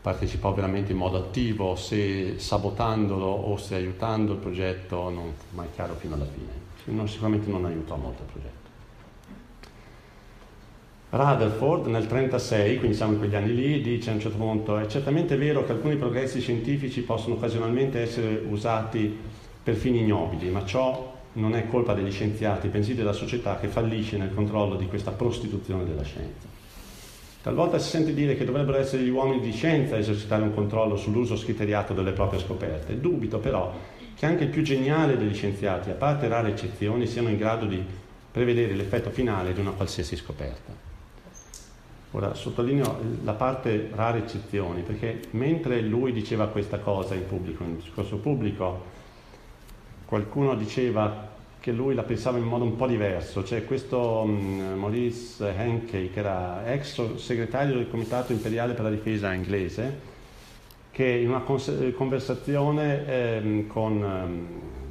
[0.00, 5.68] partecipò veramente in modo attivo, se sabotandolo o se aiutando il progetto, non fu mai
[5.74, 6.60] chiaro fino alla fine.
[6.96, 8.60] Non, sicuramente non aiutò molto il progetto.
[11.10, 14.86] Rutherford nel 1936, quindi siamo in quegli anni lì, dice a un certo punto è
[14.86, 19.16] certamente vero che alcuni progressi scientifici possono occasionalmente essere usati
[19.62, 24.16] per fini ignobili, ma ciò non è colpa degli scienziati, bensì della società che fallisce
[24.18, 26.46] nel controllo di questa prostituzione della scienza.
[27.42, 30.96] Talvolta si sente dire che dovrebbero essere gli uomini di scienza a esercitare un controllo
[30.96, 33.00] sull'uso scriteriato delle proprie scoperte.
[33.00, 33.74] Dubito però
[34.14, 37.82] che anche il più geniale degli scienziati, a parte rare eccezioni, siano in grado di
[38.30, 40.72] prevedere l'effetto finale di una qualsiasi scoperta.
[42.12, 47.76] Ora sottolineo la parte rare eccezioni, perché mentre lui diceva questa cosa in pubblico, in
[47.76, 48.84] discorso pubblico,
[50.12, 55.54] qualcuno diceva che lui la pensava in modo un po' diverso, cioè questo um, Maurice
[55.56, 60.00] Henke, che era ex segretario del Comitato Imperiale per la Difesa inglese,
[60.90, 64.48] che in una conversazione eh, con, um,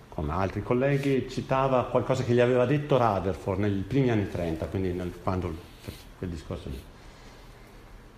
[0.09, 4.91] con, altri colleghi citava qualcosa che gli aveva detto Rutherford nei primi anni 30, quindi
[4.91, 5.53] nel, quando
[6.17, 6.90] quel discorso lì.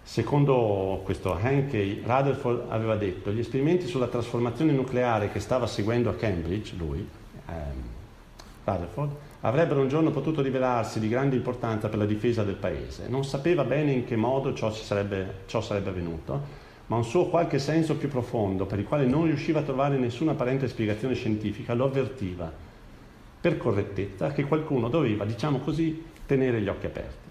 [0.05, 6.15] Secondo questo Henke, Rutherford aveva detto gli esperimenti sulla trasformazione nucleare che stava seguendo a
[6.15, 7.07] Cambridge, lui,
[7.47, 7.81] ehm,
[8.65, 13.07] Rutherford, avrebbero un giorno potuto rivelarsi di grande importanza per la difesa del paese.
[13.07, 17.57] Non sapeva bene in che modo ciò sarebbe, ciò sarebbe avvenuto, ma un suo qualche
[17.57, 21.85] senso più profondo, per il quale non riusciva a trovare nessuna apparente spiegazione scientifica, lo
[21.85, 22.51] avvertiva,
[23.39, 27.22] per correttezza, che qualcuno doveva, diciamo così, tenere gli occhi aperti.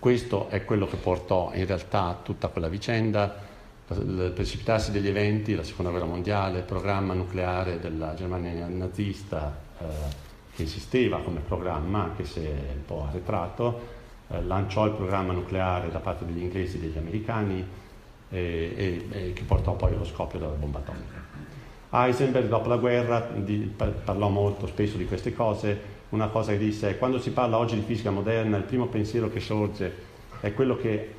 [0.00, 3.36] Questo è quello che portò in realtà tutta quella vicenda,
[3.90, 9.84] il precipitarsi degli eventi, la seconda guerra mondiale, il programma nucleare della Germania nazista eh,
[10.54, 13.80] che esisteva come programma, anche se è un po' arretrato,
[14.28, 17.62] eh, lanciò il programma nucleare da parte degli inglesi e degli americani
[18.30, 21.22] e, e, e che portò poi allo scoppio della bomba atomica.
[21.90, 23.70] Heisenberg dopo la guerra di,
[24.02, 27.82] parlò molto spesso di queste cose, una cosa che disse, quando si parla oggi di
[27.82, 30.08] fisica moderna, il primo pensiero che sorge
[30.40, 31.14] è quello, che,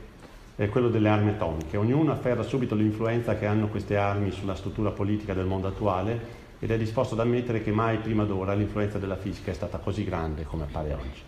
[0.55, 1.77] è quello delle armi atomiche.
[1.77, 6.71] Ognuno afferra subito l'influenza che hanno queste armi sulla struttura politica del mondo attuale ed
[6.71, 10.43] è disposto ad ammettere che mai prima d'ora l'influenza della fisica è stata così grande
[10.43, 11.21] come appare oggi.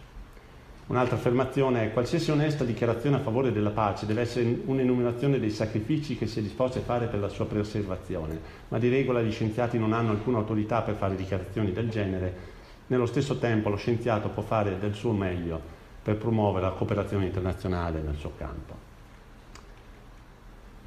[0.86, 6.18] Un'altra affermazione è qualsiasi onesta dichiarazione a favore della pace deve essere un'enumerazione dei sacrifici
[6.18, 8.38] che si è disposto a fare per la sua preservazione,
[8.68, 12.52] ma di regola gli scienziati non hanno alcuna autorità per fare dichiarazioni del genere
[12.88, 15.60] nello stesso tempo lo scienziato può fare del suo meglio
[16.04, 18.76] per promuovere la cooperazione internazionale nel suo campo.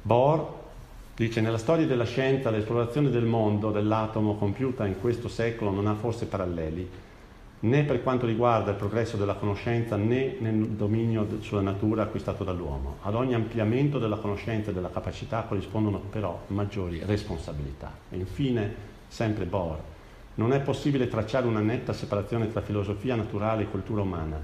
[0.01, 0.47] Bohr
[1.15, 5.95] dice nella storia della scienza l'esplorazione del mondo dell'atomo compiuta in questo secolo non ha
[5.95, 6.89] forse paralleli,
[7.59, 12.97] né per quanto riguarda il progresso della conoscenza né nel dominio sulla natura acquistato dall'uomo.
[13.01, 17.91] Ad ogni ampliamento della conoscenza e della capacità corrispondono però maggiori responsabilità.
[18.11, 18.75] E infine,
[19.07, 19.79] sempre Bohr,
[20.37, 24.39] non è possibile tracciare una netta separazione tra filosofia naturale e cultura umana.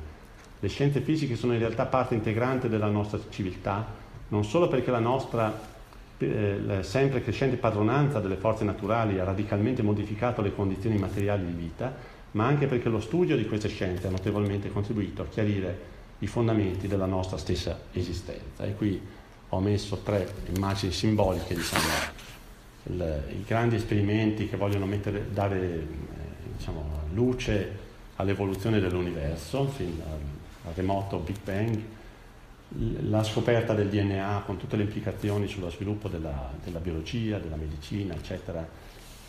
[0.60, 3.86] Le scienze fisiche sono in realtà parte integrante della nostra civiltà,
[4.30, 5.72] non solo perché la nostra
[6.18, 11.94] eh, sempre crescente padronanza delle forze naturali ha radicalmente modificato le condizioni materiali di vita,
[12.32, 16.88] ma anche perché lo studio di queste scienze ha notevolmente contribuito a chiarire i fondamenti
[16.88, 18.64] della nostra stessa esistenza.
[18.64, 19.00] E qui
[19.50, 21.84] ho messo tre immagini simboliche, diciamo,
[22.84, 25.88] il, i grandi esperimenti che vogliono mettere, dare eh,
[26.58, 27.80] diciamo, luce
[28.16, 31.82] all'evoluzione dell'universo, fin al, al remoto Big Bang,
[33.10, 38.16] la scoperta del DNA con tutte le implicazioni sullo sviluppo della, della, biologia, della medicina,
[38.16, 38.68] eccetera,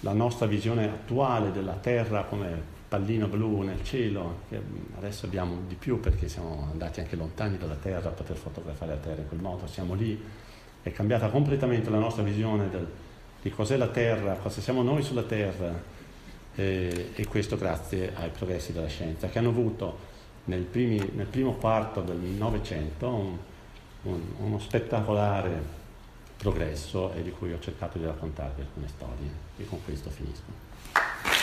[0.00, 4.60] la nostra visione attuale della Terra come pallino blu nel cielo, che
[4.96, 8.98] adesso abbiamo di più perché siamo andati anche lontani dalla Terra a poter fotografare la
[8.98, 10.22] Terra in quel modo, siamo lì,
[10.82, 12.86] è cambiata completamente la nostra visione del,
[13.44, 15.70] di cos'è la Terra, cosa siamo noi sulla Terra,
[16.54, 19.98] eh, e questo grazie ai progressi della scienza, che hanno avuto
[20.44, 23.36] nel, primi, nel primo quarto del Novecento un,
[24.04, 25.82] un, uno spettacolare
[26.38, 31.33] progresso e di cui ho cercato di raccontarvi alcune storie e con questo finisco.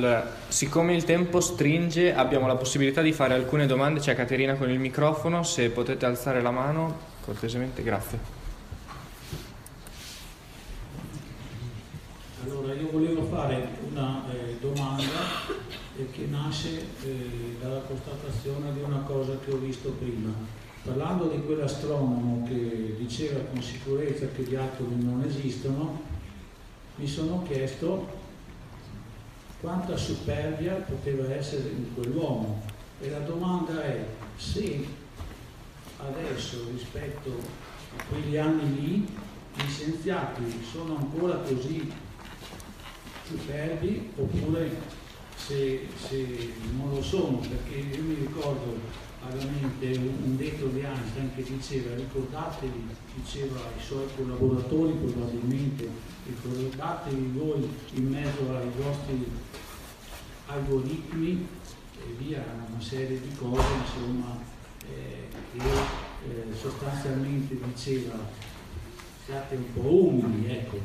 [0.00, 4.00] Allora, siccome il tempo stringe, abbiamo la possibilità di fare alcune domande.
[4.00, 8.18] C'è Caterina con il microfono, se potete alzare la mano, cortesemente, grazie.
[12.44, 15.04] Allora, io volevo fare una eh, domanda
[15.98, 20.32] eh, che nasce eh, dalla constatazione di una cosa che ho visto prima.
[20.82, 26.00] Parlando di quell'astronomo che diceva con sicurezza che gli atomi non esistono,
[26.94, 28.19] mi sono chiesto
[29.60, 32.62] quanta superbia poteva essere in quell'uomo.
[33.00, 34.04] E la domanda è
[34.36, 34.86] se
[35.98, 37.30] adesso rispetto
[37.96, 39.08] a quegli anni lì
[39.54, 41.92] gli scienziati sono ancora così
[43.26, 44.98] superbi oppure
[45.36, 48.78] se, se non lo sono, perché io mi ricordo
[49.22, 55.88] vagamente un detto di Einstein che diceva ricordatevi, diceva ai suoi collaboratori probabilmente,
[56.26, 59.30] ricordatevi voi in mezzo ai vostri
[60.46, 61.46] algoritmi
[61.98, 64.38] e via una serie di cose insomma,
[64.88, 68.48] eh, che eh, sostanzialmente diceva
[69.24, 70.78] siate un po' umili, ecco,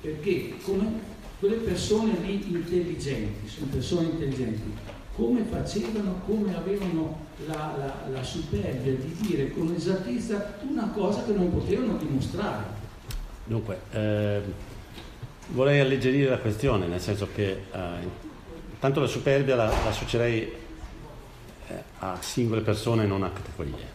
[0.00, 4.72] perché come quelle persone lì intelligenti, sono persone intelligenti,
[5.14, 11.32] come facevano, come avevano la, la, la superbia di dire con esattezza una cosa che
[11.32, 12.80] non potevano dimostrare.
[13.44, 14.40] Dunque, eh,
[15.48, 18.30] vorrei alleggerire la questione, nel senso che eh,
[18.82, 20.52] Tanto la superbia la, la associerei
[21.68, 23.86] eh, a singole persone, non a categorie.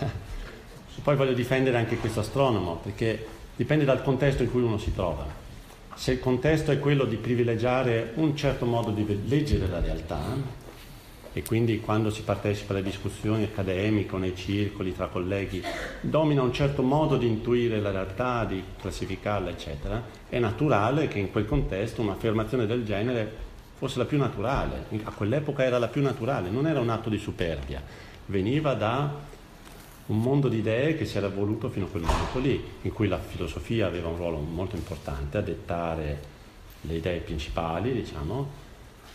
[1.02, 3.26] Poi voglio difendere anche questo astronomo, perché
[3.56, 5.24] dipende dal contesto in cui uno si trova.
[5.94, 10.20] Se il contesto è quello di privilegiare un certo modo di leggere la realtà,
[11.36, 15.60] e quindi quando si partecipa alle discussioni accademiche o nei circoli tra colleghi
[16.00, 21.32] domina un certo modo di intuire la realtà, di classificarla, eccetera, è naturale che in
[21.32, 23.42] quel contesto un'affermazione del genere
[23.76, 27.18] fosse la più naturale, a quell'epoca era la più naturale, non era un atto di
[27.18, 27.82] superbia,
[28.26, 29.32] veniva da
[30.06, 33.08] un mondo di idee che si era evoluto fino a quel momento lì, in cui
[33.08, 36.32] la filosofia aveva un ruolo molto importante a dettare
[36.82, 38.62] le idee principali, diciamo,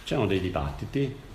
[0.03, 1.27] c'erano dei dibattiti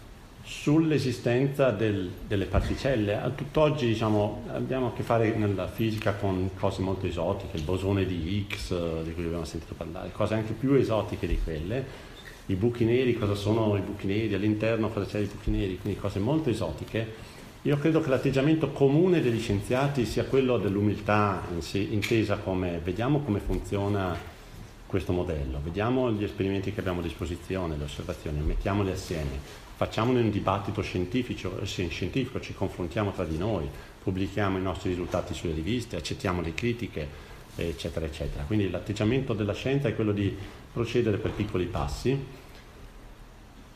[0.44, 3.18] sull'esistenza del, delle particelle.
[3.18, 8.04] A tutt'oggi diciamo, abbiamo a che fare nella fisica con cose molto esotiche, il bosone
[8.04, 12.12] di Higgs di cui abbiamo sentito parlare, cose anche più esotiche di quelle,
[12.46, 15.98] i buchi neri, cosa sono i buchi neri, all'interno cosa c'è i buchi neri, quindi
[15.98, 17.32] cose molto esotiche.
[17.62, 23.20] Io credo che l'atteggiamento comune degli scienziati sia quello dell'umiltà in sé, intesa come vediamo
[23.20, 24.14] come funziona
[24.86, 30.30] questo modello, vediamo gli esperimenti che abbiamo a disposizione, le osservazioni, mettiamoli assieme, facciamone un
[30.30, 33.68] dibattito scientifico, scientifico, ci confrontiamo tra di noi,
[34.02, 37.08] pubblichiamo i nostri risultati sulle riviste, accettiamo le critiche,
[37.56, 38.44] eccetera, eccetera.
[38.44, 40.36] Quindi l'atteggiamento della scienza è quello di
[40.72, 42.42] procedere per piccoli passi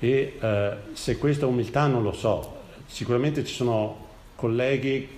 [0.01, 4.07] e eh, se questa umiltà non lo so, sicuramente ci sono
[4.37, 5.09] colleghi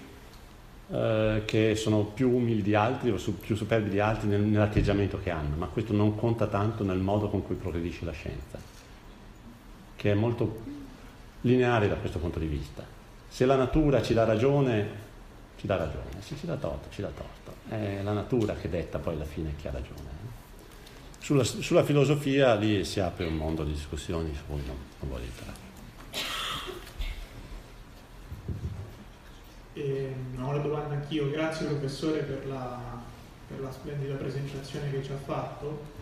[0.93, 5.31] eh, che sono più umili di altri o più superbi di altri nel, nell'atteggiamento che
[5.31, 8.59] hanno, ma questo non conta tanto nel modo con cui progredisce la scienza,
[10.01, 10.63] che è molto
[11.43, 12.83] lineare da questo punto di vista.
[13.29, 14.89] Se la natura ci dà ragione,
[15.59, 17.55] ci dà ragione, se ci dà torto, ci dà torto.
[17.69, 20.09] È la natura che detta poi alla fine chi ha ragione.
[21.19, 25.25] Sulla, sulla, filosofia lì si apre un mondo di discussioni su cui non, non voglio
[25.25, 25.59] entrare.
[29.75, 32.81] Eh, ho una domanda anch'io, grazie professore per la,
[33.49, 35.99] per la, splendida presentazione che ci ha fatto.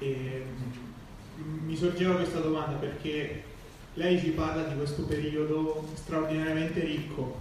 [0.00, 0.44] Eh,
[1.64, 3.42] mi sorgeva questa domanda perché
[3.94, 7.40] lei ci parla di questo periodo straordinariamente ricco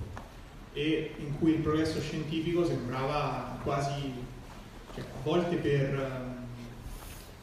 [0.73, 4.13] e in cui il progresso scientifico sembrava quasi,
[4.93, 6.37] cioè, a volte per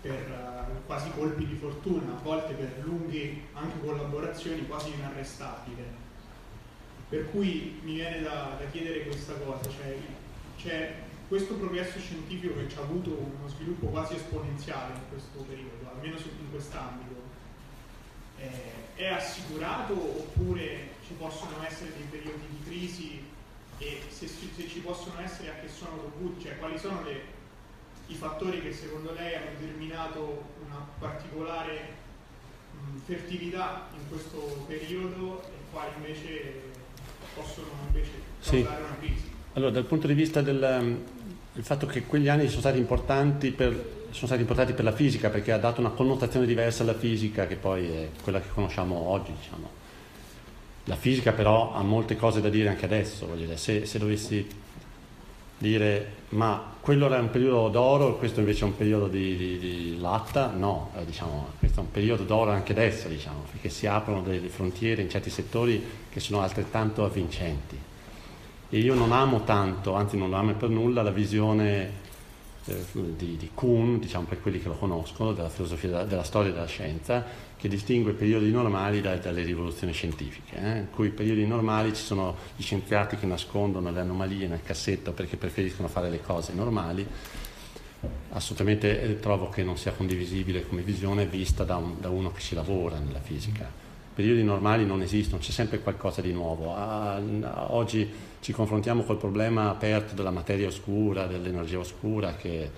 [0.06, 5.82] per quasi colpi di fortuna, a volte per lunghe anche collaborazioni quasi inarrestabili.
[7.08, 9.96] Per cui mi viene da, da chiedere questa cosa, cioè
[10.56, 10.94] c'è
[11.28, 16.16] questo progresso scientifico che ci ha avuto uno sviluppo quasi esponenziale in questo periodo, almeno
[16.16, 17.15] in quest'ambito,
[18.39, 23.23] eh, è assicurato oppure ci possono essere dei periodi di crisi
[23.78, 27.20] e se, se ci possono essere a che sono dovuti, cioè quali sono le,
[28.07, 31.94] i fattori che secondo lei hanno determinato una particolare
[32.73, 36.62] mh, fertilità in questo periodo e quali invece
[37.35, 38.11] possono invece
[38.43, 38.85] causare Sì.
[38.85, 39.35] una crisi.
[39.55, 41.03] Allora, dal punto di vista del,
[41.56, 43.70] del fatto che quegli anni sono stati importanti per,
[44.10, 47.56] sono stati importanti per la fisica, perché ha dato una connotazione diversa alla fisica, che
[47.56, 49.70] poi è quella che conosciamo oggi, diciamo.
[50.84, 54.46] La fisica però ha molte cose da dire anche adesso, dire, se, se dovessi
[55.56, 59.98] dire ma quello era un periodo d'oro questo invece è un periodo di, di- di
[59.98, 64.20] latta, no, eh, diciamo, questo è un periodo d'oro anche adesso, diciamo, perché si aprono
[64.20, 67.85] delle frontiere in certi settori che sono altrettanto avvincenti.
[68.68, 71.90] E io non amo tanto, anzi non amo per nulla, la visione
[72.64, 72.84] eh,
[73.16, 76.66] di, di Kuhn, diciamo per quelli che lo conoscono, della filosofia della, della storia della
[76.66, 77.24] scienza,
[77.56, 80.56] che distingue i periodi normali da- dalle rivoluzioni scientifiche.
[80.56, 80.78] eh.
[80.78, 85.12] In cui i periodi normali ci sono gli scienziati che nascondono le anomalie nel cassetto
[85.12, 87.06] perché preferiscono fare le cose normali.
[88.32, 92.40] Assolutamente eh, trovo che non sia condivisibile come visione vista da, un- da uno che
[92.40, 93.84] ci lavora nella fisica.
[94.12, 96.74] Periodi normali non esistono, c'è sempre qualcosa di nuovo.
[96.74, 97.20] Ah,
[97.68, 98.09] oggi
[98.47, 102.70] ci confrontiamo col problema aperto della materia oscura, dell'energia oscura, che-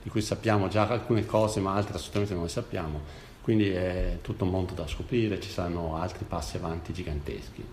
[0.00, 3.00] di cui sappiamo già alcune cose, ma altre assolutamente non le sappiamo.
[3.42, 7.64] Quindi è tutto un mondo da scoprire, ci saranno altri passi avanti giganteschi.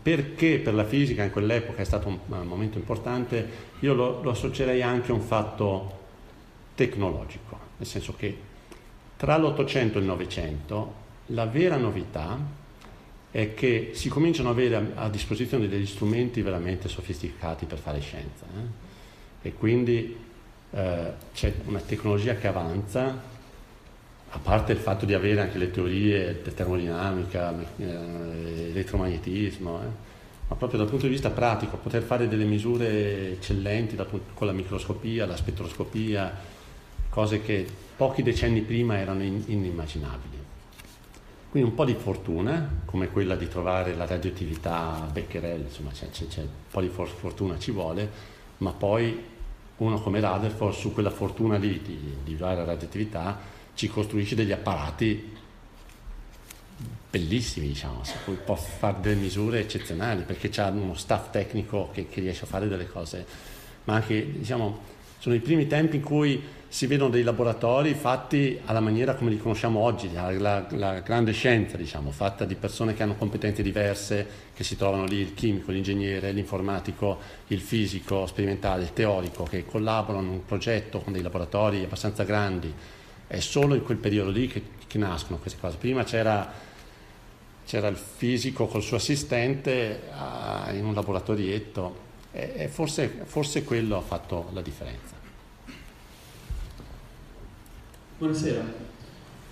[0.00, 3.48] Perché per la fisica in quell'epoca è stato un, un momento importante,
[3.80, 5.98] io lo, lo associerei anche a un fatto
[6.76, 8.38] tecnologico, nel senso che
[9.16, 10.94] tra l'Ottocento e il Novecento
[11.26, 12.38] la vera novità
[13.32, 18.44] è che si cominciano ad avere a, disposizione degli strumenti veramente sofisticati per fare scienza
[18.54, 19.48] eh?
[19.48, 20.14] e quindi
[20.70, 23.30] eh, c'è una tecnologia che avanza
[24.34, 29.86] a parte il fatto di avere anche le teorie di termodinamica, eh, elettromagnetismo, eh,
[30.48, 34.52] ma proprio dal punto di vista pratico, poter fare delle misure eccellenti punto- con la
[34.52, 36.34] microscopia, la spettroscopia,
[37.10, 40.41] cose che pochi decenni prima erano in- inimmaginabili.
[41.52, 46.26] Quindi un po' di fortuna, come quella di trovare la radioattività Becquerel, insomma c'è, c'è-
[46.26, 48.10] c'è un po' di for- fortuna ci vuole,
[48.56, 49.22] ma poi
[49.76, 53.38] uno come Rutherford su quella fortuna lì di, di trovare la radioattività
[53.74, 55.30] ci costruisce degli apparati
[57.10, 62.20] bellissimi, diciamo, cui può fare delle misure eccezionali perché c'ha uno staff tecnico che, che
[62.20, 63.26] riesce a fare delle cose,
[63.84, 64.78] ma anche, diciamo,
[65.18, 66.42] sono i primi tempi in cui
[66.72, 71.32] si vedono dei laboratori fatti alla maniera come li conosciamo oggi, la, la- la grande
[71.32, 75.70] scienza, diciamo, fatta di persone che hanno competenze diverse, che si trovano lì, il chimico,
[75.70, 77.18] l'ingegnere, l'informatico,
[77.48, 82.72] il fisico sperimentale, il teorico, che collaborano in un progetto con dei laboratori abbastanza grandi.
[83.26, 85.76] È solo in quel periodo lì che, che nascono queste cose.
[85.76, 86.50] Prima c'era
[87.66, 91.96] c'era il fisico col suo assistente ah, in un laboratorietto
[92.32, 95.11] e, e forse, forse quello ha fatto la differenza.
[98.22, 98.62] Buonasera.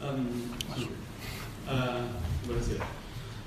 [0.01, 0.29] Um,
[1.67, 1.73] eh,
[2.45, 2.85] buonasera.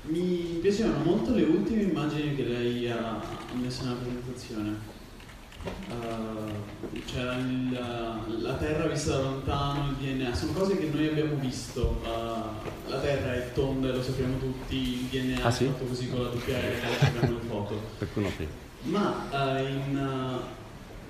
[0.02, 3.22] Mi piacevano molto le ultime immagini che lei ha
[3.54, 4.76] messo nella presentazione.
[5.64, 11.36] Eh, c'era il- la Terra vista da lontano, il DNA, sono cose che noi abbiamo
[11.36, 12.02] visto.
[12.04, 15.64] Eh, la Terra è tonda, lo sappiamo tutti, il DNA Ah, sì?
[15.64, 17.80] è fatto così con la doppia R, abbiamo le foto.
[18.82, 20.38] Ma eh, in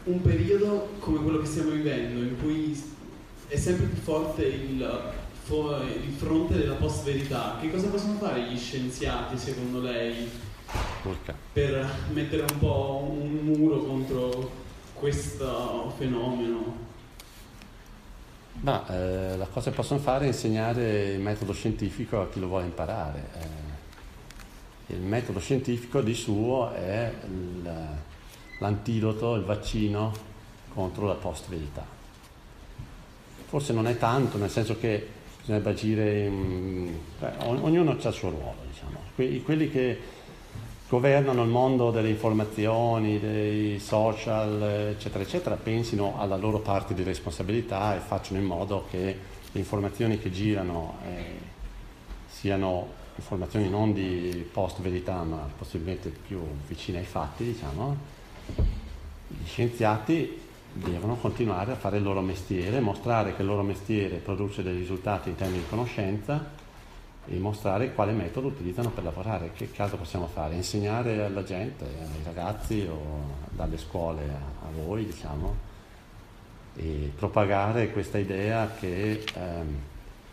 [0.05, 2.93] un periodo come quello che stiamo vivendo, in cui
[3.55, 5.12] è sempre più forte il,
[5.47, 10.28] il fronte della post-verità, che cosa possono fare gli scienziati, secondo lei,
[11.05, 11.35] Urca.
[11.52, 14.51] per mettere un po' un muro contro
[14.94, 16.82] questo fenomeno?
[18.60, 22.48] Ma eh, la cosa che possono fare è insegnare il metodo scientifico a chi lo
[22.48, 23.28] vuole imparare.
[23.39, 27.12] Eh, il metodo scientifico di suo è
[28.59, 30.12] l'antidoto, il vaccino
[30.72, 31.94] contro la post-verità.
[33.47, 35.07] Forse non è tanto, nel senso che
[35.41, 36.95] bisognerebbe agire, in-
[37.39, 38.99] ogn- ognuno ha il suo ruolo, diciamo.
[39.15, 39.99] Que- quelli che
[40.89, 44.62] governano il mondo delle informazioni, dei social,
[44.97, 49.19] eccetera, eccetera, pensino alla loro parte di responsabilità e facciano in modo che
[49.53, 51.25] le informazioni che girano eh,
[52.29, 57.97] siano informazioni non di post-verità, ma possibilmente più vicine ai fatti, diciamo.
[59.29, 60.43] Gli scienziati
[60.75, 65.29] devono continuare a fare il loro mestiere, mostrare che il loro mestiere produce dei risultati
[65.29, 66.63] in termini di conoscenza
[67.27, 69.53] e mostrare quale metodo utilizzano per lavorare.
[69.55, 70.55] Che caso possiamo fare?
[70.55, 75.73] Insegnare alla gente, ai ragazzi o dalle scuole a, voi, diciamo,
[76.75, 79.79] e propagare questa idea che ehm,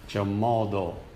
[0.08, 1.10] c'è un modo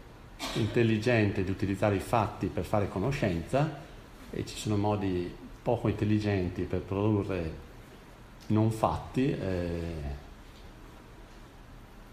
[0.54, 3.82] intelligente di utilizzare i fatti per fare conoscenza
[4.30, 5.34] e ci sono modi
[5.64, 7.64] poco intelligenti per produrre
[8.48, 10.24] non fatti, eh,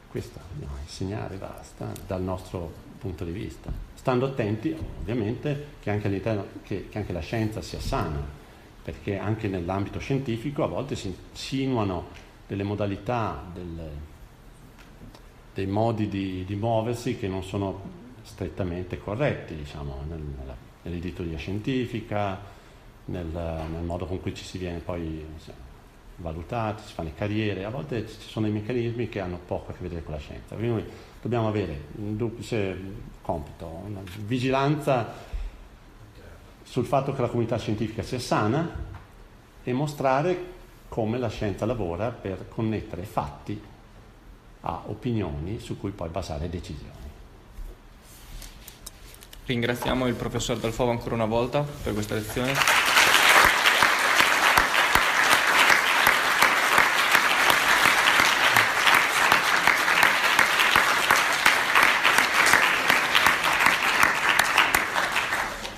[0.08, 3.72] questo, dobbiamo insegnare, basta, dal nostro punto di vista.
[3.94, 6.20] Stando attenti, ovviamente, che anche,
[6.62, 8.20] che, che anche la scienza sia sana,
[8.82, 12.08] perché anche nell'ambito scientifico a volte si insinuano
[12.46, 13.90] delle modalità, del,
[15.54, 17.80] dei modi di, di, muoversi che non sono
[18.22, 20.22] strettamente corretti, diciamo, nel,
[20.82, 22.38] nell'editoria scientifica,
[23.06, 25.24] nel, nel, modo con cui ci si viene poi
[26.16, 29.74] valutati, si fanno le carriere, a volte ci sono dei meccanismi che hanno poco a
[29.74, 30.54] che vedere con la scienza.
[30.54, 30.90] Quindi noi
[31.20, 32.78] dobbiamo avere un duplice
[33.22, 35.30] compito, una vigilanza
[36.62, 38.70] sul fatto che la comunità scientifica sia sana
[39.62, 40.50] e mostrare
[40.88, 43.60] come la scienza lavora per connettere fatti
[44.60, 47.10] a opinioni su cui poi basare decisioni.
[49.44, 52.91] Ringraziamo il professor Dalfovo ancora una volta per questa lezione.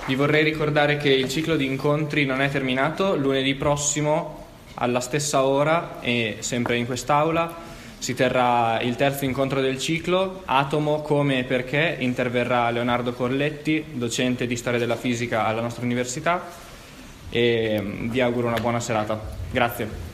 [0.06, 4.44] Vi vorrei ricordare che il ciclo di incontri non è terminato, lunedì prossimo
[4.74, 11.01] alla stessa ora e sempre in quest'aula si terrà il terzo incontro del ciclo, Atomo
[11.01, 16.44] come e perché, interverrà Leonardo Corletti, docente di storia della fisica alla nostra università
[17.31, 19.18] e mm, vi auguro una buona serata.
[19.51, 20.13] Grazie.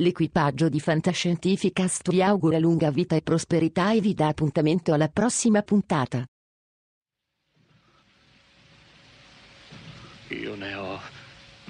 [0.00, 5.60] L'equipaggio di Fantascientificast vi augura lunga vita e prosperità e vi dà appuntamento alla prossima
[5.62, 6.24] puntata.
[10.28, 11.00] Io ne ho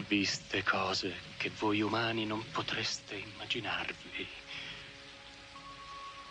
[0.07, 4.27] viste cose che voi umani non potreste immaginarvi.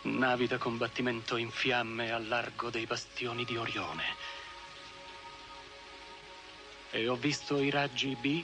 [0.04, 4.04] Navi da combattimento in fiamme al largo dei bastioni di Orione.
[6.92, 8.44] E ho visto i raggi B